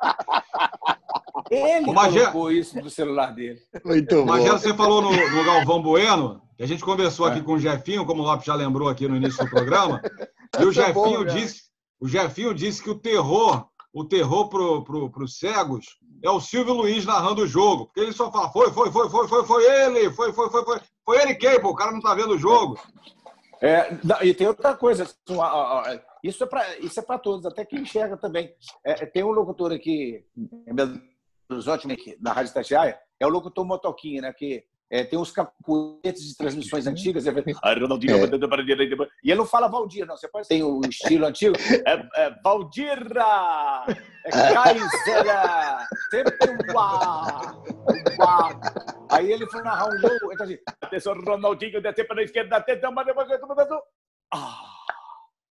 Ele 1.50 1.90
Ô, 1.90 1.92
Magé- 1.92 2.20
colocou 2.20 2.52
isso 2.52 2.80
do 2.80 2.88
celular 2.88 3.34
dele. 3.34 3.58
Muito 3.84 4.14
bom. 4.16 4.24
Magela, 4.26 4.58
você 4.58 4.72
falou 4.74 5.02
no, 5.02 5.10
no 5.10 5.44
Galvão 5.44 5.82
Bueno, 5.82 6.40
que 6.56 6.62
a 6.62 6.66
gente 6.66 6.82
conversou 6.84 7.26
É. 7.28 7.32
aqui 7.32 7.42
com 7.42 7.54
o 7.54 7.58
Jefinho, 7.58 8.06
como 8.06 8.22
o 8.22 8.24
Lopes 8.26 8.46
já 8.46 8.54
lembrou 8.54 8.88
aqui 8.88 9.08
no 9.08 9.16
início 9.16 9.44
do 9.44 9.50
programa, 9.50 10.00
e 10.58 10.62
o 10.62 10.66
bom, 10.66 10.72
Jefinho 10.72 11.24
né? 11.24 11.32
disse, 11.34 11.62
o 12.00 12.06
Jefinho 12.08 12.54
disse 12.54 12.82
que 12.82 12.90
o 12.90 12.94
terror, 12.94 13.66
o 13.92 14.04
terror 14.04 14.48
pro, 14.48 14.84
pro, 14.84 15.10
pros 15.10 15.38
cegos 15.38 15.98
é 16.22 16.30
o 16.30 16.40
Silvio 16.40 16.74
Luiz 16.74 17.04
narrando 17.04 17.42
o 17.42 17.46
jogo, 17.46 17.86
porque 17.86 18.00
ele 18.00 18.12
só 18.12 18.30
fala, 18.30 18.50
foi, 18.50 18.70
foi, 18.70 18.90
foi, 18.92 19.08
foi, 19.10 19.26
foi, 19.28 19.44
foi 19.44 19.64
ele, 19.64 20.10
foi, 20.12 20.32
foi, 20.32 20.50
foi, 20.50 20.64
foi, 20.64 20.80
foi 21.04 21.22
ele 21.22 21.34
quem, 21.34 21.60
pô, 21.60 21.70
o 21.70 21.74
cara 21.74 21.90
não 21.90 22.00
tá 22.00 22.14
vendo 22.14 22.34
o 22.34 22.38
jogo. 22.38 22.78
É, 23.62 23.88
e 24.24 24.34
tem 24.34 24.46
outra 24.46 24.74
coisa. 24.74 25.02
assim, 25.04 25.36
ó, 25.36 25.84
Isso 26.22 26.42
é 26.42 26.46
para 26.46 26.78
isso 26.78 26.98
é 26.98 27.02
para 27.02 27.18
todos, 27.18 27.44
até 27.44 27.64
quem 27.64 27.80
enxerga 27.80 28.16
também. 28.16 28.54
É, 28.84 29.06
tem 29.06 29.22
um 29.22 29.30
locutor 29.30 29.72
aqui 29.72 30.24
Belo 30.72 31.00
Horizonte, 31.50 31.90
aqui, 31.90 32.16
na 32.20 32.32
Rádio 32.32 32.54
Tatiaia, 32.54 32.98
é 33.18 33.26
o 33.26 33.30
locutor 33.30 33.64
Motoquinha, 33.64 34.22
né? 34.22 34.32
Que 34.32 34.64
é, 34.90 35.04
tem 35.04 35.18
uns 35.18 35.30
cacuetes 35.30 36.22
de 36.24 36.36
transmissões 36.36 36.86
antigas. 36.86 37.24
"Ah, 37.62 37.72
Ronaldinho, 37.74 38.16
E 39.22 39.30
ele 39.30 39.38
não 39.38 39.46
fala 39.46 39.68
Valdir, 39.68 40.04
não. 40.04 40.16
Você 40.16 40.26
pode 40.28 40.48
tem 40.48 40.62
o 40.64 40.80
estilo 40.88 41.26
antigo. 41.26 41.54
É, 41.86 42.24
é 42.26 42.30
Valdirra! 42.42 43.84
É 44.26 44.30
Kaysera! 44.30 45.86
Sempre 46.10 46.36
um 46.50 46.74
uá! 46.74 47.62
uá. 48.18 48.60
Aí 49.12 49.30
ele 49.30 49.46
foi 49.46 49.62
narrar 49.62 49.86
um 49.86 50.00
gol. 50.00 50.10
Ele 50.30 50.36
tá 50.36 50.44
assim: 50.44 50.58
atenção, 50.82 51.14
Ronaldinho, 51.14 51.80
descer 51.80 52.06
para 52.06 52.20
a 52.20 52.24
esquerda, 52.24 52.56
atenção, 52.56 52.90
mas 52.92 53.06
depois. 53.06 53.28
Ah! 54.34 54.60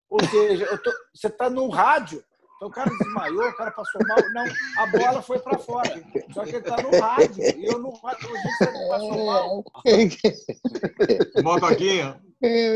Ou 0.10 0.24
seja, 0.26 0.66
tô- 0.80 0.92
você 1.14 1.28
está 1.28 1.50
no 1.50 1.70
rádio. 1.70 2.24
Então 2.60 2.68
o 2.68 2.72
cara 2.72 2.92
desmaiou, 3.00 3.48
o 3.48 3.54
cara 3.56 3.72
passou 3.72 4.02
mal. 4.06 4.18
Não, 4.34 4.84
a 4.84 4.88
bola 4.88 5.22
foi 5.22 5.40
para 5.40 5.58
fora. 5.58 6.04
Só 6.34 6.44
que 6.44 6.50
ele 6.50 6.58
está 6.58 6.76
no 6.82 7.00
rádio. 7.00 7.42
E 7.58 7.66
eu 7.66 7.80
no 7.80 7.90
rádio, 8.04 8.28
eu 8.30 8.36
disse 8.36 8.58
que 8.58 8.64
ele 8.66 8.90
passou 8.90 9.26
mal. 9.26 9.64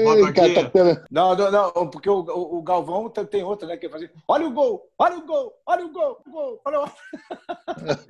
Motoquinha. 0.06 0.72
Tá 0.72 1.02
Não, 1.12 1.36
não, 1.36 1.52
não, 1.52 1.88
porque 1.90 2.10
o, 2.10 2.20
o- 2.20 2.58
o 2.60 2.62
Galvão 2.64 3.10
tem- 3.10 3.44
outra, 3.44 3.68
né? 3.68 3.76
Que 3.76 3.90
fazia. 3.90 4.10
Olha 4.26 4.48
o 4.48 4.52
gol, 4.52 4.90
olha 4.98 5.18
o 5.18 5.26
gol, 5.26 5.54
olha 5.66 5.86
o 5.86 5.90
gol, 5.92 6.22
gol, 6.32 6.62
olha 6.66 6.80
o 6.82 6.86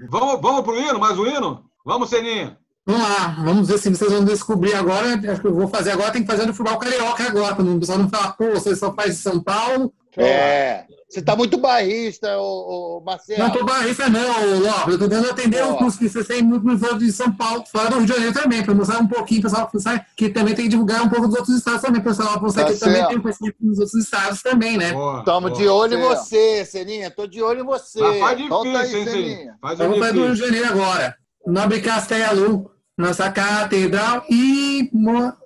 Vamos, 0.09 0.41
vamos 0.41 0.61
pro 0.61 0.80
hino? 0.80 0.99
Mais 0.99 1.17
um 1.17 1.26
hino? 1.26 1.65
Vamos, 1.84 2.09
Seninha. 2.09 2.57
Vamos 2.86 3.01
lá, 3.01 3.28
vamos 3.43 3.67
ver 3.67 3.78
se 3.80 3.89
vocês 3.89 4.11
vão 4.11 4.24
descobrir 4.26 4.76
agora. 4.76 5.13
Acho 5.32 5.41
que 5.41 5.47
eu 5.47 5.55
vou 5.55 5.67
fazer 5.67 5.91
agora, 5.91 6.11
tem 6.11 6.21
que 6.21 6.28
fazer 6.32 6.45
no 6.45 6.53
futebol 6.53 6.78
carioca 6.80 7.24
agora, 7.24 7.55
para 7.55 7.63
o 7.65 7.80
pessoal 7.80 7.97
não 7.97 8.09
falar, 8.09 8.34
pô, 8.34 8.51
você 8.51 8.76
só 8.76 8.93
faz 8.93 9.15
de 9.15 9.21
São 9.21 9.41
Paulo. 9.41 9.91
É. 10.18 10.86
Você 11.14 11.22
tá 11.22 11.36
muito 11.36 11.57
barrista, 11.57 12.39
ô, 12.39 12.97
ô, 12.97 13.01
Marcelo. 13.01 13.43
Não 13.43 13.51
tô 13.51 13.64
barrista, 13.64 14.09
não, 14.09 14.59
Lopes. 14.59 14.93
Eu 14.93 14.97
tô 14.97 15.07
tentando 15.07 15.30
atender 15.30 15.64
cursos 15.78 15.99
que 15.99 16.09
vocês 16.09 16.26
têm 16.26 16.41
muito 16.41 16.66
nos 16.66 16.82
outros 16.82 17.01
de 17.03 17.11
São 17.11 17.32
Paulo, 17.32 17.64
fora 17.72 17.91
do 17.91 17.97
Rio 17.97 18.07
de 18.07 18.14
Janeiro 18.14 18.34
também, 18.34 18.64
para 18.64 18.74
mostrar 18.74 18.99
um 18.99 19.07
pouquinho, 19.07 19.43
pessoal, 19.43 19.70
sabe, 19.78 20.03
que 20.18 20.30
também 20.30 20.55
tem 20.55 20.66
que 20.66 20.72
divulgar 20.72 21.03
um 21.03 21.09
pouco 21.09 21.28
dos 21.28 21.38
outros 21.38 21.55
estados 21.55 21.82
também, 21.84 22.01
pessoal, 22.01 22.32
pra 22.34 22.41
mostrar 22.41 22.66
Tá 22.66 22.74
que 22.74 22.80
também 22.80 22.95
certo. 22.95 23.09
tem 23.09 23.22
conhecimento 23.22 23.57
nos 23.61 23.78
outros 23.78 24.03
estados 24.03 24.41
também, 24.41 24.76
né? 24.76 24.88
Estamos 25.20 25.51
boa. 25.51 25.61
de 25.61 25.68
olho 25.68 25.93
em 25.93 26.01
você, 26.01 26.66
Seninha. 26.66 27.11
Tô 27.11 27.28
de 27.28 27.43
olho 27.43 27.61
em 27.61 27.66
você. 27.66 28.01
Mas 28.01 28.20
faz 28.20 28.49
Volta 28.49 28.70
aí, 28.80 28.88
difícil, 28.88 28.99
hein, 28.99 29.05
Seninha. 29.05 29.55
Faz 29.61 29.80
o 29.80 29.84
Vamos 29.84 29.99
para 29.99 30.18
o 30.18 30.24
Rio 30.24 30.34
de. 30.34 30.39
Janeiro 30.39 30.68
agora. 30.68 31.16
Nobre 31.45 31.80
Castelo, 31.80 32.72
nossa 32.97 33.30
catedral 33.30 34.26
imortal. 34.28 35.38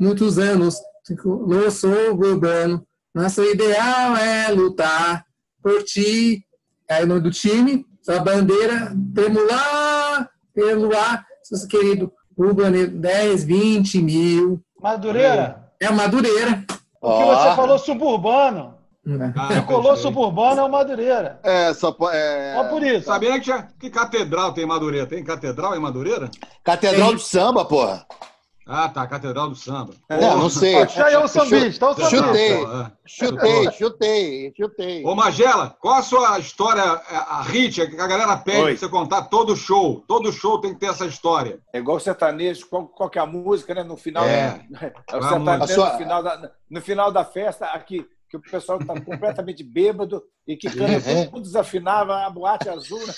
Muitos 0.00 0.38
anos, 0.38 0.76
eu 1.50 1.70
sou 1.70 2.14
urbano. 2.14 2.86
Nosso 3.14 3.42
ideal 3.44 4.16
é 4.16 4.48
lutar 4.50 5.24
por 5.62 5.82
ti. 5.84 6.44
Aí 6.90 7.04
o 7.04 7.06
nome 7.06 7.20
do 7.20 7.30
time, 7.30 7.86
sua 8.02 8.18
bandeira, 8.20 8.92
tremular 9.14 10.28
pelo 10.54 10.94
ar. 10.96 11.24
Seu 11.42 11.68
querido 11.68 12.12
urbano, 12.36 12.86
10, 12.88 13.44
20 13.44 14.02
mil. 14.02 14.60
Madureira, 14.80 15.70
É 15.80 15.88
o 15.90 15.94
Madureira. 15.94 16.64
porque 17.00 17.22
Ó. 17.22 17.34
você 17.36 17.56
falou 17.56 17.78
suburbano. 17.78 18.74
Ah, 19.36 19.48
perfeito. 19.48 19.96
suburbano 19.98 20.60
é 20.60 20.64
o 20.64 20.70
Madureira. 20.70 21.38
É, 21.42 21.74
só 21.74 21.94
é, 22.10 22.54
Só 22.56 22.64
por 22.70 22.82
isso. 22.82 23.04
Sabia 23.06 23.38
que, 23.38 23.52
que 23.78 23.90
catedral 23.90 24.52
tem 24.54 24.64
em 24.64 24.66
Madureira? 24.66 25.06
Tem 25.06 25.22
catedral 25.22 25.76
em 25.76 25.80
Madureira? 25.80 26.30
Catedral 26.64 27.08
Tem. 27.08 27.16
de 27.16 27.22
samba, 27.22 27.64
porra. 27.66 28.06
Ah, 28.66 28.88
tá, 28.88 29.06
Catedral 29.06 29.50
do 29.50 29.54
Samba. 29.54 29.92
Não, 30.08 30.38
não 30.38 30.48
sei. 30.48 30.74
Ó, 30.76 30.86
Chaião 30.88 31.28
Sambista, 31.28 31.86
olha 31.86 31.94
o 32.06 32.08
Chutei. 32.10 32.50
Sambista. 32.54 32.92
É. 32.92 33.04
Chutei, 33.06 33.72
chutei, 33.72 34.54
chutei. 34.56 35.04
Ô, 35.04 35.14
Magela, 35.14 35.76
qual 35.78 35.96
a 35.96 36.02
sua 36.02 36.38
história, 36.38 36.82
a 36.82 37.40
a 37.40 37.42
hit, 37.42 37.86
que 37.86 38.00
a 38.00 38.06
galera 38.06 38.36
pede 38.38 38.58
Oi. 38.62 38.70
pra 38.72 38.78
você 38.80 38.88
contar 38.88 39.22
todo 39.24 39.54
show? 39.54 40.02
Todo 40.08 40.32
show 40.32 40.58
tem 40.60 40.72
que 40.72 40.80
ter 40.80 40.86
essa 40.86 41.04
história. 41.04 41.58
É 41.74 41.78
igual 41.78 41.98
o 41.98 42.00
sertanejo, 42.00 42.66
qual, 42.66 42.86
qual 42.86 43.10
que 43.10 43.18
é 43.18 43.22
a 43.22 43.26
música, 43.26 43.74
né? 43.74 43.82
No 43.82 43.98
final. 43.98 44.24
É. 44.24 44.64
o 45.12 45.20
Vamos. 45.20 45.28
sertanejo, 45.28 45.62
A 45.62 45.66
sua- 45.66 45.92
no, 45.92 45.98
final 45.98 46.22
da, 46.22 46.50
no 46.70 46.80
final 46.80 47.12
da 47.12 47.24
festa, 47.24 47.66
aqui, 47.66 48.06
que 48.40 48.48
o 48.48 48.50
pessoal 48.50 48.78
está 48.80 49.00
completamente 49.00 49.62
bêbado 49.62 50.22
e 50.46 50.56
que 50.56 50.68
canta 50.70 51.10
É. 51.10 51.26
tudo 51.26 51.42
desafinado, 51.42 52.12
a 52.12 52.28
boate 52.30 52.68
azul. 52.68 53.00
Né? 53.06 53.14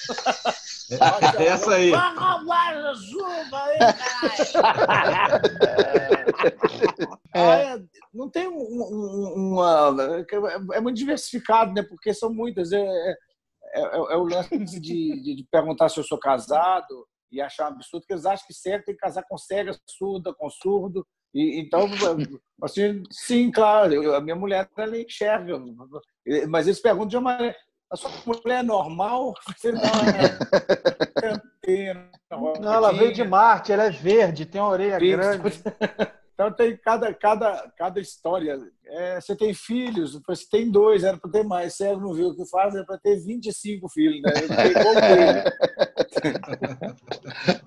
É 1.38 1.46
essa 1.46 1.74
aí. 1.74 1.92
A 1.94 2.38
boate 2.38 2.78
azul, 2.78 3.26
é, 7.34 7.82
não 8.12 8.30
tem 8.30 8.48
um- 8.48 8.54
um- 8.56 9.34
uma. 9.52 9.96
É 10.74 10.80
muito 10.80 10.96
diversificado, 10.96 11.72
né? 11.72 11.82
Porque 11.82 12.12
são 12.14 12.32
muitas. 12.32 12.72
É, 12.72 12.78
é, 12.80 13.10
é- 13.74 13.96
é 13.96 14.16
o 14.16 14.24
lance 14.24 14.56
de, 14.58 14.78
de- 14.80 15.36
de 15.36 15.46
perguntar 15.50 15.88
se 15.88 15.98
eu 15.98 16.04
sou 16.04 16.18
casado 16.18 17.06
e 17.30 17.40
achar 17.40 17.64
um 17.70 17.74
absurdo, 17.74 18.06
que 18.06 18.12
eles 18.12 18.24
acham 18.26 18.46
que 18.46 18.54
cego 18.54 18.84
tem 18.84 18.94
que 18.94 19.00
casar 19.00 19.24
com 19.28 19.36
cega, 19.36 19.76
surda, 19.88 20.32
com 20.34 20.48
surdo. 20.48 21.06
E, 21.34 21.60
então, 21.60 21.80
assim, 22.62 23.02
sim, 23.10 23.50
claro, 23.50 23.92
eu- 23.94 24.14
a 24.14 24.20
minha 24.20 24.36
mulher 24.36 24.68
ela 24.76 24.98
enxerga, 24.98 25.60
mas 26.48 26.66
eles 26.66 26.80
perguntam 26.80 27.08
de 27.08 27.16
uma 27.16 27.32
maneira. 27.32 27.56
A 27.90 27.96
sua 27.96 28.10
mulher 28.26 28.60
é 28.60 28.62
normal? 28.62 29.32
Você 29.56 29.70
não 29.72 29.80
é. 29.80 30.38
Não, 32.60 32.72
ela 32.74 32.92
veio 32.92 33.12
de 33.12 33.22
Marte, 33.24 33.72
ela 33.72 33.84
é 33.84 33.90
verde, 33.90 34.44
tem 34.44 34.60
uma 34.60 34.70
orelha 34.70 34.98
grande. 34.98 35.62
Então 36.36 36.52
tem 36.52 36.76
cada, 36.76 37.14
cada, 37.14 37.72
cada 37.78 37.98
história. 37.98 38.58
É, 38.84 39.18
você 39.18 39.34
tem 39.34 39.54
filhos, 39.54 40.20
você 40.26 40.46
tem 40.46 40.70
dois, 40.70 41.02
era 41.02 41.16
para 41.16 41.30
ter 41.30 41.42
mais. 41.42 41.76
Cego 41.76 41.98
não 41.98 42.12
viu 42.12 42.28
o 42.28 42.36
que 42.36 42.44
faz, 42.50 42.74
era 42.74 42.84
para 42.84 42.98
ter 42.98 43.16
25 43.24 43.88
filhos. 43.88 44.20
Né? 44.20 44.30
Eu 44.34 44.48
fiquei 44.48 44.72
igual 44.72 44.94
ele. 45.16 45.42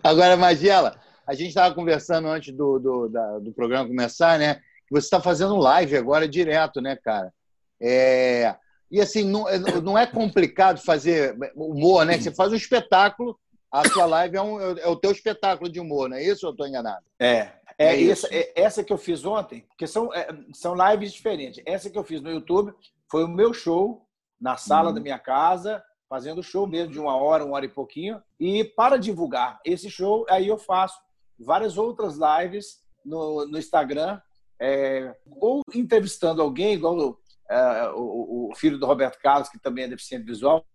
Agora, 0.03 0.37
Magela, 0.37 0.95
a 1.29 1.33
gente 1.35 1.49
estava 1.49 1.73
conversando 1.75 2.27
antes 2.27 2.53
do, 2.55 2.79
do, 2.79 3.07
da- 3.09 3.39
do 3.39 3.51
programa 3.53 3.87
começar, 3.87 4.39
né? 4.39 4.55
que 4.55 4.91
Você 4.95 5.05
está 5.05 5.21
fazendo 5.21 5.55
live 5.57 5.95
agora 5.95 6.27
direto, 6.27 6.81
né, 6.81 6.95
cara? 6.95 7.31
É, 7.79 8.55
E 8.91 8.99
assim, 8.99 9.23
não, 9.23 9.47
é- 9.47 9.59
não 9.81 9.95
é 9.95 10.07
complicado 10.07 10.79
fazer 10.81 11.37
humor, 11.55 12.03
né? 12.05 12.17
Você 12.19 12.31
faz 12.33 12.51
um 12.51 12.55
espetáculo, 12.55 13.39
a 13.71 13.87
sua 13.87 14.07
live 14.07 14.35
é, 14.37 14.41
um- 14.41 14.59
é 14.79 14.87
o 14.87 14.95
teu 14.95 15.11
espetáculo 15.11 15.69
de 15.71 15.79
humor, 15.79 16.09
não 16.09 16.17
é 16.17 16.23
isso 16.23 16.47
ou 16.47 16.49
eu 16.49 16.53
estou 16.53 16.67
enganado? 16.67 17.05
É, 17.19 17.51
é, 17.77 17.93
É 17.93 18.03
essa, 18.09 18.27
é- 18.35 18.51
essa 18.55 18.83
que 18.83 18.91
eu 18.91 18.97
fiz 18.97 19.23
ontem, 19.23 19.61
porque 19.69 19.85
são, 19.85 20.11
é, 20.11 20.27
são 20.55 20.73
lives 20.75 21.13
diferentes. 21.13 21.61
Essa 21.67 21.87
que 21.87 21.99
eu 21.99 22.03
fiz 22.03 22.19
no 22.19 22.31
YouTube 22.31 22.73
foi 23.07 23.23
o 23.23 23.27
meu 23.27 23.53
show 23.53 24.07
na 24.41 24.57
sala 24.57 24.91
da 24.91 24.99
minha 24.99 25.19
casa, 25.19 25.83
fazendo 26.09 26.41
show 26.41 26.65
mesmo 26.65 26.91
de 26.91 26.99
uma 26.99 27.15
hora, 27.15 27.45
uma 27.45 27.53
hora 27.57 27.65
e 27.65 27.69
pouquinho. 27.69 28.19
E 28.39 28.63
para 28.63 28.97
divulgar 28.97 29.59
esse 29.63 29.87
show, 29.91 30.25
aí 30.27 30.47
eu 30.47 30.57
faço 30.57 30.97
várias 31.39 31.77
outras 31.77 32.17
lives 32.17 32.79
no, 33.05 33.45
no 33.45 33.57
Instagram, 33.57 34.19
é, 34.61 35.15
ou 35.39 35.61
entrevistando 35.73 36.41
alguém, 36.41 36.73
igual 36.73 37.17
é, 37.49 37.89
o, 37.95 38.49
o 38.51 38.55
filho 38.55 38.77
do 38.77 38.85
Roberto 38.85 39.17
Carlos, 39.19 39.49
que 39.49 39.59
também 39.59 39.85
é 39.85 39.87
deficiente 39.87 40.25
visual. 40.25 40.65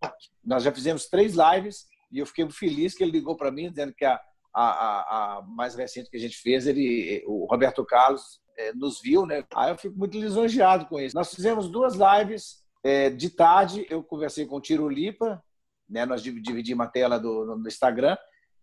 Nós 0.44 0.62
já 0.62 0.72
fizemos 0.72 1.06
três 1.06 1.34
lives 1.34 1.86
e 2.10 2.18
eu 2.18 2.26
fiquei 2.26 2.48
feliz 2.50 2.94
que 2.94 3.02
ele 3.02 3.12
ligou 3.12 3.36
para 3.36 3.50
mim 3.50 3.70
dizendo 3.70 3.92
que 3.94 4.04
a, 4.04 4.20
a, 4.54 5.36
a, 5.38 5.42
mais 5.42 5.74
recente 5.74 6.10
que 6.10 6.16
a 6.16 6.20
gente 6.20 6.36
fez, 6.36 6.66
ele, 6.66 7.22
o 7.26 7.46
Roberto 7.46 7.84
Carlos 7.84 8.40
eh, 8.56 8.72
nos 8.74 9.00
viu, 9.00 9.26
né? 9.26 9.44
Aí 9.54 9.70
eu 9.70 9.76
fico 9.76 9.98
muito 9.98 10.16
lisonjeado 10.16 10.86
com 10.86 11.00
isso. 11.00 11.14
Nós 11.14 11.34
fizemos 11.34 11.68
duas 11.68 11.94
lives 11.94 12.62
eh, 12.84 13.10
de 13.10 13.30
tarde. 13.30 13.86
Eu 13.90 14.02
conversei 14.02 14.46
com 14.46 14.56
o 14.56 14.60
Tiro 14.60 14.88
Lipa, 14.88 15.42
né? 15.88 16.06
Nós 16.06 16.22
div- 16.22 16.40
dividimos 16.40 16.86
a 16.86 16.88
tela 16.88 17.18
do, 17.18 17.56
no 17.56 17.66
Instagram 17.68 18.16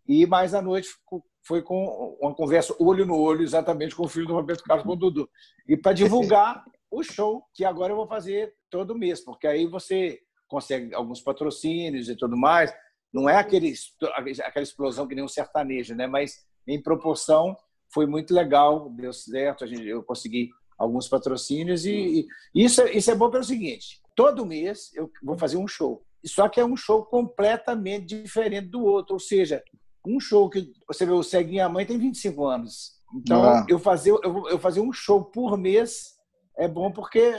e 0.08 0.26
mais 0.26 0.54
à 0.54 0.62
noite 0.62 0.90
foi 1.44 1.62
com 1.62 2.18
uma 2.22 2.34
conversa 2.36 2.76
olho 2.80 3.06
no 3.06 3.18
olho, 3.18 3.42
exatamente 3.42 3.96
com 3.96 4.06
o 4.06 4.10
filho 4.10 4.28
do 4.28 4.34
Roberto 4.34 4.64
Carlos, 4.64 4.86
com 4.86 4.94
o 4.94 4.96
Dudu. 4.96 5.30
E 5.68 5.76
para 5.76 5.94
divulgar 5.94 6.64
o 6.90 7.02
show 7.04 7.44
que 7.54 7.66
agora 7.66 7.94
eu 7.94 7.98
vou 7.98 8.08
fazer 8.08 8.54
todo 8.70 8.98
mês, 8.98 9.24
porque 9.24 9.48
aí 9.48 9.66
você 9.66 10.20
consegue 10.48 10.94
alguns 10.94 11.22
patrocínios 11.22 12.10
e 12.10 12.16
tudo 12.16 12.38
mais. 12.38 12.74
Não 13.14 13.30
é 13.30 13.38
aquele, 13.38 13.74
aquela 14.44 14.64
explosão 14.64 15.08
que 15.08 15.16
nem 15.16 15.24
um 15.24 15.28
sertanejo, 15.28 15.96
né? 15.96 16.08
Mas 16.08 16.46
em 16.68 16.82
proporção 16.82 17.56
foi 17.94 18.06
muito 18.06 18.34
legal, 18.34 18.90
deu 18.90 19.12
certo, 19.12 19.64
a 19.64 19.68
gente, 19.68 19.86
eu 19.86 20.04
consegui 20.04 20.50
alguns 20.78 21.08
patrocínios 21.08 21.86
e, 21.86 22.28
e 22.56 22.64
isso, 22.66 22.82
é- 22.82 22.92
isso 22.94 23.12
é 23.12 23.16
bom 23.16 23.30
pelo 23.30 23.44
seguinte: 23.44 24.02
todo 24.16 24.46
mês 24.46 24.92
eu 24.94 25.10
vou 25.24 25.38
fazer 25.38 25.58
um 25.58 25.68
show, 25.68 26.04
só 26.26 26.48
que 26.48 26.60
é 26.60 26.66
um 26.66 26.78
show 26.78 27.06
completamente 27.06 28.22
diferente 28.22 28.68
do 28.68 28.84
outro, 28.84 29.14
ou 29.14 29.20
seja, 29.20 29.64
um 30.06 30.20
show 30.20 30.50
que 30.50 30.72
você 30.88 31.06
vê 31.06 31.12
o 31.12 31.24
Ceguinha 31.24 31.70
Mãe 31.70 31.86
tem 31.86 31.98
25 31.98 32.46
anos, 32.46 32.94
então 33.16 33.44
Ah. 33.44 33.66
eu 33.70 33.78
fazer 33.80 34.12
eu, 34.12 34.48
eu 34.50 34.60
fazer 34.60 34.80
um 34.82 34.92
show 34.94 35.24
por 35.24 35.58
mês 35.58 36.16
é 36.58 36.68
bom 36.68 36.92
porque 36.92 37.34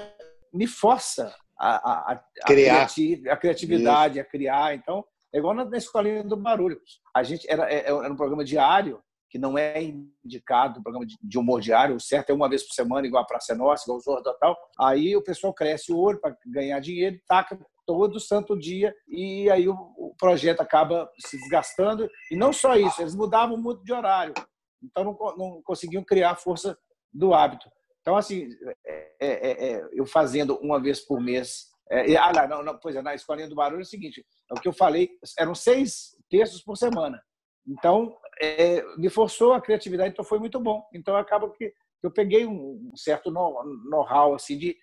me 0.53 0.67
força 0.67 1.35
a, 1.59 1.77
a, 1.77 2.13
a, 2.13 2.17
Criar. 2.47 2.89
a 3.31 3.37
criatividade, 3.37 4.19
a 4.21 4.25
criar. 4.25 4.75
Então, 4.75 5.05
é 5.33 5.39
igual 5.39 5.55
na, 5.55 5.65
na 5.65 5.77
escolinha 5.79 6.25
do 6.25 6.37
barulho. 6.37 6.79
A 7.15 7.23
gente 7.23 7.49
era, 7.49 7.73
é- 7.73 7.87
era 7.87 8.13
um 8.13 8.17
programa 8.17 8.45
diário, 8.45 9.01
que 9.31 9.39
não 9.39 9.57
é 9.57 9.81
indicado, 10.25 10.81
um 10.81 10.83
programa 10.83 11.07
de, 11.07 11.17
de 11.23 11.39
humor 11.39 11.61
diário, 11.61 11.97
o 11.97 12.01
certo 12.01 12.31
é 12.31 12.35
uma 12.35 12.49
vez 12.51 12.63
por 12.65 12.75
semana, 12.75 13.07
igual 13.07 13.23
a 13.23 13.27
Praça 13.27 13.53
é 13.53 13.57
Nossa, 13.57 13.85
igual 13.85 13.99
o 13.99 14.01
Zorro 14.01 14.21
e 14.21 14.39
tal. 14.39 14.57
Aí 14.79 15.17
o 15.17 15.23
pessoal 15.23 15.55
cresce 15.55 15.93
o 15.93 15.99
olho 15.99 16.21
para 16.21 16.37
ganhar 16.47 16.81
dinheiro, 16.81 17.19
taca 17.27 17.59
todo 17.87 18.21
santo 18.21 18.59
dia 18.59 18.95
e 19.09 19.51
aí 19.51 19.69
o, 19.69 19.75
o 19.97 20.15
projeto 20.19 20.61
acaba 20.61 21.11
se 21.19 21.37
desgastando. 21.39 22.09
E 22.31 22.37
não 22.37 22.53
só 22.53 22.77
isso, 22.77 23.03
eles 23.03 23.15
mudavam 23.15 23.57
muito 23.57 23.85
de 23.85 23.93
horário. 23.93 24.35
Então 24.83 25.05
não, 25.05 25.37
não 25.37 25.63
conseguiam 25.63 26.05
criar 26.05 26.33
a 26.33 26.37
força 26.37 26.79
do 27.13 27.35
hábito. 27.35 27.69
Então, 28.01 28.17
assim, 28.17 28.49
é, 28.85 29.15
é, 29.21 29.73
é, 29.75 29.89
eu 29.93 30.05
fazendo 30.05 30.57
uma 30.57 30.81
vez 30.81 31.01
por 31.01 31.21
mês. 31.21 31.67
é, 31.89 32.17
ah, 32.17 32.47
não, 32.49 32.63
não, 32.63 32.79
pois 32.79 32.97
é, 32.97 33.03
na 33.03 33.15
Escolinha 33.15 33.49
do 33.49 33.55
Barulho 33.55 33.81
é 33.81 33.83
o 33.83 33.87
seguinte: 33.87 34.25
é 34.51 34.55
o 34.55 34.61
que 34.61 34.69
eu 34.69 34.73
falei, 34.73 35.11
eram 35.39 35.55
seis 35.55 36.17
textos 36.29 36.63
por 36.63 36.77
semana. 36.77 37.23
Então, 37.67 38.17
é, 38.41 38.83
me 38.97 39.09
forçou 39.09 39.53
a 39.53 39.61
criatividade, 39.61 40.11
então 40.11 40.25
foi 40.25 40.41
muito 40.41 40.59
bom. 40.59 40.85
Então, 40.93 41.15
acaba 41.15 41.49
que 41.51 41.73
eu 42.03 42.11
peguei 42.11 42.45
um 42.45 42.91
certo 42.97 43.31
know- 43.31 43.63
know-how 43.89 44.35
assim, 44.35 44.59
de, 44.59 44.77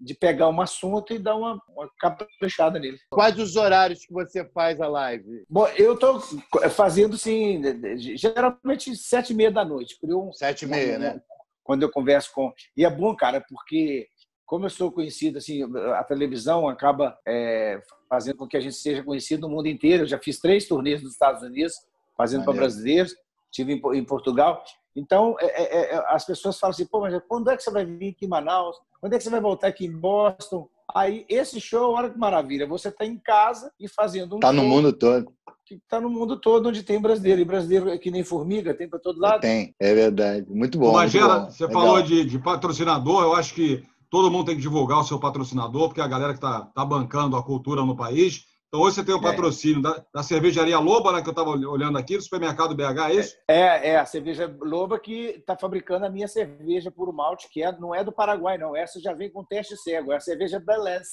de 0.00 0.14
pegar 0.14 0.48
um 0.48 0.60
assunto 0.60 1.12
e 1.12 1.18
dar 1.18 1.36
uma, 1.36 1.60
uma 1.68 1.90
caprichada 1.98 2.78
nele. 2.78 2.98
Quais 3.10 3.38
os 3.38 3.56
horários 3.56 4.04
que 4.04 4.12
você 4.12 4.44
faz 4.44 4.80
a 4.80 4.88
live? 4.88 5.44
Bom, 5.48 5.66
eu 5.76 5.94
estou 5.94 6.20
fazendo, 6.70 7.14
assim, 7.14 7.60
geralmente 8.16 8.94
sete 8.96 9.32
e 9.32 9.36
meia 9.36 9.50
da 9.50 9.64
noite. 9.64 9.98
Um, 10.02 10.32
Sete 10.32 10.64
e 10.64 10.68
meia, 10.68 10.98
né? 10.98 11.22
Quando 11.62 11.82
eu 11.82 11.90
converso 11.90 12.32
com... 12.32 12.52
E 12.76 12.84
é 12.84 12.90
bom, 12.90 13.14
cara, 13.14 13.44
porque 13.48 14.08
como 14.44 14.66
eu 14.66 14.70
sou 14.70 14.92
conhecido, 14.92 15.38
assim, 15.38 15.62
a 15.94 16.04
televisão 16.04 16.68
acaba 16.68 17.18
é, 17.26 17.80
fazendo 18.08 18.36
com 18.36 18.46
que 18.46 18.56
a 18.56 18.60
gente 18.60 18.76
seja 18.76 19.02
conhecido 19.02 19.48
no 19.48 19.54
mundo 19.54 19.66
inteiro. 19.66 20.02
Eu 20.02 20.06
já 20.06 20.18
fiz 20.18 20.38
três 20.38 20.66
turnês 20.66 21.02
nos 21.02 21.12
Estados 21.12 21.42
Unidos, 21.42 21.74
fazendo 22.16 22.44
para 22.44 22.52
brasileiros. 22.52 23.14
Tive 23.50 23.80
em 23.94 24.04
Portugal. 24.04 24.62
Então, 24.94 25.36
é, 25.40 25.46
é, 25.46 25.94
é, 25.94 26.04
as 26.08 26.24
pessoas 26.24 26.58
falam 26.58 26.72
assim, 26.72 26.86
pô, 26.86 27.00
mas 27.00 27.14
quando 27.26 27.50
é 27.50 27.56
que 27.56 27.62
você 27.62 27.70
vai 27.70 27.84
vir 27.84 28.10
aqui 28.10 28.26
em 28.26 28.28
Manaus? 28.28 28.76
Quando 29.00 29.14
é 29.14 29.18
que 29.18 29.24
você 29.24 29.30
vai 29.30 29.40
voltar 29.40 29.68
aqui 29.68 29.86
em 29.86 29.96
Boston? 29.96 30.68
Aí, 30.94 31.24
esse 31.28 31.60
show, 31.60 31.94
olha 31.94 32.10
que 32.10 32.18
maravilha. 32.18 32.66
Você 32.66 32.88
está 32.88 33.04
em 33.06 33.18
casa 33.18 33.72
e 33.80 33.88
fazendo 33.88 34.36
um 34.36 34.40
Tá 34.40 34.52
no 34.52 34.62
mundo 34.64 34.92
todo. 34.92 35.32
está 35.70 36.00
no 36.00 36.10
mundo 36.10 36.38
todo 36.38 36.68
onde 36.68 36.82
tem 36.82 37.00
brasileiro. 37.00 37.40
E 37.40 37.44
brasileiro 37.44 37.88
é 37.88 37.96
que 37.96 38.10
nem 38.10 38.22
formiga, 38.22 38.74
tem 38.74 38.88
para 38.88 38.98
todo 38.98 39.18
lado. 39.18 39.40
Tem, 39.40 39.74
é 39.80 39.94
verdade. 39.94 40.46
Muito 40.50 40.78
bom. 40.78 40.86
muito 40.86 40.96
Magela, 40.96 41.40
bom. 41.40 41.50
você 41.50 41.66
Legal. 41.66 41.82
falou 41.82 42.02
de, 42.02 42.24
de 42.26 42.38
patrocinador, 42.38 43.22
eu 43.22 43.34
acho 43.34 43.54
que 43.54 43.82
todo 44.10 44.30
mundo 44.30 44.44
tem 44.44 44.56
que 44.56 44.60
divulgar 44.60 45.00
o 45.00 45.04
seu 45.04 45.18
patrocinador, 45.18 45.88
porque 45.88 46.02
é 46.02 46.04
a 46.04 46.08
galera 46.08 46.32
que 46.34 46.38
está 46.38 46.60
tá 46.66 46.84
bancando 46.84 47.34
a 47.36 47.42
cultura 47.42 47.82
no 47.82 47.96
país. 47.96 48.44
Então, 48.74 48.86
hoje 48.86 48.96
você 48.96 49.04
tem 49.04 49.14
o 49.14 49.18
É. 49.18 49.20
patrocínio 49.20 49.82
da, 49.82 50.02
da 50.14 50.22
cervejaria 50.22 50.78
Loba, 50.78 51.12
né, 51.12 51.20
que 51.20 51.28
eu 51.28 51.32
estava 51.32 51.50
olhando 51.50 51.98
aqui, 51.98 52.16
do 52.16 52.22
supermercado 52.22 52.74
BH, 52.74 53.10
é 53.10 53.14
isso? 53.14 53.36
É, 53.46 53.90
é 53.90 53.98
a 53.98 54.06
cerveja 54.06 54.50
Loba 54.62 54.98
que 54.98 55.12
está 55.40 55.54
fabricando 55.54 56.06
a 56.06 56.08
minha 56.08 56.26
cerveja 56.26 56.90
puro 56.90 57.12
malte, 57.12 57.50
que 57.50 57.62
é, 57.62 57.70
não 57.78 57.94
é 57.94 58.02
do 58.02 58.10
Paraguai, 58.10 58.56
não. 58.56 58.74
Essa 58.74 58.98
já 58.98 59.12
vem 59.12 59.30
com 59.30 59.44
teste 59.44 59.76
cego, 59.76 60.10
é 60.10 60.16
a 60.16 60.20
cerveja 60.20 60.58
Belez. 60.58 61.06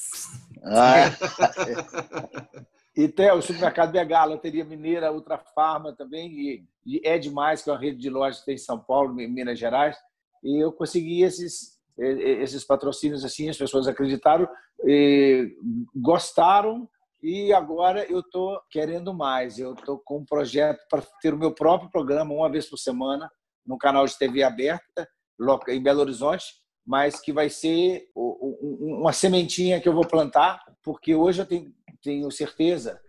Ah, 0.63 0.99
é. 0.99 1.09
E 2.95 3.07
tem 3.07 3.31
o 3.31 3.41
supermercado 3.41 3.91
BH, 3.93 4.13
a 4.13 4.25
Loteria 4.25 4.65
Mineira, 4.65 5.13
Ultra 5.13 5.37
Farma 5.37 5.93
também, 5.93 6.31
e, 6.33 6.63
e 6.85 7.01
é 7.05 7.17
demais, 7.17 7.61
que 7.61 7.69
é 7.69 7.73
uma 7.73 7.79
rede 7.79 7.97
de 7.97 8.09
lojas 8.09 8.39
que 8.39 8.47
tem 8.47 8.55
em 8.55 8.57
São 8.57 8.77
Paulo, 8.77 9.19
em 9.21 9.27
Minas 9.31 9.57
Gerais. 9.57 9.95
E 10.43 10.61
eu 10.61 10.69
consegui 10.71 11.21
esses, 11.23 11.77
esses 11.97 12.65
patrocínios 12.65 13.23
assim, 13.23 13.47
as 13.49 13.57
pessoas 13.57 13.87
acreditaram, 13.87 14.49
e 14.83 15.55
gostaram, 15.95 16.89
e 17.21 17.51
agora 17.53 18.05
eu 18.09 18.19
estou 18.19 18.61
querendo 18.69 19.13
mais. 19.13 19.59
Eu 19.59 19.73
estou 19.73 19.99
com 19.99 20.19
um 20.19 20.25
projeto 20.25 20.85
para 20.89 21.01
ter 21.21 21.33
o 21.33 21.37
meu 21.37 21.53
próprio 21.53 21.89
programa, 21.89 22.33
uma 22.33 22.49
vez 22.49 22.69
por 22.69 22.77
semana, 22.77 23.29
no 23.65 23.77
canal 23.77 24.05
de 24.05 24.17
TV 24.17 24.41
aberta, 24.41 25.07
em 25.67 25.81
Belo 25.81 26.01
Horizonte, 26.01 26.45
mas 26.85 27.19
que 27.19 27.31
vai 27.31 27.49
ser 27.49 28.09
uma 28.15 29.13
sementinha 29.13 29.79
que 29.79 29.87
eu 29.87 29.93
vou 29.93 30.07
plantar, 30.07 30.59
porque 30.83 31.13
hoje 31.13 31.41
eu 31.41 31.45
tenho, 32.01 32.31
certeza 32.31 32.99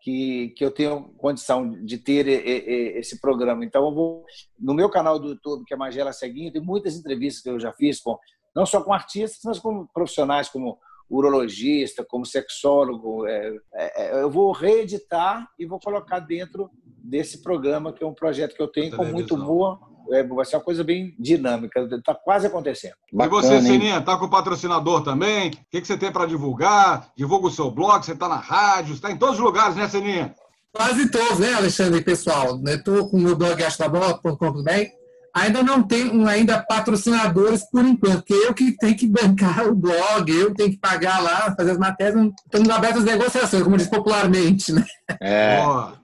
que, 0.00 0.48
que 0.56 0.64
eu 0.64 0.70
tenho 0.70 1.14
condição 1.18 1.70
de 1.84 1.98
ter 1.98 2.26
esse 2.26 3.20
programa. 3.20 3.64
Então, 3.64 3.84
eu 3.84 3.94
vou 3.94 4.24
no 4.58 4.74
meu 4.74 4.90
canal 4.90 5.18
do 5.18 5.28
YouTube, 5.28 5.64
que 5.66 5.74
é 5.74 5.76
Magela 5.76 6.12
Seguinho, 6.12 6.52
tem 6.52 6.62
muitas 6.62 6.96
entrevistas 6.96 7.42
que 7.42 7.50
eu 7.50 7.60
já 7.60 7.72
fiz, 7.72 8.00
com, 8.00 8.18
não 8.56 8.66
só 8.66 8.82
com 8.82 8.92
artistas, 8.92 9.40
mas 9.44 9.58
com 9.58 9.86
profissionais 9.86 10.48
como 10.48 10.78
urologista, 11.10 12.04
como 12.04 12.26
sexólogo. 12.26 13.26
É, 13.26 13.56
é, 13.74 14.18
é, 14.18 14.22
eu 14.22 14.30
vou 14.30 14.52
reeditar 14.52 15.48
e 15.58 15.66
vou 15.66 15.80
colocar 15.80 16.20
dentro 16.20 16.70
desse 16.84 17.42
programa, 17.42 17.92
que 17.92 18.04
é 18.04 18.06
um 18.06 18.14
projeto 18.14 18.54
que 18.54 18.62
eu 18.62 18.68
tenho 18.68 18.94
com 18.94 19.04
muito 19.04 19.36
boa. 19.36 19.78
É, 20.10 20.22
vai 20.22 20.44
ser 20.44 20.56
uma 20.56 20.62
coisa 20.62 20.82
bem 20.82 21.14
dinâmica, 21.18 21.80
está 21.80 22.14
quase 22.14 22.46
acontecendo. 22.46 22.94
e 23.12 23.28
você, 23.28 23.48
bacana? 23.48 23.60
Sininha, 23.60 24.00
tá 24.00 24.16
com 24.16 24.24
o 24.24 24.30
patrocinador 24.30 25.02
também? 25.02 25.50
O 25.50 25.52
que, 25.70 25.82
que 25.82 25.86
você 25.86 25.98
tem 25.98 26.10
para 26.10 26.24
divulgar? 26.24 27.12
Divulga 27.14 27.48
o 27.48 27.50
seu 27.50 27.70
blog, 27.70 28.02
você 28.02 28.12
está 28.12 28.26
na 28.26 28.36
rádio, 28.36 28.94
está 28.94 29.10
em 29.10 29.18
todos 29.18 29.34
os 29.34 29.44
lugares, 29.44 29.76
né, 29.76 29.86
Sininha? 29.86 30.34
Quase 30.72 31.10
todos, 31.10 31.38
né, 31.38 31.52
Alexandre, 31.54 32.02
pessoal? 32.02 32.58
Estou 32.66 33.10
com 33.10 33.18
o 33.18 33.20
meu 33.20 33.36
blog 33.36 33.62
achodabola.com.br. 33.62 34.97
Ainda 35.34 35.62
não 35.62 35.82
tenho 35.82 36.26
ainda 36.26 36.58
patrocinadores 36.60 37.62
por 37.70 37.84
enquanto, 37.84 38.18
porque 38.24 38.32
eu 38.34 38.52
que 38.54 38.72
tenho 38.76 38.96
que 38.96 39.06
bancar 39.06 39.66
o 39.68 39.74
blog, 39.74 40.28
eu 40.30 40.54
tenho 40.54 40.70
que 40.70 40.78
pagar 40.78 41.22
lá, 41.22 41.54
fazer 41.56 41.72
as 41.72 41.78
matérias. 41.78 42.30
Estamos 42.44 42.68
abertos 42.70 43.00
às 43.00 43.04
negociações, 43.04 43.62
como 43.62 43.76
diz 43.76 43.86
popularmente, 43.86 44.72
né? 44.72 44.84
É. 45.20 45.58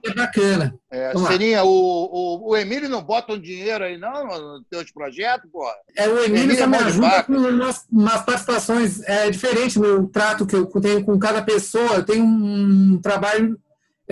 É 0.05 0.13
bacana. 0.13 0.73
É. 0.91 1.11
Serinha, 1.27 1.63
o, 1.63 1.69
o, 1.69 2.49
o 2.51 2.57
Emílio 2.57 2.87
não 2.87 3.03
bota 3.03 3.33
um 3.33 3.39
dinheiro 3.41 3.83
aí, 3.83 3.97
não, 3.97 4.25
nos 4.25 4.63
teus 4.69 4.89
projetos, 4.91 5.49
pô? 5.51 5.65
É, 5.97 6.07
o 6.07 6.23
Emílio 6.23 6.43
Emílio 6.43 6.63
é 6.63 6.67
me 6.67 6.77
ajuda 6.77 7.07
vaca. 7.09 7.23
com 7.23 7.33
umas, 7.33 7.85
umas 7.91 8.21
participações 8.21 9.01
é, 9.03 9.29
diferentes 9.29 9.75
no 9.75 10.07
trato 10.07 10.45
que 10.45 10.55
eu 10.55 10.65
tenho 10.81 11.03
com 11.03 11.17
cada 11.19 11.41
pessoa. 11.41 11.95
Eu 11.95 12.05
tenho 12.05 12.23
um 12.23 12.99
trabalho 13.01 13.59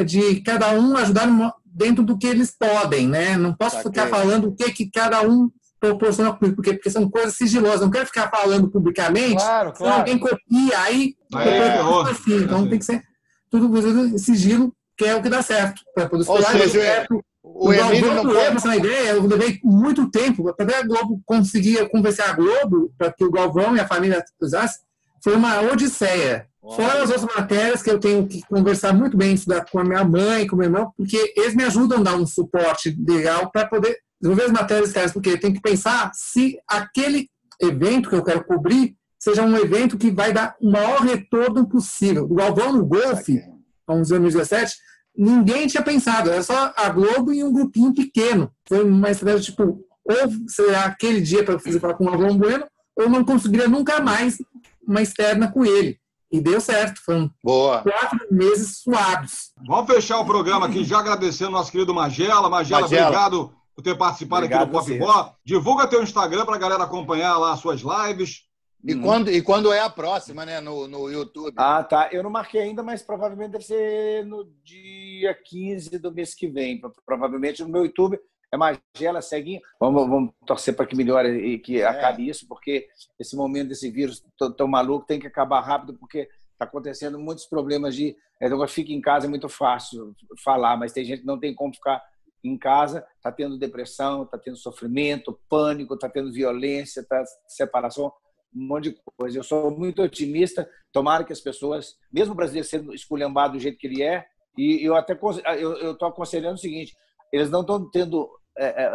de 0.06 0.42
cada 0.42 0.72
um 0.72 0.98
ajudar 0.98 1.28
numa- 1.28 1.54
dentro 1.74 2.04
do 2.04 2.18
que 2.18 2.28
eles 2.28 2.56
podem, 2.58 3.08
né? 3.08 3.36
Não 3.38 3.54
posso 3.54 3.78
Saquei. 3.78 3.92
ficar 3.92 4.08
falando 4.08 4.50
o 4.50 4.56
que, 4.56 4.72
que 4.72 4.90
cada 4.92 5.22
um 5.22 5.50
proporciona 5.80 6.32
comigo, 6.34 6.56
porque, 6.56 6.74
porque 6.74 6.90
são 6.90 7.10
coisas 7.10 7.36
sigilosas. 7.36 7.82
Não 7.82 7.90
quero 7.92 8.06
ficar 8.06 8.30
falando 8.30 8.70
publicamente, 8.70 9.36
Claro, 9.44 9.74
claro. 9.74 9.96
alguém 10.00 10.18
copia, 10.18 10.80
aí... 10.80 11.16
Ferrou. 11.32 12.06
fica 12.06 12.12
assim. 12.12 12.44
Então 12.44 12.70
tem 12.70 12.80
que 12.80 12.86
ser 12.86 13.04
tudo 13.50 14.18
sigilo, 14.18 14.74
que 14.98 15.06
é 15.06 15.16
o 15.16 15.22
que 15.22 15.30
dá 15.30 15.42
certo. 15.42 15.82
Para 15.94 16.08
poder 16.08 16.30
Ou 16.30 16.42
seja, 16.42 16.70
certo. 16.70 17.22
O 17.44 17.74
Emílio 17.74 18.14
não 18.16 18.24
Globo, 18.24 18.40
pode. 18.40 18.66
uma 18.66 18.78
ideia, 18.78 19.10
eu 19.10 19.28
levei 19.28 19.60
muito 19.64 20.10
tempo 20.10 20.48
até 20.48 20.78
a 20.78 20.84
Globo 20.84 21.22
conseguir 21.26 21.88
convencer 21.90 22.24
a 22.24 22.32
Globo 22.32 22.94
para 22.98 23.12
que 23.12 23.24
o 23.26 23.30
Galvão 23.32 23.76
e 23.76 23.80
a 23.82 23.88
família 23.88 24.24
usassem. 24.42 24.82
Foi 25.22 25.36
uma 25.36 25.60
odisseia. 25.62 26.48
Fora 26.64 27.04
as 27.04 27.10
outras 27.10 27.36
matérias 27.36 27.84
que 27.84 27.90
eu 27.90 28.00
tenho 28.00 28.26
que 28.26 28.42
conversar 28.44 28.94
muito 28.94 29.18
bem, 29.18 29.34
estudar 29.34 29.66
com 29.70 29.80
a 29.80 29.84
minha 29.84 30.04
mãe, 30.06 30.48
com 30.48 30.56
o 30.56 30.60
meu 30.60 30.68
irmão, 30.68 30.94
porque 30.98 31.34
eles 31.36 31.54
me 31.54 31.64
ajudam 31.64 32.00
a 32.00 32.04
dar 32.04 32.16
um 32.16 32.26
suporte 32.26 32.96
legal 33.06 33.52
para 33.52 33.68
poder 33.68 33.98
desenvolver 34.20 34.46
as 34.46 34.52
matérias 34.52 34.88
externas, 34.88 35.12
porque 35.12 35.38
tem 35.38 35.54
que 35.54 35.62
pensar 35.62 36.10
se 36.14 36.58
aquele 36.66 37.30
evento 37.62 38.10
que 38.10 38.16
eu 38.16 38.24
quero 38.24 38.46
cobrir 38.46 38.96
seja 39.20 39.44
um 39.44 39.58
evento 39.58 39.98
que 39.98 40.10
vai 40.10 40.32
dar 40.32 40.56
o 40.62 40.72
maior 40.72 41.02
retorno 41.02 41.68
possível. 41.68 42.24
O 42.24 42.36
Galvão 42.36 42.72
no 42.72 42.86
golfe, 42.86 43.42
vamos 43.86 44.04
dizer, 44.04 44.20
2017, 44.20 44.76
ninguém 45.18 45.68
tinha 45.68 45.84
pensado, 45.84 46.32
era 46.32 46.44
só 46.44 46.74
a 46.76 46.90
Globo 46.90 47.34
e 47.34 47.44
um 47.44 47.52
grupinho 47.52 47.94
pequeno. 47.94 48.52
Foi 48.68 48.84
uma 48.84 49.12
estratégia, 49.12 49.52
tipo, 49.52 49.86
ou 50.06 50.48
será 50.48 50.86
aquele 50.86 51.20
dia 51.22 51.44
para 51.44 51.60
fazer 51.60 51.80
falar 51.80 51.94
com 51.96 52.06
o 52.06 52.12
Galvão 52.12 52.38
Bueno, 52.38 52.66
ou 52.96 53.10
não 53.10 53.24
conseguiria 53.24 53.68
nunca 53.68 54.02
mais 54.02 54.38
uma 54.86 55.02
externa 55.02 55.52
com 55.52 55.66
ele. 55.66 56.00
E 56.34 56.42
deu 56.42 56.60
certo, 56.60 57.00
foram 57.06 57.30
Boa. 57.44 57.84
quatro 57.84 58.18
meses 58.32 58.80
suados. 58.80 59.54
Vamos 59.68 59.94
fechar 59.94 60.20
o 60.20 60.26
programa 60.26 60.66
aqui 60.66 60.84
já 60.84 60.98
agradecendo 60.98 61.52
o 61.52 61.54
nosso 61.54 61.72
querido 61.72 61.94
Magela. 61.94 62.50
Magela, 62.50 62.82
Magela. 62.82 63.06
obrigado 63.06 63.54
por 63.76 63.84
ter 63.84 63.96
participado 63.96 64.46
Obrigado 64.46 64.64
aqui 64.64 64.72
do 64.72 64.80
Pop. 64.80 64.98
Bola. 64.98 65.36
Divulga 65.46 65.88
teu 65.88 66.02
Instagram 66.02 66.44
para 66.44 66.56
a 66.56 66.60
galera 66.60 66.86
acompanhar 66.86 67.38
lá 67.38 67.54
as 67.54 67.60
suas 67.60 67.82
lives. 67.82 68.48
E, 68.84 68.96
quando, 68.96 69.30
e 69.30 69.44
quando 69.44 69.72
é 69.72 69.80
a 69.80 69.92
próxima, 69.92 70.44
né? 70.44 70.60
No, 70.60 70.88
no 70.88 71.08
YouTube? 71.08 71.54
Ah, 71.56 71.84
tá. 71.84 72.10
Eu 72.12 72.24
não 72.24 72.32
marquei 72.32 72.62
ainda, 72.62 72.82
mas 72.82 73.04
provavelmente 73.04 73.52
deve 73.52 73.66
ser 73.66 74.26
no 74.26 74.44
dia 74.64 75.36
15 75.36 76.00
do 76.00 76.12
mês 76.12 76.34
que 76.34 76.48
vem. 76.48 76.82
Provavelmente 77.06 77.62
no 77.62 77.70
meu 77.70 77.86
YouTube. 77.86 78.20
É 78.54 78.58
Magela, 78.58 79.20
Ceguinho. 79.20 79.60
Vamos, 79.80 80.08
vamos 80.08 80.32
torcer 80.46 80.76
para 80.76 80.86
que 80.86 80.96
melhore 80.96 81.28
e 81.28 81.58
que 81.58 81.82
acabe 81.82 82.30
isso, 82.30 82.48
porque 82.48 82.88
esse 83.20 83.36
momento 83.36 83.70
desse 83.70 83.90
vírus 83.90 84.24
tão, 84.38 84.52
tão 84.52 84.68
maluco 84.68 85.08
tem 85.08 85.20
que 85.20 85.26
acabar 85.26 85.60
rápido, 85.62 85.96
porque 85.96 86.30
está 86.52 86.66
acontecendo 86.66 87.18
muitos 87.18 87.48
problemas 87.48 87.96
de. 87.96 88.16
é, 88.40 88.46
Agora 88.46 88.68
fica 88.68 88.94
em 88.94 89.02
casa 89.02 89.26
é 89.26 89.30
muito 89.30 89.50
fácil 89.50 90.16
falar, 90.44 90.78
mas 90.78 90.94
tem 90.94 91.04
gente 91.04 91.22
que 91.22 91.26
não 91.26 91.40
tem 91.40 91.56
como 91.56 91.74
ficar 91.74 92.00
em 92.44 92.56
casa, 92.56 93.04
está 93.18 93.32
tendo 93.32 93.58
depressão, 93.58 94.22
está 94.22 94.38
tendo 94.38 94.56
sofrimento, 94.56 95.40
pânico, 95.50 95.96
está 95.96 96.08
tendo 96.08 96.32
violência, 96.32 97.00
está 97.00 97.24
separação 97.48 98.14
um 98.56 98.68
monte 98.68 98.92
de 98.92 99.00
coisa. 99.18 99.40
Eu 99.40 99.44
sou 99.44 99.72
muito 99.72 100.04
otimista. 100.04 100.70
Tomara 100.92 101.24
que 101.24 101.34
as 101.34 101.42
pessoas, 101.42 101.96
mesmo 102.12 102.34
o 102.34 102.38
brasileiro 102.38 102.68
sendo 102.68 102.94
esculhambado 102.94 103.54
do 103.54 103.60
jeito 103.60 103.80
que 103.80 103.88
ele 103.88 104.04
é, 104.04 104.28
e 104.56 104.86
eu 104.86 104.96
até 104.96 105.18
eu 105.60 105.94
estou 105.94 106.08
aconselhando 106.08 106.54
o 106.54 106.60
seguinte: 106.60 106.96
eles 107.32 107.50
não 107.50 107.62
estão 107.62 107.90
tendo 107.90 108.30
é, 108.30 108.30
é, 108.30 108.43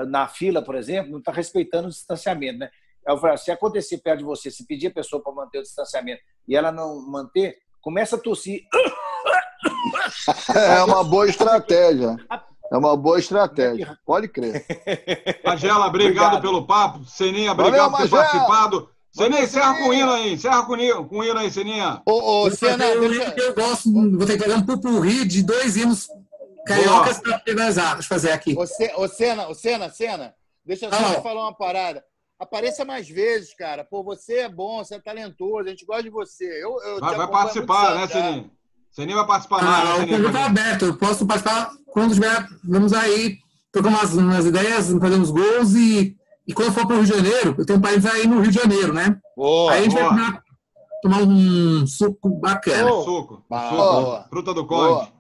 na 0.08 0.28
fila, 0.28 0.62
por 0.62 0.74
exemplo, 0.74 1.10
não 1.10 1.18
está 1.18 1.32
respeitando 1.32 1.88
o 1.88 1.90
distanciamento, 1.90 2.58
né? 2.58 2.70
Eu 3.06 3.16
falo, 3.18 3.36
se 3.38 3.50
acontecer 3.50 3.98
perto 3.98 4.18
de 4.18 4.24
você, 4.24 4.50
se 4.50 4.66
pedir 4.66 4.88
a 4.88 4.92
pessoa 4.92 5.22
para 5.22 5.32
manter 5.32 5.58
o 5.58 5.62
distanciamento 5.62 6.20
e 6.46 6.54
ela 6.54 6.70
não 6.70 7.00
manter, 7.10 7.56
começa 7.80 8.16
a 8.16 8.18
tossir. 8.18 8.62
É 10.54 10.82
uma 10.82 11.02
boa 11.02 11.26
estratégia. 11.26 12.16
É 12.70 12.76
uma 12.76 12.96
boa 12.96 13.18
estratégia. 13.18 13.98
Pode 14.04 14.28
crer. 14.28 14.64
Magela, 15.44 15.86
obrigado, 15.86 16.36
Obrigado. 16.36 16.42
pelo 16.42 16.66
papo. 16.66 17.04
Seninha, 17.06 17.52
obrigado 17.52 17.90
Valeu, 17.90 17.90
por 17.90 18.02
ter 18.02 18.10
participado. 18.10 18.90
Seninha, 19.10 19.42
encerra 19.42 19.74
com 19.78 19.88
o 19.88 19.94
hino 19.94 20.12
aí. 20.12 20.32
Encerra 20.34 20.62
com 20.64 20.72
o 20.72 20.76
hino, 20.76 21.08
com 21.08 21.18
o 21.18 21.24
hino 21.24 21.38
aí, 21.38 21.50
Seninha. 21.50 22.02
Ô, 22.06 22.46
ô, 22.46 22.50
fazer 22.50 22.74
um 22.74 23.08
deixa... 23.08 23.34
eu 23.38 23.54
gosto, 23.54 23.90
vou 23.92 24.26
ter 24.26 24.36
que 24.36 24.44
fazer 24.44 24.56
um 24.56 24.66
pupurri 24.66 25.26
de 25.26 25.42
dois 25.42 25.76
hinos 25.76 26.08
finalizar. 27.44 27.94
Deixa 27.94 28.04
eu 28.04 28.08
fazer 28.08 28.30
aqui. 28.32 28.54
Ô, 28.56 28.66
Ce- 28.66 28.92
ô, 28.96 29.08
Senna, 29.08 29.48
ô, 29.48 29.54
Senna, 29.54 29.88
Senna, 29.90 30.34
deixa 30.64 30.86
eu 30.86 30.90
só 30.90 30.96
Fala. 30.98 31.14
te 31.16 31.22
falar 31.22 31.42
uma 31.42 31.54
parada. 31.56 32.04
Apareça 32.38 32.84
mais 32.84 33.08
vezes, 33.08 33.52
cara. 33.54 33.84
Pô, 33.84 34.02
você 34.04 34.40
é 34.40 34.48
bom, 34.48 34.78
você 34.78 34.94
é 34.94 35.00
talentoso, 35.00 35.66
a 35.66 35.70
gente 35.70 35.84
gosta 35.84 36.04
de 36.04 36.10
você. 36.10 36.44
Eu, 36.62 36.80
eu 36.82 37.00
Vai, 37.00 37.16
vai 37.16 37.28
participar, 37.28 37.94
né, 37.96 38.00
já. 38.02 38.08
Seninha? 38.08 38.50
Seninha 38.90 39.16
vai 39.16 39.26
participar 39.26 39.60
Ah, 39.62 39.82
o 39.94 39.96
Seninha? 40.00 40.16
convite 40.18 40.32
tá 40.32 40.46
aberto, 40.46 40.84
eu 40.84 40.96
posso 40.96 41.26
participar 41.26 41.70
quando 41.86 42.14
tiver. 42.14 42.46
Vamos 42.64 42.92
aí, 42.92 43.38
trocar 43.72 43.88
umas, 43.88 44.14
umas 44.14 44.46
ideias, 44.46 44.88
fazer 45.00 45.16
uns 45.16 45.30
gols 45.30 45.74
e, 45.74 46.16
e 46.46 46.54
quando 46.54 46.72
for 46.72 46.86
para 46.86 46.96
o 46.96 47.00
Rio 47.02 47.06
de 47.08 47.14
Janeiro, 47.16 47.54
eu 47.58 47.66
tenho 47.66 47.78
um 47.78 47.82
país 47.82 48.06
aí 48.06 48.26
no 48.26 48.40
Rio 48.40 48.50
de 48.52 48.58
Janeiro, 48.58 48.92
né? 48.94 49.18
Boa, 49.36 49.72
aí 49.72 49.80
a 49.80 49.82
gente 49.82 49.94
boa. 49.94 50.08
vai 50.08 50.16
tomar, 50.16 50.42
tomar 51.02 51.18
um 51.22 51.86
suco 51.88 52.28
bacana. 52.40 52.88
Boa. 52.88 53.04
Suco. 53.04 53.44
Boa. 53.50 53.62
suco. 53.68 53.76
Boa. 53.76 54.26
Fruta 54.30 54.54
do 54.54 54.64
Boa. 54.64 54.98
Conde. 55.00 55.12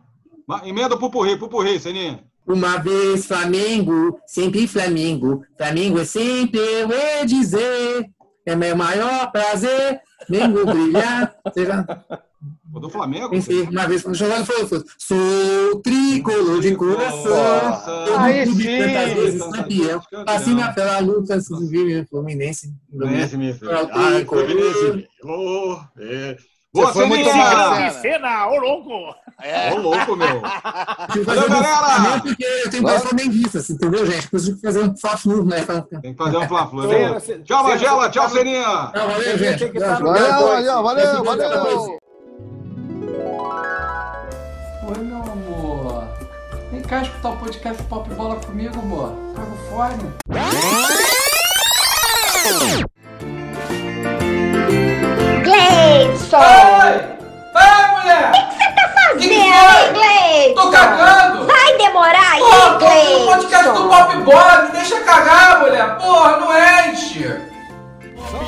Emenda 0.64 0.94
o 0.94 0.98
pupurri, 0.98 1.36
pupurri, 1.36 1.78
Seninha. 1.78 2.20
Uma 2.46 2.78
vez 2.78 3.26
Flamengo, 3.26 4.18
sempre 4.26 4.66
Flamengo. 4.66 5.44
Flamengo 5.58 5.98
é 6.00 6.04
sempre 6.04 6.58
eu 6.58 6.88
ia 6.88 7.26
dizer. 7.26 8.08
É 8.46 8.56
meu 8.56 8.74
maior 8.74 9.30
prazer. 9.30 10.00
Mengo 10.30 10.64
brilhar. 10.64 11.34
Seja, 11.52 11.86
O 12.72 12.80
do 12.80 12.88
Flamengo. 12.88 13.34
enfim, 13.34 13.68
uma 13.70 13.86
vez 13.86 14.02
jogando 14.12 14.46
falou, 14.46 14.66
falou, 14.66 14.84
sou 14.96 15.82
tricolor 15.82 16.60
de 16.62 16.74
coração. 16.74 18.06
Todo 18.06 18.44
clube 18.44 18.62
sim. 18.62 18.78
tantas 18.78 19.12
vezes 19.12 19.42
campeão. 19.42 20.02
Fascina 20.26 20.72
pela 20.72 20.98
luta 21.00 21.38
civil 21.40 22.06
Fluminense. 22.08 22.74
Fluminense, 22.90 23.36
me 23.36 23.52
fez. 23.52 23.70
Ah, 23.70 24.12
tricolor. 24.14 24.46
Fluminense. 24.46 25.08
Ô, 25.24 25.80
é. 25.98 26.36
Boa, 26.72 26.92
foi 26.94 27.06
muito. 27.06 27.28
Cena, 28.00 28.48
ô 28.48 28.56
louco! 28.56 29.14
É. 29.40 29.72
Ô, 29.72 29.78
louco, 29.78 30.16
meu. 30.16 30.40
Valeu, 31.24 31.44
um 31.44 31.48
galera! 31.48 32.20
Porque 32.20 32.44
eu 32.44 32.70
tenho 32.70 32.82
dois 32.82 33.02
flamenguistas, 33.02 33.70
entendeu, 33.70 34.04
gente? 34.04 34.28
Que 34.28 34.38
fazer 34.60 34.82
um 34.82 34.96
fla-flu, 34.96 35.44
né? 35.44 35.64
Tem 36.02 36.12
que 36.12 36.18
fazer 36.18 36.36
um 36.38 36.48
fla-flu, 36.48 36.92
é 36.92 37.08
você- 37.14 37.38
Tchau, 37.40 37.62
Magela. 37.62 38.10
Tchau. 38.10 38.28
Não, 38.28 38.90
valeu, 38.92 39.22
Tem 39.22 39.38
gente. 39.38 39.68
que 39.70 39.78
estar 39.78 40.00
no 40.00 40.06
Valeu, 40.12 40.82
valeu, 40.82 41.06
depois. 41.06 41.24
valeu. 41.24 41.98
Oi, 44.88 44.98
meu 45.04 45.18
amor. 45.22 46.04
Vem 46.72 46.82
cá 46.82 47.02
escutar 47.02 47.30
o 47.30 47.36
podcast 47.36 47.82
Pop 47.84 48.10
Bola 48.14 48.36
comigo, 48.36 48.76
amor. 48.80 49.12
Pega 49.34 49.46
o 49.46 49.56
fone. 49.70 51.18
Gleison! 55.88 57.17
Cagando! 60.78 61.46
Vai 61.46 61.76
demorar 61.76 62.32
aí, 62.32 62.40
Porra, 62.40 62.76
aqui 62.76 63.14
no 63.14 63.26
podcast 63.26 63.68
do! 63.70 63.88
Pop 63.88 64.16
Bola, 64.18 64.62
me 64.62 64.72
deixa 64.72 65.00
cagar, 65.00 65.60
mulher! 65.60 65.96
Porra, 65.96 66.36
não 66.38 66.90
enche! 66.90 67.48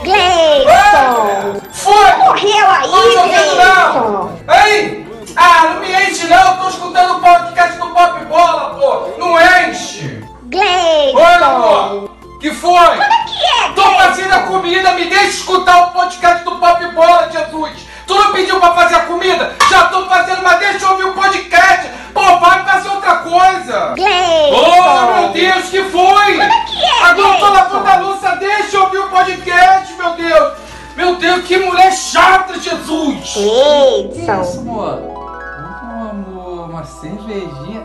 Gleison! 0.05 1.61
Foi! 1.72 2.12
Morreu 2.18 2.70
aí, 2.70 2.91
Não 2.91 3.57
não! 3.57 4.41
Ei! 4.66 5.11
Ah, 5.37 5.70
não 5.74 5.81
me 5.81 5.93
enche 5.93 6.26
não, 6.26 6.53
eu 6.53 6.59
tô 6.59 6.68
escutando 6.68 7.16
o 7.16 7.20
podcast 7.20 7.78
do 7.78 7.89
Pop 7.89 8.24
Bola, 8.26 8.74
pô! 8.74 9.18
Não 9.18 9.37
enche! 9.41 10.22
Oi, 10.22 10.28
Gleison! 10.51 11.45
amor! 11.45 12.11
Que 12.41 12.53
foi? 12.53 12.97
que 12.97 13.64
é, 13.64 13.72
Tô 13.74 13.83
fazendo 13.83 14.33
a 14.33 14.41
comida, 14.41 14.93
me 14.93 15.05
deixa 15.07 15.26
escutar 15.26 15.89
o 15.89 15.91
podcast 15.93 16.45
do 16.45 16.57
Pop 16.57 16.87
Bola, 16.93 17.28
Jesus! 17.31 17.89
Tu 18.11 18.14
não 18.16 18.32
pediu 18.32 18.58
pra 18.58 18.74
fazer 18.74 18.96
a 18.96 19.00
comida? 19.06 19.52
Já 19.70 19.84
tô 19.84 20.04
fazendo, 20.06 20.42
mas 20.42 20.58
deixa 20.58 20.84
eu 20.84 20.90
ouvir 20.90 21.04
o 21.04 21.12
podcast! 21.12 21.88
Pô, 22.12 22.40
vai 22.40 22.64
fazer 22.64 22.88
outra 22.88 23.14
coisa! 23.18 23.92
Oh, 23.92 23.94
meu 23.94 25.28
Gleison! 25.28 25.32
Deus, 25.32 25.68
que 25.68 25.84
foi? 25.84 26.32
que 26.66 26.84
é, 26.84 27.02
Agora 27.04 27.34
eu 27.34 27.38
tô 27.38 27.48
lavando 27.52 27.88
a 27.88 27.92
Gleison? 27.92 28.08
louça, 28.11 28.34
deixa 28.34 28.76
eu 28.76 28.82
ouvir 28.82 28.98
o 28.98 29.08
podcast, 29.11 29.94
meu 29.94 30.12
Deus! 30.16 30.52
Meu 30.96 31.14
Deus, 31.18 31.44
que 31.44 31.56
mulher 31.58 31.92
chata, 31.92 32.58
Jesus! 32.58 33.32
Gleison! 33.32 34.61
amor? 34.61 35.02
Oh, 35.14 36.11
amor, 36.11 36.68
uma 36.68 36.84
cervejinha. 36.84 37.82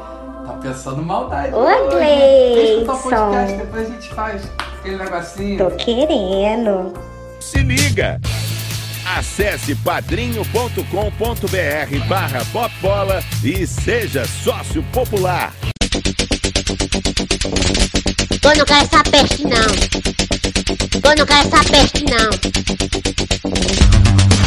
Tá 0.47 0.53
pensando 0.59 1.03
maldade. 1.03 1.53
Ô, 1.53 1.59
hoje. 1.59 1.76
Deixa 2.55 2.73
eu 2.73 2.86
Gleison. 2.88 2.99
podcast, 3.03 3.57
depois 3.57 3.88
a 3.88 3.93
gente 3.93 4.13
faz 4.15 4.41
aquele 4.80 4.97
negocinho. 4.97 5.57
Tô 5.59 5.76
querendo. 5.76 6.93
Se 7.39 7.59
liga! 7.59 8.19
Acesse 9.06 9.76
padrinho.com.br 9.76 12.08
barra 12.08 12.43
popola 12.45 13.24
e 13.43 13.68
seja 13.68 14.26
sócio 14.26 14.82
popular. 14.91 15.53
Eu 18.43 18.56
não 18.58 18.66
quero 18.66 18.84
essa 18.84 19.03
peste 19.03 19.43
não. 19.43 19.76
Eu 21.03 21.16
não 21.18 21.26
quero 21.26 21.47
essa 21.47 21.64
peste 21.72 22.03
não. 22.06 22.30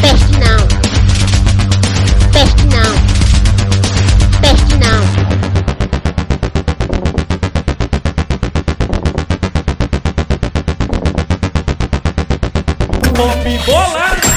Peste 0.01 0.39
não. 0.39 0.67
Peste 2.33 2.65
não. 2.67 2.95
Peste 4.41 4.75
não. 4.77 4.99
Bombibola! 13.15 14.28